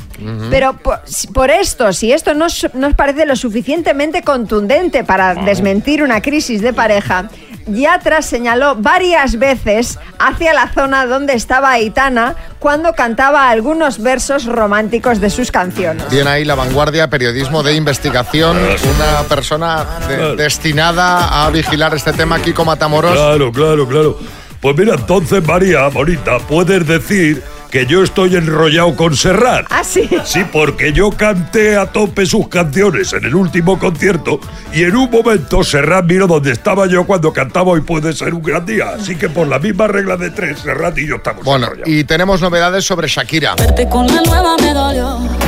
Pero 0.51 0.73
por, 0.77 0.99
por 1.33 1.49
esto, 1.49 1.91
si 1.91 2.11
esto 2.11 2.35
no 2.35 2.45
os, 2.45 2.67
no 2.75 2.87
os 2.87 2.93
parece 2.93 3.25
lo 3.25 3.35
suficientemente 3.35 4.21
contundente 4.21 5.03
para 5.03 5.33
desmentir 5.33 6.03
una 6.03 6.21
crisis 6.21 6.61
de 6.61 6.71
pareja, 6.71 7.29
Yatra 7.73 8.21
señaló 8.21 8.75
varias 8.75 9.37
veces 9.39 9.99
hacia 10.19 10.53
la 10.53 10.67
zona 10.73 11.05
donde 11.05 11.33
estaba 11.33 11.71
Aitana 11.71 12.35
cuando 12.59 12.93
cantaba 12.93 13.49
algunos 13.49 14.01
versos 14.01 14.45
románticos 14.45 15.19
de 15.21 15.29
sus 15.29 15.51
canciones. 15.51 16.09
Bien 16.09 16.27
ahí 16.27 16.45
la 16.45 16.55
vanguardia, 16.55 17.09
periodismo 17.09 17.63
de 17.63 17.73
investigación, 17.75 18.57
una 18.57 19.23
persona 19.27 19.85
de- 20.07 20.35
destinada 20.35 21.45
a 21.45 21.49
vigilar 21.49 21.93
este 21.93 22.13
tema, 22.13 22.39
Kiko 22.41 22.65
Matamoros. 22.65 23.13
Claro, 23.13 23.51
claro, 23.51 23.87
claro. 23.87 24.19
Pues 24.61 24.77
mira, 24.77 24.95
entonces, 24.95 25.41
María, 25.45 25.87
bonita, 25.87 26.37
puedes 26.39 26.85
decir 26.85 27.41
que 27.69 27.85
yo 27.85 28.03
estoy 28.03 28.35
enrollado 28.35 28.95
con 28.95 29.15
Serrat. 29.15 29.65
¿Ah, 29.69 29.83
sí? 29.83 30.09
Sí, 30.25 30.43
porque 30.51 30.91
yo 30.93 31.11
canté 31.11 31.77
a 31.77 31.85
tope 31.85 32.25
sus 32.25 32.47
canciones 32.47 33.13
en 33.13 33.25
el 33.25 33.35
último 33.35 33.77
concierto 33.77 34.39
y 34.73 34.83
en 34.83 34.95
un 34.95 35.09
momento 35.11 35.63
Serrat 35.63 36.05
miró 36.05 36.27
donde 36.27 36.51
estaba 36.51 36.87
yo 36.87 37.05
cuando 37.05 37.31
cantaba 37.33 37.71
Hoy 37.71 37.81
puede 37.81 38.13
ser 38.13 38.33
un 38.33 38.41
gran 38.41 38.65
día. 38.65 38.89
Así 38.99 39.15
que 39.15 39.29
por 39.29 39.47
la 39.47 39.59
misma 39.59 39.87
regla 39.87 40.17
de 40.17 40.31
tres, 40.31 40.59
Serrat 40.59 40.97
y 40.97 41.07
yo 41.07 41.15
estamos 41.17 41.43
Bueno, 41.43 41.65
enrollados. 41.67 41.89
y 41.89 42.03
tenemos 42.03 42.41
novedades 42.41 42.85
sobre 42.85 43.07
Shakira. 43.07 43.55
Con 43.89 44.07
la 44.07 44.21
nueva 44.21 44.55
me 44.57 44.73
dolió. 44.73 45.38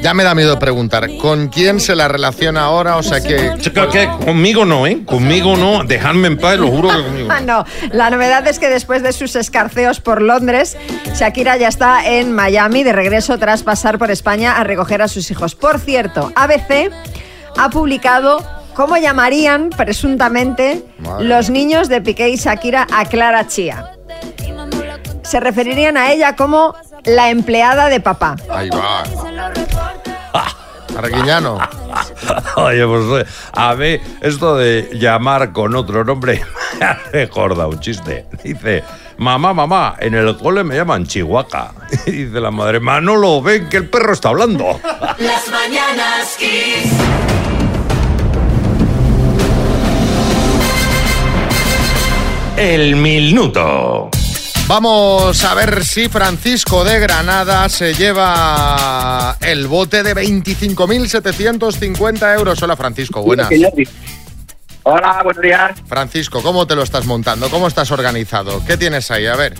Ya 0.00 0.14
me 0.14 0.24
da 0.24 0.34
miedo 0.34 0.58
preguntar, 0.58 1.08
¿con 1.18 1.48
quién 1.48 1.80
se 1.80 1.94
la 1.94 2.08
relaciona 2.08 2.64
ahora? 2.64 2.96
O 2.96 3.02
sea 3.02 3.20
que... 3.20 3.54
Chica, 3.58 3.88
que 3.88 4.08
conmigo 4.24 4.64
no, 4.64 4.86
¿eh? 4.86 5.04
Conmigo 5.04 5.56
no, 5.56 5.84
dejadme 5.84 6.28
en 6.28 6.38
paz, 6.38 6.58
lo 6.58 6.68
juro 6.68 6.88
que 6.88 7.02
conmigo. 7.02 7.28
Ah, 7.30 7.40
no, 7.44 7.64
la 7.92 8.10
novedad 8.10 8.46
es 8.46 8.58
que 8.58 8.68
después 8.68 9.02
de 9.02 9.12
sus 9.12 9.36
escarceos 9.36 10.00
por 10.00 10.22
Londres, 10.22 10.76
Shakira 11.14 11.56
ya 11.56 11.68
está 11.68 12.06
en 12.06 12.32
Miami 12.32 12.84
de 12.84 12.92
regreso 12.92 13.38
tras 13.38 13.62
pasar 13.62 13.98
por 13.98 14.10
España 14.10 14.58
a 14.58 14.64
recoger 14.64 15.02
a 15.02 15.08
sus 15.08 15.30
hijos. 15.30 15.54
Por 15.54 15.78
cierto, 15.78 16.32
ABC 16.34 16.90
ha 17.56 17.70
publicado 17.70 18.44
cómo 18.74 18.96
llamarían 18.96 19.70
presuntamente 19.70 20.84
Madre 20.98 21.24
los 21.24 21.50
niños 21.50 21.88
de 21.88 22.00
Piqué 22.00 22.28
y 22.28 22.36
Shakira 22.36 22.86
a 22.92 23.06
Clara 23.06 23.46
Chía. 23.46 23.95
Se 25.26 25.40
referirían 25.40 25.96
a 25.96 26.12
ella 26.12 26.36
como 26.36 26.74
la 27.04 27.30
empleada 27.30 27.88
de 27.88 28.00
papá. 28.00 28.36
Ahí 28.48 28.70
va. 28.70 29.02
Arguiñano. 30.96 31.58
Oye, 32.56 32.86
pues 32.86 33.26
eh, 33.26 33.30
a 33.52 33.74
ver, 33.74 34.00
esto 34.22 34.56
de 34.56 34.88
llamar 34.94 35.52
con 35.52 35.74
otro 35.74 36.04
nombre 36.04 36.42
me 36.80 36.86
ha 36.86 36.98
recordado 37.12 37.68
un 37.70 37.80
chiste. 37.80 38.26
Dice, 38.42 38.82
mamá, 39.18 39.52
mamá, 39.52 39.96
en 39.98 40.14
el 40.14 40.36
cole 40.38 40.64
me 40.64 40.76
llaman 40.76 41.06
Chihuahua. 41.06 41.72
Y 42.06 42.10
dice 42.24 42.40
la 42.40 42.50
madre, 42.50 42.80
Manolo, 42.80 43.42
ven 43.42 43.68
que 43.68 43.78
el 43.78 43.88
perro 43.88 44.12
está 44.12 44.30
hablando. 44.30 44.80
Las 45.18 45.48
mañanas 45.48 46.36
Kiss. 46.38 46.92
El 52.56 52.96
minuto. 52.96 54.10
Vamos 54.68 55.44
a 55.44 55.54
ver 55.54 55.84
si 55.84 56.08
Francisco 56.08 56.82
de 56.82 56.98
Granada 56.98 57.68
se 57.68 57.94
lleva 57.94 59.36
el 59.40 59.68
bote 59.68 60.02
de 60.02 60.12
25.750 60.12 62.36
euros. 62.36 62.60
Hola 62.60 62.76
Francisco, 62.76 63.22
buenas. 63.22 63.48
Hola, 64.82 65.20
buenos 65.22 65.40
días. 65.40 65.70
Francisco, 65.86 66.42
¿cómo 66.42 66.66
te 66.66 66.74
lo 66.74 66.82
estás 66.82 67.06
montando? 67.06 67.48
¿Cómo 67.48 67.68
estás 67.68 67.92
organizado? 67.92 68.60
¿Qué 68.66 68.76
tienes 68.76 69.08
ahí? 69.12 69.26
A 69.26 69.36
ver. 69.36 69.54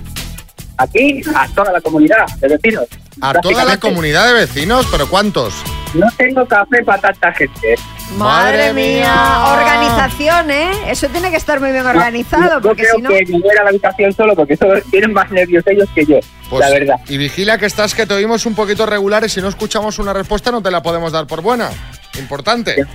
Aquí, 0.76 1.22
a 1.34 1.46
toda 1.50 1.70
la 1.70 1.80
comunidad 1.80 2.26
de 2.40 2.48
vecinos. 2.48 2.86
¿A 3.20 3.34
toda 3.34 3.64
la 3.64 3.78
comunidad 3.78 4.26
de 4.26 4.32
vecinos? 4.32 4.88
¿Pero 4.90 5.08
cuántos? 5.08 5.54
No 5.96 6.06
tengo 6.16 6.46
café 6.46 6.82
para 6.84 7.00
tanta 7.00 7.32
gente. 7.32 7.74
Madre 8.16 8.72
mía, 8.72 9.44
organización, 9.52 10.50
¿eh? 10.50 10.70
Eso 10.90 11.08
tiene 11.08 11.30
que 11.30 11.36
estar 11.36 11.58
muy 11.60 11.72
bien 11.72 11.84
organizado, 11.86 12.60
Yo 12.60 12.68
porque 12.68 12.82
creo 12.82 12.96
si 12.96 13.02
no... 13.02 13.08
que 13.10 13.24
voy 13.30 13.50
a 13.58 13.62
la 13.64 13.70
habitación 13.70 14.12
solo 14.12 14.34
porque 14.36 14.56
tienen 14.90 15.12
más 15.12 15.30
nervios 15.30 15.64
ellos 15.66 15.88
que 15.94 16.06
yo, 16.06 16.20
Pues, 16.48 16.60
la 16.60 16.70
verdad. 16.70 16.96
Y 17.08 17.16
vigila 17.16 17.58
que 17.58 17.66
estás, 17.66 17.94
que 17.94 18.06
te 18.06 18.14
oímos 18.14 18.46
un 18.46 18.54
poquito 18.54 18.86
regular 18.86 19.24
y 19.24 19.28
si 19.28 19.40
no 19.40 19.48
escuchamos 19.48 19.98
una 19.98 20.12
respuesta 20.12 20.50
no 20.52 20.62
te 20.62 20.70
la 20.70 20.82
podemos 20.82 21.10
dar 21.12 21.26
por 21.26 21.42
buena. 21.42 21.70
Importante. 22.18 22.86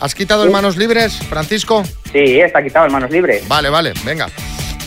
¿Has 0.00 0.14
quitado 0.14 0.44
el 0.44 0.50
manos 0.50 0.76
libres, 0.76 1.16
Francisco? 1.28 1.84
Sí, 2.12 2.40
está 2.40 2.62
quitado 2.62 2.86
en 2.86 2.92
manos 2.92 3.10
libres. 3.10 3.46
Vale, 3.46 3.68
vale, 3.68 3.92
venga. 4.04 4.26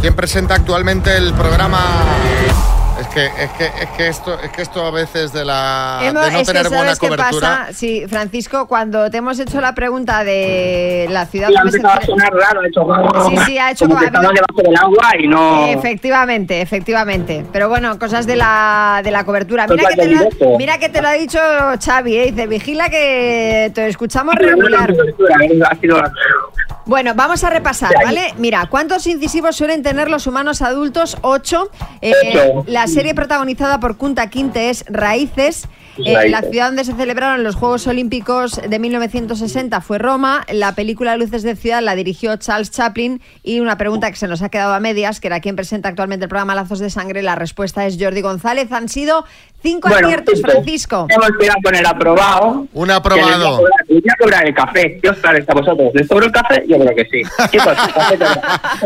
¿Quién 0.00 0.16
presenta 0.16 0.56
actualmente 0.56 1.16
el 1.16 1.32
programa? 1.34 1.78
Es 3.10 3.14
que, 3.14 3.26
es 3.42 3.50
que, 3.58 3.64
es 3.82 3.90
que 3.96 4.06
esto, 4.08 4.38
es 4.40 4.50
que 4.50 4.62
esto 4.62 4.84
a 4.86 4.90
veces 4.92 5.32
de 5.32 5.44
la 5.44 5.98
Hemos- 6.02 6.24
de 6.26 6.30
no 6.30 6.38
es 6.38 6.46
que 6.46 6.52
tener 6.54 6.68
buena 6.68 6.84
¿sabes 6.94 6.98
qué 7.00 7.08
cobertura. 7.08 7.48
pasa? 7.66 7.72
Sí, 7.72 8.04
Francisco, 8.08 8.68
cuando 8.68 9.10
te 9.10 9.16
hemos 9.16 9.38
hecho 9.40 9.60
la 9.60 9.74
pregunta 9.74 10.22
de 10.22 11.08
la 11.10 11.26
ciudad 11.26 11.48
Sí, 11.48 11.54
ha 11.84 11.92
a 11.92 12.00
sonar 12.06 12.32
raro, 12.32 12.64
hecho 12.64 12.86
Sí, 13.28 13.36
sí, 13.46 13.58
ha 13.58 13.72
hecho 13.72 13.86
como 13.88 13.98
que 13.98 14.06
estaba 14.06 14.28
debajo 14.28 14.62
del 14.62 14.76
agua 14.76 15.10
y 15.18 15.26
no... 15.26 15.66
Efectivamente, 15.66 16.60
efectivamente. 16.60 17.44
Pero 17.52 17.68
bueno, 17.68 17.98
cosas 17.98 18.26
de 18.26 18.36
la, 18.36 19.00
de 19.02 19.10
la 19.10 19.24
cobertura. 19.24 19.66
Mira 19.66 19.88
que, 19.88 19.96
te 19.96 20.06
lo, 20.08 20.58
mira 20.58 20.78
que 20.78 20.88
te 20.88 21.02
lo 21.02 21.08
ha 21.08 21.12
dicho 21.12 21.38
Xavi, 21.84 22.16
¿eh? 22.16 22.24
dice, 22.30 22.46
vigila 22.46 22.90
que 22.90 23.72
te 23.74 23.88
escuchamos 23.88 24.36
regular. 24.36 24.94
ha 25.68 25.74
sido... 25.80 26.00
Bueno, 26.90 27.14
vamos 27.14 27.44
a 27.44 27.50
repasar, 27.50 27.92
¿vale? 28.04 28.34
Mira, 28.36 28.66
¿cuántos 28.68 29.06
incisivos 29.06 29.54
suelen 29.54 29.84
tener 29.84 30.10
los 30.10 30.26
humanos 30.26 30.60
adultos? 30.60 31.18
Ocho. 31.20 31.70
Eh. 32.02 32.12
La 32.66 32.88
serie 32.88 33.14
protagonizada 33.14 33.78
por 33.78 33.96
Kunta 33.96 34.28
Quinte 34.28 34.70
es 34.70 34.84
Raíces. 34.88 35.68
Eh, 35.98 36.14
Raíces. 36.14 36.30
la 36.30 36.42
ciudad 36.50 36.66
donde 36.66 36.84
se 36.84 36.94
celebraron 36.94 37.42
los 37.44 37.54
Juegos 37.56 37.86
Olímpicos 37.86 38.60
de 38.66 38.78
1960 38.78 39.80
fue 39.80 39.98
Roma. 39.98 40.44
La 40.52 40.74
película 40.74 41.16
Luces 41.16 41.42
de 41.42 41.56
Ciudad 41.56 41.82
la 41.82 41.94
dirigió 41.94 42.36
Charles 42.36 42.70
Chaplin. 42.70 43.20
Y 43.42 43.60
una 43.60 43.76
pregunta 43.76 44.10
que 44.10 44.16
se 44.16 44.28
nos 44.28 44.42
ha 44.42 44.48
quedado 44.48 44.74
a 44.74 44.80
medias, 44.80 45.20
que 45.20 45.26
era 45.28 45.40
quién 45.40 45.56
presenta 45.56 45.88
actualmente 45.88 46.24
el 46.24 46.28
programa 46.28 46.54
Lazos 46.54 46.78
de 46.78 46.90
Sangre. 46.90 47.22
La 47.22 47.34
respuesta 47.34 47.86
es 47.86 47.96
Jordi 48.00 48.20
González. 48.20 48.70
Han 48.72 48.88
sido 48.88 49.24
cinco 49.62 49.88
Bueno, 49.88 50.06
aciertos, 50.08 50.34
cinco. 50.36 50.50
Francisco. 50.50 51.06
Hemos 51.10 51.30
quedado 51.38 51.58
con 51.62 51.74
el 51.74 51.86
aprobado. 51.86 52.66
Un 52.72 52.90
aprobado. 52.90 53.58
Voy 53.88 54.02
a 54.08 54.16
cobrar- 54.22 54.46
el 54.46 54.54
café. 54.54 54.98
¿Qué 55.02 55.08
os 55.10 55.16
parece 55.18 55.50
a 55.50 55.54
vosotros? 55.54 55.90
¿Les 55.92 56.08
cobro 56.08 56.24
el 56.26 56.32
café? 56.32 56.64
Yo 56.66 56.78
creo 56.78 56.94
que 56.96 57.04
sí. 57.10 57.22
Chicos, 57.50 57.74
café. 57.74 58.18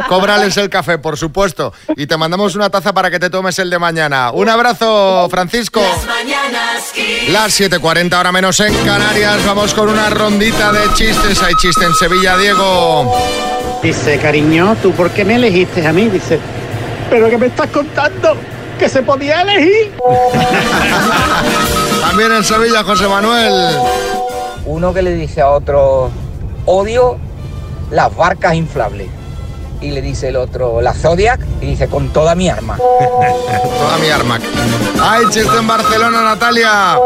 Cóbrales 0.08 0.56
el 0.56 0.68
café, 0.68 0.98
por 0.98 1.16
supuesto. 1.16 1.72
Y 1.96 2.06
te 2.06 2.16
mandamos 2.16 2.56
una 2.56 2.70
taza 2.70 2.92
para 2.92 3.10
que 3.10 3.18
te 3.18 3.30
tomes 3.30 3.58
el 3.58 3.70
de 3.70 3.78
mañana. 3.78 4.32
Un 4.32 4.48
abrazo, 4.48 5.28
Francisco. 5.30 5.80
Mañanas 6.06 6.90
Kiss. 6.92 6.93
Las 7.28 7.58
7.40 7.58 8.12
ahora 8.12 8.30
menos 8.30 8.60
en 8.60 8.72
Canarias. 8.84 9.44
Vamos 9.44 9.74
con 9.74 9.88
una 9.88 10.10
rondita 10.10 10.72
de 10.72 10.92
chistes. 10.94 11.42
Hay 11.42 11.54
chiste 11.54 11.84
en 11.84 11.94
Sevilla, 11.94 12.36
Diego. 12.36 13.12
Dice, 13.82 14.18
cariño, 14.18 14.76
¿tú 14.80 14.92
por 14.92 15.10
qué 15.10 15.24
me 15.24 15.34
elegiste 15.34 15.84
a 15.86 15.92
mí? 15.92 16.08
Dice, 16.08 16.38
¿pero 17.10 17.28
qué 17.28 17.36
me 17.36 17.46
estás 17.46 17.68
contando? 17.70 18.36
¿Que 18.78 18.88
se 18.88 19.02
podía 19.02 19.42
elegir? 19.42 19.92
También 22.00 22.32
en 22.32 22.44
Sevilla, 22.44 22.84
José 22.84 23.08
Manuel. 23.08 23.76
Uno 24.66 24.94
que 24.94 25.02
le 25.02 25.14
dice 25.14 25.40
a 25.40 25.50
otro, 25.50 26.10
odio 26.64 27.18
las 27.90 28.14
barcas 28.14 28.54
inflables. 28.54 29.08
Y 29.80 29.90
le 29.90 30.00
dice 30.00 30.28
el 30.28 30.36
otro, 30.36 30.80
la 30.80 30.94
Zodiac, 30.94 31.40
y 31.60 31.66
dice, 31.66 31.88
con 31.88 32.12
toda 32.12 32.34
mi 32.34 32.48
arma. 32.48 32.76
Toda 33.78 33.98
mi 33.98 34.08
arma. 34.08 34.40
Hay 35.02 35.24
chiste 35.26 35.56
en 35.58 35.66
Barcelona, 35.66 36.22
Natalia. 36.22 36.96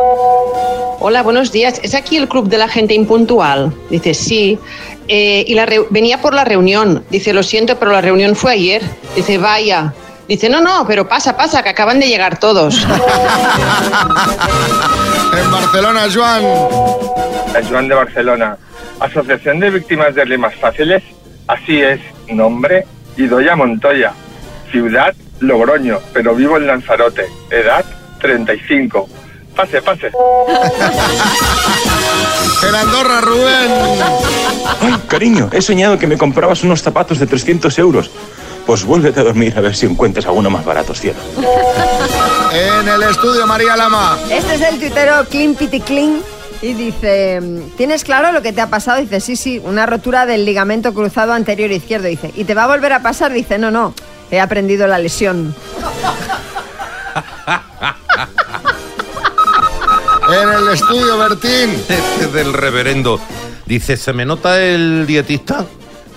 Hola, 1.00 1.22
buenos 1.22 1.50
días. 1.50 1.80
¿Es 1.82 1.94
aquí 1.94 2.16
el 2.16 2.28
club 2.28 2.48
de 2.48 2.58
la 2.58 2.68
gente 2.68 2.94
impuntual? 2.94 3.72
Dice, 3.90 4.14
sí. 4.14 4.58
Eh, 5.08 5.44
y 5.46 5.54
la 5.54 5.66
venía 5.90 6.20
por 6.20 6.34
la 6.34 6.44
reunión. 6.44 7.04
Dice, 7.10 7.32
lo 7.32 7.42
siento, 7.42 7.78
pero 7.78 7.90
la 7.90 8.00
reunión 8.00 8.36
fue 8.36 8.52
ayer. 8.52 8.82
Dice, 9.16 9.38
vaya. 9.38 9.92
Dice, 10.28 10.48
no, 10.48 10.60
no, 10.60 10.84
pero 10.86 11.08
pasa, 11.08 11.36
pasa, 11.36 11.62
que 11.62 11.70
acaban 11.70 11.98
de 11.98 12.08
llegar 12.08 12.38
todos. 12.38 12.76
En 15.36 15.52
Barcelona, 15.52 16.06
Joan. 16.12 16.42
Joan 17.68 17.88
de 17.88 17.94
Barcelona. 17.94 18.56
Asociación 19.00 19.60
de 19.60 19.70
Víctimas 19.70 20.14
de 20.14 20.24
Rimas 20.24 20.54
Fáciles. 20.56 21.02
Así 21.48 21.80
es. 21.80 22.00
Nombre, 22.28 22.86
Idoya 23.16 23.56
Montoya. 23.56 24.12
Ciudad, 24.70 25.14
Logroño, 25.40 25.98
pero 26.12 26.34
vivo 26.34 26.56
en 26.58 26.66
Lanzarote. 26.66 27.26
Edad, 27.50 27.84
35. 28.20 29.08
Pase, 29.56 29.82
pase. 29.82 30.10
En 32.60 32.74
Andorra, 32.74 33.20
Rubén. 33.20 33.70
Ay, 34.80 34.94
cariño, 35.06 35.48
he 35.52 35.62
soñado 35.62 35.98
que 35.98 36.06
me 36.08 36.18
comprabas 36.18 36.64
unos 36.64 36.82
zapatos 36.82 37.18
de 37.18 37.26
300 37.26 37.78
euros. 37.78 38.10
Pues 38.66 38.84
vuélvete 38.84 39.20
a 39.20 39.22
dormir 39.22 39.54
a 39.56 39.60
ver 39.60 39.76
si 39.76 39.86
encuentras 39.86 40.26
alguno 40.26 40.50
más 40.50 40.64
barato, 40.64 40.92
cielo. 40.92 41.18
En 42.52 42.88
el 42.88 43.02
estudio, 43.04 43.46
María 43.46 43.76
Lama. 43.76 44.18
Este 44.30 44.56
es 44.56 44.60
el 44.60 44.78
tuitero 44.78 45.24
Clean 45.30 45.54
Pity 45.54 45.80
Clean 45.80 46.20
Y 46.60 46.74
dice, 46.74 47.40
¿tienes 47.76 48.02
claro 48.02 48.32
lo 48.32 48.42
que 48.42 48.52
te 48.52 48.60
ha 48.60 48.68
pasado? 48.68 49.00
Dice, 49.00 49.20
sí, 49.20 49.36
sí, 49.36 49.60
una 49.64 49.86
rotura 49.86 50.26
del 50.26 50.44
ligamento 50.44 50.92
cruzado 50.92 51.32
anterior 51.32 51.70
izquierdo. 51.70 52.08
Dice, 52.08 52.32
¿y 52.34 52.44
te 52.44 52.54
va 52.54 52.64
a 52.64 52.66
volver 52.66 52.92
a 52.92 53.02
pasar? 53.02 53.32
Dice, 53.32 53.58
no, 53.58 53.70
no, 53.70 53.94
he 54.30 54.40
aprendido 54.40 54.86
la 54.88 54.98
lesión. 54.98 55.54
En 60.30 60.48
el 60.48 60.68
estudio, 60.68 61.16
Bertín. 61.16 61.70
Este 61.88 62.26
del 62.32 62.52
reverendo. 62.52 63.20
Dice, 63.64 63.96
¿se 63.96 64.12
me 64.12 64.26
nota 64.26 64.60
el 64.60 65.06
dietista? 65.06 65.64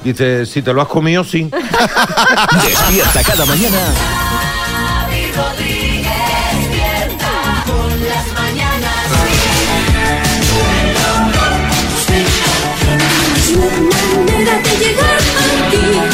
Dice, 0.03 0.45
si 0.45 0.61
te 0.61 0.73
lo 0.73 0.81
has 0.81 0.87
comido, 0.87 1.23
sí. 1.23 1.49
Despierta 2.65 3.23
cada 3.23 3.45
mañana 3.45 3.77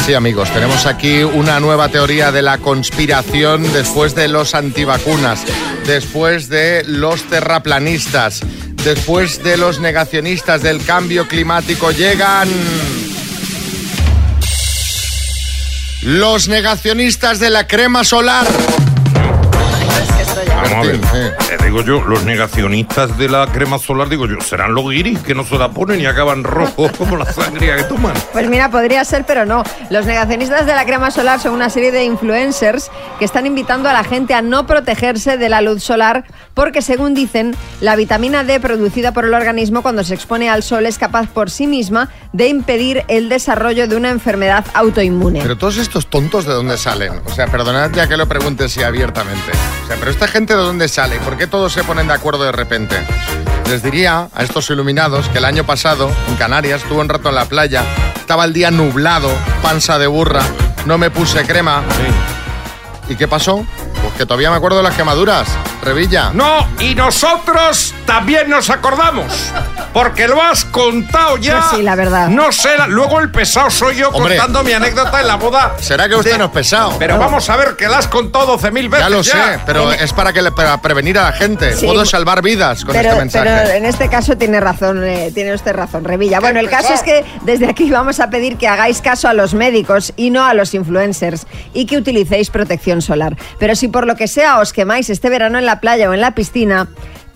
Sí, 0.04 0.14
amigos, 0.14 0.50
tenemos 0.52 0.86
aquí 0.86 1.22
una 1.22 1.60
nueva 1.60 1.90
teoría 1.90 2.32
de 2.32 2.40
la 2.40 2.58
conspiración 2.58 3.70
después 3.72 4.14
de 4.14 4.28
los 4.28 4.54
antivacunas, 4.54 5.44
después 5.86 6.48
de 6.48 6.82
los 6.84 7.24
terraplanistas, 7.24 8.40
después 8.84 9.42
de 9.42 9.58
los 9.58 9.80
negacionistas 9.80 10.62
del 10.62 10.82
cambio 10.84 11.28
climático. 11.28 11.90
Llegan 11.90 12.48
los 16.02 16.48
negacionistas 16.48 17.38
de 17.38 17.50
la 17.50 17.66
crema 17.66 18.02
solar. 18.02 18.46
Vamos 20.70 20.86
a 20.86 20.90
ver, 20.90 21.36
te 21.58 21.64
digo 21.64 21.82
yo, 21.82 22.02
los 22.02 22.24
negacionistas 22.24 23.16
de 23.18 23.28
la 23.28 23.46
crema 23.46 23.78
solar, 23.78 24.08
digo 24.08 24.26
yo, 24.26 24.40
serán 24.40 24.74
los 24.74 24.88
guiris 24.88 25.20
que 25.20 25.34
no 25.34 25.44
se 25.44 25.56
la 25.56 25.70
ponen 25.70 26.00
y 26.00 26.06
acaban 26.06 26.44
rojos 26.44 26.92
como 26.96 27.16
la 27.16 27.24
sangría 27.24 27.76
que 27.76 27.84
toman. 27.84 28.14
Pues 28.32 28.48
mira, 28.48 28.70
podría 28.70 29.04
ser, 29.04 29.24
pero 29.26 29.46
no. 29.46 29.62
Los 29.90 30.06
negacionistas 30.06 30.66
de 30.66 30.74
la 30.74 30.84
crema 30.84 31.10
solar 31.10 31.40
son 31.40 31.52
una 31.54 31.70
serie 31.70 31.92
de 31.92 32.04
influencers 32.04 32.90
que 33.18 33.24
están 33.24 33.46
invitando 33.46 33.88
a 33.88 33.92
la 33.92 34.04
gente 34.04 34.34
a 34.34 34.42
no 34.42 34.66
protegerse 34.66 35.36
de 35.36 35.48
la 35.48 35.60
luz 35.60 35.82
solar 35.82 36.24
porque, 36.54 36.82
según 36.82 37.14
dicen, 37.14 37.54
la 37.80 37.96
vitamina 37.96 38.44
D 38.44 38.60
producida 38.60 39.12
por 39.12 39.24
el 39.24 39.34
organismo 39.34 39.82
cuando 39.82 40.04
se 40.04 40.14
expone 40.14 40.50
al 40.50 40.62
sol 40.62 40.86
es 40.86 40.98
capaz 40.98 41.28
por 41.28 41.50
sí 41.50 41.66
misma 41.66 42.10
de 42.32 42.48
impedir 42.48 43.04
el 43.08 43.28
desarrollo 43.28 43.88
de 43.88 43.96
una 43.96 44.10
enfermedad 44.10 44.64
autoinmune. 44.74 45.40
Pero 45.40 45.56
todos 45.56 45.76
estos 45.76 46.08
tontos, 46.08 46.44
¿de 46.46 46.52
dónde 46.52 46.76
salen? 46.76 47.12
O 47.24 47.30
sea, 47.30 47.46
perdonad 47.46 47.90
ya 47.92 48.08
que 48.08 48.16
lo 48.16 48.26
pregunte 48.26 48.64
así 48.64 48.82
abiertamente. 48.82 49.52
O 49.84 49.86
sea, 49.86 49.96
pero 49.98 50.10
esta 50.10 50.28
gente, 50.28 50.54
¿de 50.58 50.64
dónde 50.64 50.88
sale? 50.88 51.16
¿Y 51.16 51.18
¿Por 51.20 51.36
qué 51.36 51.46
todos 51.46 51.72
se 51.72 51.84
ponen 51.84 52.08
de 52.08 52.14
acuerdo 52.14 52.44
de 52.44 52.52
repente? 52.52 52.96
Les 53.68 53.82
diría 53.82 54.28
a 54.34 54.42
estos 54.42 54.68
iluminados 54.70 55.28
que 55.28 55.38
el 55.38 55.44
año 55.44 55.64
pasado, 55.64 56.10
en 56.28 56.36
Canarias, 56.36 56.82
estuve 56.82 57.00
un 57.00 57.08
rato 57.08 57.28
en 57.28 57.34
la 57.34 57.44
playa, 57.44 57.84
estaba 58.16 58.44
el 58.44 58.52
día 58.52 58.70
nublado, 58.70 59.30
panza 59.62 59.98
de 59.98 60.06
burra, 60.06 60.42
no 60.86 60.98
me 60.98 61.10
puse 61.10 61.46
crema. 61.46 61.82
¿Y 63.08 63.14
qué 63.14 63.28
pasó? 63.28 63.64
Pues 64.02 64.14
que 64.14 64.26
todavía 64.26 64.50
me 64.50 64.56
acuerdo 64.56 64.78
de 64.78 64.82
las 64.84 64.94
quemaduras. 64.94 65.48
Revilla. 65.82 66.30
No, 66.34 66.66
y 66.80 66.94
nosotros 66.94 67.94
también 68.08 68.48
nos 68.48 68.70
acordamos. 68.70 69.26
Porque 69.92 70.26
lo 70.28 70.40
has 70.42 70.64
contado 70.64 71.36
ya. 71.36 71.58
Pues 71.58 71.64
sí, 71.76 71.82
la 71.82 71.94
verdad. 71.94 72.28
No 72.28 72.50
sé, 72.52 72.76
la- 72.78 72.86
luego 72.86 73.20
el 73.20 73.30
pesado 73.30 73.70
soy 73.70 73.96
yo 73.96 74.08
Hombre. 74.10 74.36
contando 74.36 74.62
mi 74.64 74.72
anécdota 74.72 75.20
en 75.20 75.26
la 75.26 75.36
boda. 75.36 75.74
¿Será 75.78 76.08
que 76.08 76.14
usted 76.14 76.32
de- 76.32 76.38
no 76.38 76.44
es 76.46 76.50
pesado? 76.50 76.96
Pero 76.98 77.14
No. 77.14 77.20
vamos 77.20 77.48
a 77.50 77.56
ver 77.56 77.76
que 77.76 77.86
la 77.86 77.98
has 77.98 78.08
contado 78.08 78.46
12.000 78.46 78.88
veces. 78.88 79.06
Ya 79.06 79.10
lo 79.10 79.22
sé, 79.22 79.36
pero 79.66 79.92
es 79.92 80.12
para 80.14 80.32
que 80.32 80.40
le- 80.40 80.52
para 80.52 80.80
prevenir 80.80 81.18
a 81.18 81.24
la 81.24 81.32
gente. 81.32 81.74
Sí. 81.76 81.84
Puedo 81.86 82.04
salvar 82.06 82.40
vidas 82.42 82.84
con 82.84 82.94
pero, 82.94 83.08
este 83.10 83.20
mensaje. 83.20 83.44
pero 83.50 83.70
en 83.74 83.84
este 83.84 84.08
caso 84.08 84.36
tiene 84.38 84.58
razón, 84.60 85.04
eh, 85.04 85.30
tiene 85.34 85.52
usted 85.54 85.74
razón, 85.74 86.04
Revilla. 86.04 86.40
Bueno, 86.40 86.60
el 86.60 86.70
caso 86.70 86.94
es 86.94 87.02
que 87.02 87.24
desde 87.42 87.68
aquí 87.68 87.90
vamos 87.90 88.20
a 88.20 88.30
pedir 88.30 88.56
que 88.56 88.68
hagáis 88.68 89.02
caso 89.02 89.28
a 89.28 89.34
los 89.34 89.52
médicos 89.52 90.12
y 90.16 90.30
no 90.30 90.44
a 90.46 90.54
los 90.54 90.72
influencers 90.72 91.46
y 91.74 91.84
que 91.86 91.98
utilicéis 91.98 92.48
protección 92.50 93.02
solar. 93.02 93.36
Pero 93.58 93.74
si 93.74 93.88
por 93.88 94.06
lo 94.06 94.16
que 94.16 94.28
sea 94.28 94.58
os 94.60 94.72
quemáis 94.72 95.10
este 95.10 95.28
verano 95.28 95.58
en 95.58 95.66
la 95.66 95.80
playa 95.80 96.08
o 96.08 96.14
en 96.14 96.20
la 96.20 96.32
piscina, 96.32 96.88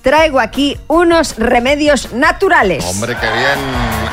traigo 0.02 0.40
aquí 0.40 0.76
unos 0.88 1.36
remedios 1.38 2.12
naturales. 2.12 2.84
Hombre, 2.84 3.16
qué 3.20 3.26
bien. 3.26 3.58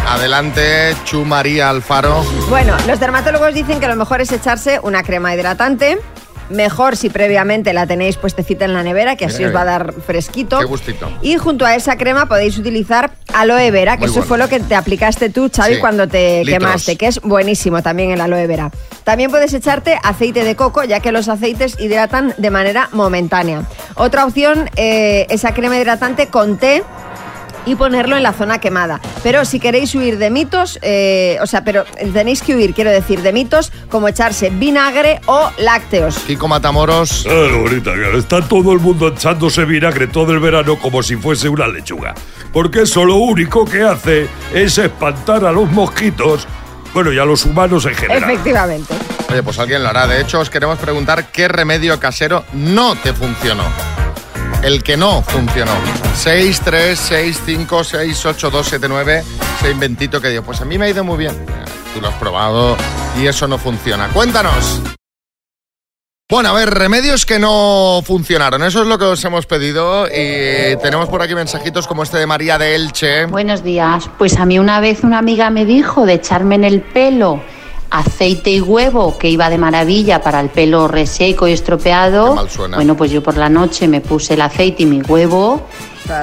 Adelante, 0.08 0.96
Chu 1.06 1.26
María 1.26 1.70
Alfaro. 1.70 2.24
Bueno, 2.50 2.76
los 2.88 3.00
dermatólogos 3.00 3.54
dicen 3.54 3.80
que 3.80 3.88
lo 3.88 3.96
mejor 3.96 4.22
es 4.22 4.32
echarse 4.32 4.80
una 4.82 5.04
crema 5.04 5.34
hidratante. 5.34 6.00
Mejor 6.50 6.98
si 6.98 7.12
previamente 7.12 7.74
la 7.74 7.86
tenéis 7.86 8.18
puestecita 8.18 8.66
en 8.66 8.74
la 8.74 8.82
nevera, 8.82 9.16
que 9.16 9.26
así 9.26 9.44
os 9.46 9.56
va 9.56 9.62
a 9.62 9.66
dar 9.66 9.94
fresquito. 9.94 10.58
Qué 10.58 10.66
gustito. 10.66 11.08
Y 11.22 11.38
junto 11.38 11.64
a 11.64 11.76
esa 11.76 11.96
crema 11.96 12.26
podéis 12.26 12.58
utilizar 12.58 13.12
aloe 13.36 13.70
vera, 13.70 13.98
que 13.98 14.00
Muy 14.02 14.06
eso 14.08 14.14
bueno. 14.22 14.28
fue 14.28 14.38
lo 14.40 14.48
que 14.50 14.60
te 14.60 14.74
aplicaste 14.74 15.30
tú, 15.30 15.52
Xavi, 15.56 15.76
Sí, 15.76 15.80
cuando 15.80 16.08
te 16.08 16.44
litros. 16.44 16.58
quemaste, 16.60 16.96
que 16.96 17.06
es 17.06 17.22
buenísimo 17.22 17.84
también 17.84 18.10
el 18.10 18.22
aloe 18.22 18.48
vera. 18.48 18.72
También 19.10 19.32
puedes 19.32 19.56
echarte 19.56 19.98
aceite 20.04 20.44
de 20.44 20.56
coco, 20.56 20.84
ya 20.84 21.00
que 21.00 21.12
los 21.12 21.30
aceites 21.30 21.80
hidratan 21.80 22.36
de 22.38 22.52
manera 22.52 22.90
momentánea. 22.92 23.64
Otra 23.96 24.24
opción, 24.24 24.70
eh, 24.76 25.26
esa 25.32 25.52
crema 25.56 25.80
hidratante 25.80 26.28
con 26.28 26.60
té 26.60 26.84
y 27.66 27.74
ponerlo 27.74 28.18
en 28.18 28.22
la 28.22 28.34
zona 28.34 28.60
quemada. 28.60 29.02
Pero 29.24 29.46
si 29.46 29.60
queréis 29.60 29.96
huir 29.96 30.20
de 30.20 30.30
mitos, 30.30 30.78
eh, 30.84 31.40
o 31.42 31.48
sea, 31.48 31.64
pero 31.64 31.86
tenéis 32.14 32.44
que 32.44 32.54
huir, 32.54 32.76
quiero 32.76 32.92
decir, 32.92 33.24
de 33.24 33.34
mitos 33.34 33.72
como 33.90 34.08
echarse 34.08 34.52
vinagre 34.52 35.22
o 35.26 35.50
lácteos. 35.58 36.20
Kiko 36.20 36.48
Matamoros. 36.48 37.24
Claro, 37.24 37.64
bonita, 37.64 37.94
claro. 37.96 38.20
Está 38.20 38.48
todo 38.48 38.74
el 38.74 38.80
mundo 38.80 39.08
echándose 39.08 39.66
vinagre 39.66 40.06
todo 40.06 40.34
el 40.34 40.40
verano 40.40 40.78
como 40.78 41.02
si 41.02 41.16
fuese 41.16 41.50
una 41.50 41.68
lechuga. 41.68 42.14
Porque 42.54 42.84
eso 42.84 43.04
lo 43.06 43.16
único 43.16 43.66
que 43.66 43.82
hace 43.82 44.28
es 44.54 44.78
espantar 44.78 45.46
a 45.46 45.52
los 45.52 45.72
mosquitos, 45.72 46.48
bueno, 46.94 47.12
y 47.12 47.20
a 47.20 47.26
los 47.26 47.46
humanos 47.46 47.86
en 47.86 47.96
general. 47.96 48.30
Efectivamente. 48.30 48.94
Oye, 49.30 49.44
pues 49.44 49.60
alguien 49.60 49.84
lo 49.84 49.90
hará. 49.90 50.08
De 50.08 50.22
hecho, 50.22 50.40
os 50.40 50.50
queremos 50.50 50.80
preguntar 50.80 51.32
qué 51.32 51.48
remedio 51.48 52.00
casero 52.00 52.46
no 52.54 52.96
te 52.96 53.14
funcionó. 53.14 53.64
El 54.64 54.84
que 54.84 54.98
no 54.98 55.22
funcionó. 55.22 55.72
6, 56.16 56.62
3, 56.64 57.00
6, 57.00 57.42
5, 57.46 57.84
6, 57.84 58.26
8, 58.26 58.50
2, 58.50 58.68
7, 58.68 58.88
9. 58.90 59.24
Ese 59.60 59.72
inventito 59.72 60.20
que 60.20 60.30
digo, 60.30 60.44
pues 60.44 60.60
a 60.62 60.66
mí 60.66 60.78
me 60.78 60.86
ha 60.86 60.90
ido 60.90 61.04
muy 61.04 61.18
bien. 61.18 61.46
Tú 61.94 62.02
lo 62.02 62.10
has 62.10 62.16
probado 62.16 62.76
y 63.18 63.28
eso 63.28 63.48
no 63.48 63.58
funciona. 63.58 64.10
Cuéntanos. 64.10 64.82
Bueno, 66.32 66.50
a 66.50 66.54
ver, 66.54 66.70
remedios 66.70 67.26
que 67.26 67.40
no 67.40 68.04
funcionaron. 68.06 68.62
Eso 68.62 68.84
es 68.84 68.88
lo 68.88 69.00
que 69.00 69.06
os 69.06 69.26
hemos 69.26 69.48
pedido 69.48 70.06
y 70.06 70.78
tenemos 70.78 71.10
por 71.10 71.24
aquí 71.24 71.34
mensajitos 71.34 71.88
como 71.88 72.04
este 72.04 72.20
de 72.20 72.28
María 72.28 72.60
de 72.60 72.76
Elche. 72.76 73.26
Buenos 73.26 73.64
días. 73.64 74.08
Pues 74.20 74.38
a 74.38 74.46
mí 74.46 74.60
una 74.60 74.80
vez 74.80 75.04
una 75.04 75.18
amiga 75.18 75.50
me 75.50 75.66
dijo 75.66 76.06
de 76.06 76.14
echarme 76.14 76.54
en 76.54 76.66
el 76.66 76.82
pelo 76.82 77.42
aceite 77.90 78.52
y 78.52 78.62
huevo, 78.62 79.18
que 79.18 79.28
iba 79.28 79.50
de 79.50 79.58
maravilla 79.58 80.22
para 80.22 80.40
el 80.40 80.50
pelo 80.50 80.88
reseco 80.88 81.48
y 81.48 81.54
estropeado. 81.54 82.30
Qué 82.30 82.36
mal 82.36 82.50
suena. 82.52 82.78
Bueno, 82.78 82.96
pues 82.96 83.10
yo 83.10 83.24
por 83.24 83.36
la 83.36 83.50
noche 83.50 83.88
me 83.88 84.00
puse 84.00 84.36
el 84.36 84.42
aceite 84.42 84.84
y 84.84 84.86
mi 84.86 85.02
huevo 85.02 85.64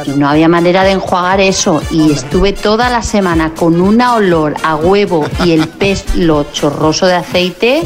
y 0.04 0.10
no 0.10 0.28
había 0.28 0.46
manera 0.46 0.84
de 0.84 0.92
enjuagar 0.92 1.40
eso. 1.40 1.82
Y 1.90 2.12
estuve 2.12 2.52
toda 2.52 2.90
la 2.90 3.02
semana 3.02 3.54
con 3.54 3.80
una 3.80 4.14
olor 4.14 4.54
a 4.62 4.76
huevo 4.76 5.26
y 5.44 5.50
el 5.50 5.66
pelo 6.14 6.46
chorroso 6.52 7.06
de 7.06 7.14
aceite. 7.14 7.82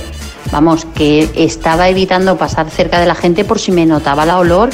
Vamos, 0.50 0.86
que 0.94 1.30
estaba 1.36 1.88
evitando 1.88 2.36
pasar 2.36 2.70
cerca 2.70 2.98
de 3.00 3.06
la 3.06 3.14
gente 3.14 3.44
por 3.44 3.58
si 3.58 3.72
me 3.72 3.86
notaba 3.86 4.26
la 4.26 4.38
olor. 4.38 4.70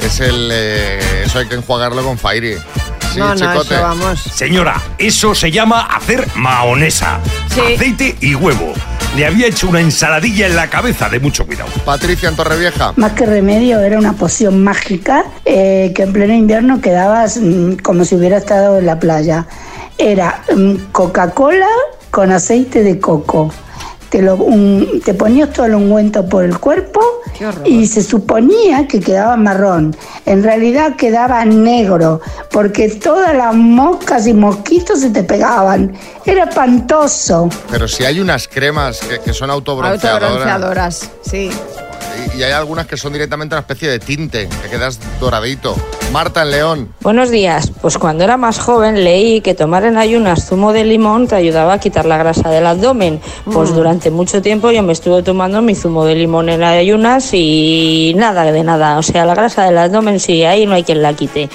Es 0.00 0.20
el. 0.20 0.48
eh, 0.52 1.22
eso 1.24 1.38
hay 1.38 1.46
que 1.46 1.54
enjuagarlo 1.54 2.02
con 2.02 2.16
Fairy. 2.16 2.56
Sí, 3.12 3.18
no, 3.18 3.28
no, 3.28 3.34
chicote. 3.34 3.74
eso 3.74 3.82
vamos. 3.82 4.20
Señora, 4.20 4.80
eso 4.96 5.34
se 5.34 5.50
llama 5.50 5.82
hacer 5.82 6.26
mahonesa. 6.36 7.18
Sí. 7.52 7.74
Aceite 7.74 8.16
y 8.20 8.34
huevo. 8.34 8.72
Le 9.16 9.26
había 9.26 9.48
hecho 9.48 9.68
una 9.68 9.80
ensaladilla 9.80 10.46
en 10.46 10.54
la 10.54 10.70
cabeza 10.70 11.08
de 11.08 11.18
mucho 11.18 11.44
cuidado. 11.44 11.70
Patricia 11.84 12.28
en 12.28 12.36
Torrevieja. 12.36 12.92
Más 12.96 13.12
que 13.12 13.26
remedio, 13.26 13.80
era 13.80 13.98
una 13.98 14.12
poción 14.12 14.62
mágica 14.62 15.24
eh, 15.44 15.92
que 15.96 16.04
en 16.04 16.12
pleno 16.12 16.32
invierno 16.32 16.80
quedabas 16.80 17.36
mm, 17.36 17.78
como 17.82 18.04
si 18.04 18.14
hubiera 18.14 18.38
estado 18.38 18.78
en 18.78 18.86
la 18.86 19.00
playa. 19.00 19.46
Era 19.98 20.42
mm, 20.54 20.74
Coca-Cola 20.92 21.66
con 22.12 22.30
aceite 22.30 22.84
de 22.84 23.00
coco. 23.00 23.52
Te, 24.10 24.20
lo, 24.22 24.34
un- 24.34 25.00
te 25.04 25.14
ponías 25.14 25.52
todo 25.52 25.66
el 25.66 25.74
ungüento 25.76 26.28
por 26.28 26.44
el 26.44 26.58
cuerpo 26.58 27.00
y 27.64 27.86
se 27.86 28.02
suponía 28.02 28.88
que 28.88 28.98
quedaba 29.00 29.36
marrón. 29.36 29.96
En 30.26 30.42
realidad 30.42 30.96
quedaba 30.96 31.44
negro 31.44 32.20
porque 32.50 32.88
todas 32.88 33.34
las 33.36 33.54
moscas 33.54 34.26
y 34.26 34.34
mosquitos 34.34 35.00
se 35.00 35.10
te 35.10 35.22
pegaban. 35.22 35.96
Era 36.26 36.44
espantoso. 36.44 37.48
Pero 37.70 37.86
si 37.86 38.04
hay 38.04 38.18
unas 38.20 38.48
cremas 38.48 39.00
que, 39.00 39.20
que 39.20 39.32
son 39.32 39.48
autobronceadoras. 39.50 40.28
Autobronceadoras, 40.30 41.10
sí. 41.22 41.50
Y, 42.34 42.38
y 42.38 42.42
hay 42.42 42.52
algunas 42.52 42.86
que 42.88 42.96
son 42.96 43.12
directamente 43.12 43.54
una 43.54 43.60
especie 43.60 43.88
de 43.88 44.00
tinte, 44.00 44.48
que 44.62 44.68
quedas 44.68 44.98
doradito. 45.20 45.76
Marta 46.12 46.42
en 46.42 46.50
León. 46.50 46.88
Buenos 47.02 47.30
días. 47.30 47.70
Pues 47.80 47.96
cuando 47.96 48.24
era 48.24 48.36
más 48.36 48.58
joven 48.58 49.04
leí 49.04 49.40
que 49.42 49.54
tomar 49.54 49.84
en 49.84 49.96
ayunas 49.96 50.44
zumo 50.48 50.72
de 50.72 50.84
limón 50.84 51.28
te 51.28 51.36
ayudaba 51.36 51.74
a 51.74 51.78
quitar 51.78 52.04
la 52.04 52.18
grasa 52.18 52.50
del 52.50 52.66
abdomen. 52.66 53.20
Pues 53.44 53.70
Mm. 53.70 53.74
durante 53.74 54.10
mucho 54.10 54.42
tiempo 54.42 54.72
yo 54.72 54.82
me 54.82 54.92
estuve 54.92 55.22
tomando 55.22 55.62
mi 55.62 55.76
zumo 55.76 56.04
de 56.04 56.16
limón 56.16 56.48
en 56.48 56.64
ayunas 56.64 57.30
y 57.32 58.12
nada 58.16 58.50
de 58.50 58.64
nada. 58.64 58.98
O 58.98 59.02
sea, 59.02 59.24
la 59.24 59.34
grasa 59.36 59.64
del 59.66 59.78
abdomen 59.78 60.18
sí, 60.18 60.42
ahí 60.44 60.66
no 60.66 60.74
hay 60.74 60.82
quien 60.82 61.00
la 61.00 61.12
quite. 61.14 61.48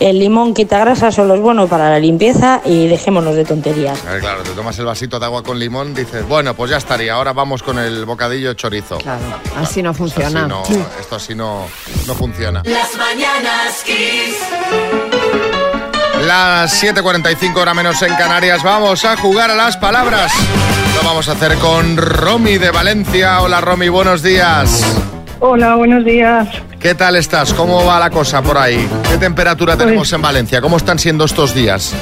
El 0.00 0.18
limón 0.18 0.54
quita 0.54 0.78
grasa, 0.78 1.10
solo 1.12 1.34
es 1.34 1.40
bueno 1.40 1.66
para 1.66 1.90
la 1.90 1.98
limpieza 1.98 2.60
y 2.64 2.86
dejémonos 2.88 3.34
de 3.34 3.44
tonterías. 3.44 4.04
A 4.06 4.12
ver, 4.12 4.20
claro, 4.20 4.42
te 4.42 4.50
tomas 4.50 4.78
el 4.78 4.84
vasito 4.84 5.18
de 5.18 5.26
agua 5.26 5.42
con 5.42 5.58
limón, 5.58 5.94
dices, 5.94 6.26
bueno, 6.26 6.54
pues 6.54 6.70
ya 6.70 6.76
estaría, 6.78 7.14
ahora 7.14 7.32
vamos 7.32 7.62
con 7.62 7.78
el 7.78 8.04
bocadillo 8.04 8.54
chorizo. 8.54 8.98
Claro, 8.98 9.22
Así 9.56 9.82
no 9.82 9.94
funciona. 9.94 10.44
Así 10.44 10.48
no, 10.48 10.86
esto 11.00 11.16
así 11.16 11.34
no, 11.34 11.66
no 12.06 12.14
funciona. 12.14 12.62
Las 12.64 12.96
mañanas 12.96 13.82
Kiss. 13.84 14.36
Las 16.26 16.82
7.45 16.82 17.56
hora 17.56 17.74
menos 17.74 18.00
en 18.02 18.14
Canarias, 18.16 18.62
vamos 18.62 19.04
a 19.04 19.16
jugar 19.16 19.50
a 19.50 19.54
las 19.54 19.76
palabras. 19.76 20.32
Lo 20.96 21.06
vamos 21.06 21.28
a 21.28 21.32
hacer 21.32 21.56
con 21.58 21.96
Romy 21.96 22.56
de 22.56 22.70
Valencia. 22.70 23.42
Hola 23.42 23.60
Romy, 23.60 23.88
buenos 23.88 24.22
días. 24.22 24.82
Hola, 25.46 25.74
buenos 25.74 26.06
días. 26.06 26.48
¿Qué 26.80 26.94
tal 26.94 27.16
estás? 27.16 27.52
¿Cómo 27.52 27.84
va 27.84 28.00
la 28.00 28.08
cosa 28.08 28.40
por 28.40 28.56
ahí? 28.56 28.88
¿Qué 29.10 29.18
temperatura 29.18 29.76
tenemos 29.76 30.10
en 30.14 30.22
Valencia? 30.22 30.62
¿Cómo 30.62 30.78
están 30.78 30.98
siendo 30.98 31.26
estos 31.26 31.54
días? 31.54 31.92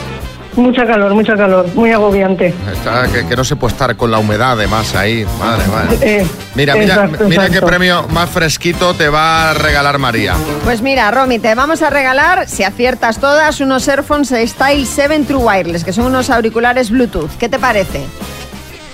Mucha 0.55 0.87
calor, 0.87 1.13
mucha 1.13 1.35
calor, 1.35 1.67
muy 1.75 1.91
agobiante. 1.91 2.55
Está, 2.73 3.09
que, 3.09 3.27
que 3.27 3.35
no 3.35 3.43
se 3.43 3.57
puede 3.57 3.73
estar 3.73 3.97
con 3.97 4.13
la 4.13 4.19
humedad 4.21 4.53
además 4.53 4.95
ahí. 4.95 5.27
Madre, 5.41 5.65
madre. 5.67 5.99
Eh, 6.03 6.27
Mira, 6.55 6.75
mira, 6.77 6.95
exacto, 6.95 7.25
mira 7.29 7.43
qué 7.43 7.49
exacto. 7.49 7.67
premio 7.67 8.07
más 8.11 8.31
fresquito 8.31 8.95
te 8.95 9.09
va 9.09 9.51
a 9.51 9.55
regalar 9.55 9.99
María. 9.99 10.35
Pues 10.63 10.81
mira, 10.81 11.11
Romy, 11.11 11.41
te 11.41 11.53
vamos 11.57 11.83
a 11.83 11.91
regalar, 11.91 12.49
si 12.49 12.63
aciertas 12.63 13.19
todas, 13.19 13.61
unos 13.61 13.89
Airphones 13.89 14.29
Style 14.29 14.87
7 14.87 15.25
True 15.27 15.43
Wireless, 15.43 15.83
que 15.83 15.93
son 15.93 16.05
unos 16.05 16.31
auriculares 16.31 16.91
Bluetooth. 16.91 17.31
¿Qué 17.41 17.49
te 17.49 17.59
parece? 17.59 18.03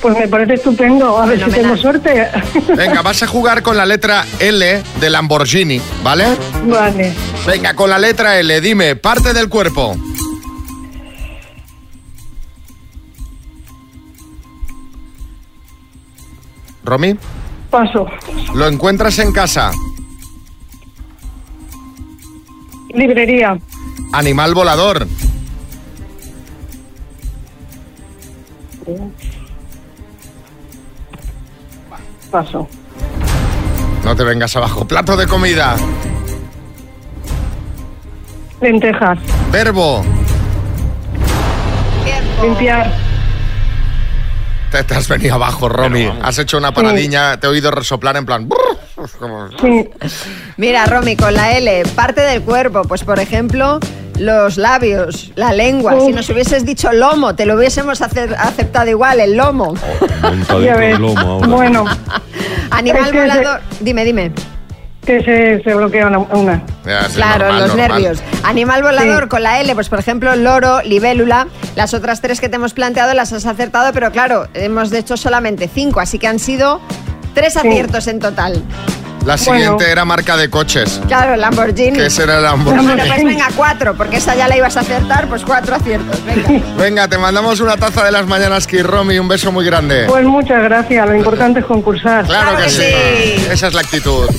Pues 0.01 0.17
me 0.17 0.29
parece 0.29 0.55
estupendo, 0.55 1.19
a 1.19 1.27
ver 1.27 1.45
si 1.45 1.51
tengo 1.51 1.77
suerte. 1.77 2.29
Venga, 2.77 3.03
vas 3.03 3.23
a 3.25 3.27
jugar 3.27 3.63
con 3.63 3.77
la 3.77 3.85
letra 3.85 4.25
L 4.39 4.83
de 5.01 5.11
Lamborghini, 5.11 5.81
¿vale? 6.05 6.37
Vale. 6.67 7.13
Venga, 7.47 7.75
con 7.75 7.91
la 7.91 7.99
letra 7.99 8.39
L, 8.39 8.61
dime, 8.61 8.95
parte 8.95 9.33
del 9.33 9.49
cuerpo. 9.49 9.97
Romy, 16.85 17.17
Paso. 17.71 18.07
lo 18.55 18.67
encuentras 18.67 19.19
en 19.19 19.33
casa. 19.33 19.71
Librería. 22.95 23.59
Animal 24.13 24.55
volador. 24.55 25.07
Paso. 32.31 32.69
No 34.05 34.15
te 34.17 34.25
vengas 34.25 34.55
abajo. 34.57 34.87
Plato 34.87 35.17
de 35.17 35.27
comida. 35.27 35.77
Lentejas. 38.61 39.19
Verbo. 39.51 40.05
Limpiar. 42.43 42.93
Te, 44.71 44.85
te 44.85 44.95
has 44.95 45.09
venido 45.09 45.35
abajo, 45.35 45.69
Romy. 45.69 46.11
Has 46.23 46.39
hecho 46.39 46.59
una 46.59 46.73
paradiña, 46.73 47.39
te 47.41 47.47
he 47.47 47.51
oído 47.51 47.71
resoplar 47.71 48.17
en 48.17 48.27
plan. 48.27 48.49
como- 49.19 49.49
Mira, 50.57 50.85
Romy, 50.87 51.17
con 51.17 51.35
la 51.35 51.53
L, 51.57 51.85
parte 51.95 52.21
del 52.21 52.43
cuerpo, 52.43 52.83
pues 52.83 53.03
por 53.05 53.19
ejemplo, 53.19 53.79
los 54.19 54.57
labios, 54.57 55.33
la 55.37 55.53
lengua. 55.53 55.99
Si 56.01 56.13
nos 56.13 56.29
hubieses 56.31 56.65
dicho 56.67 56.93
lomo, 56.93 57.35
te 57.35 57.47
lo 57.47 57.55
hubiésemos 57.57 58.01
ace- 58.03 58.35
aceptado 58.39 58.89
igual, 58.91 59.21
el 59.21 59.37
lomo. 59.37 59.75
Ya 60.63 60.77
ves. 60.77 60.99
Bueno, 60.99 61.85
Animal 62.71 63.05
Es 63.07 63.11
que 63.13 63.21
volador. 63.21 63.61
Dime, 63.81 64.05
dime. 64.05 64.33
que 65.07 65.23
se, 65.23 65.63
se 65.63 65.75
bloquea 65.75 66.07
una. 66.09 66.19
una. 66.19 66.63
Ya, 66.85 67.05
sí, 67.09 67.15
Claro, 67.17 67.45
normal, 67.47 67.61
los 67.61 67.69
normal. 67.77 67.89
nervios. 68.03 68.23
Animal 68.45 68.83
volador 68.83 69.29
con 69.29 69.43
la 69.43 69.61
L, 69.61 69.75
pues 69.75 69.89
por 69.89 69.99
ejemplo, 69.99 70.35
loro, 70.37 70.83
libélula. 70.83 71.47
Las 71.77 71.95
otras 71.95 72.21
tres 72.21 72.41
que 72.41 72.49
te 72.49 72.57
hemos 72.57 72.75
planteado 72.75 73.15
las 73.15 73.33
has 73.33 73.47
acertado, 73.47 73.93
pero 73.93 74.11
claro, 74.13 74.49
hemos 74.55 74.93
hecho 74.93 75.17
solamente 75.17 75.69
cinco, 75.73 76.01
así 76.01 76.19
que 76.19 76.27
han 76.27 76.39
sido 76.39 76.81
tres 77.35 77.57
aciertos 77.57 78.07
en 78.09 78.19
total. 78.21 78.63
La 79.29 79.37
siguiente 79.37 79.91
era 79.91 80.07
marca 80.07 80.39
de 80.39 80.49
coches. 80.49 81.03
Claro, 81.07 81.37
Lamborghini. 81.37 81.99
Que 81.99 82.07
ese 82.07 82.23
era 82.23 82.39
el 82.39 82.45
Lamborghini. 82.45 82.87
Bueno, 82.87 83.05
pues 83.07 83.25
venga, 83.25 83.49
cuatro, 83.55 83.95
porque 83.95 84.17
esa 84.17 84.35
ya 84.35 84.49
la 84.49 84.57
ibas 84.57 84.75
a 84.79 84.81
acertar, 84.81 85.29
pues 85.29 85.45
cuatro 85.45 85.75
aciertos. 85.75 86.19
Venga. 86.25 86.65
Venga, 86.79 87.09
te 87.09 87.19
mandamos 87.19 87.61
una 87.61 87.77
taza 87.77 88.03
de 88.05 88.11
las 88.11 88.27
mañanas, 88.27 88.67
Kiss 88.67 88.85
Romy. 88.85 89.19
Un 89.19 89.29
beso 89.29 89.53
muy 89.53 89.67
grande. 89.67 90.07
Pues 90.09 90.25
muchas 90.25 90.63
gracias, 90.63 91.07
lo 91.07 91.15
importante 91.15 91.61
es 91.61 91.67
concursar. 91.67 92.25
Claro 92.25 92.57
que 92.57 92.71
sí. 92.71 92.83
Esa 93.51 93.67
es 93.67 93.75
la 93.75 93.83
actitud. 93.83 94.31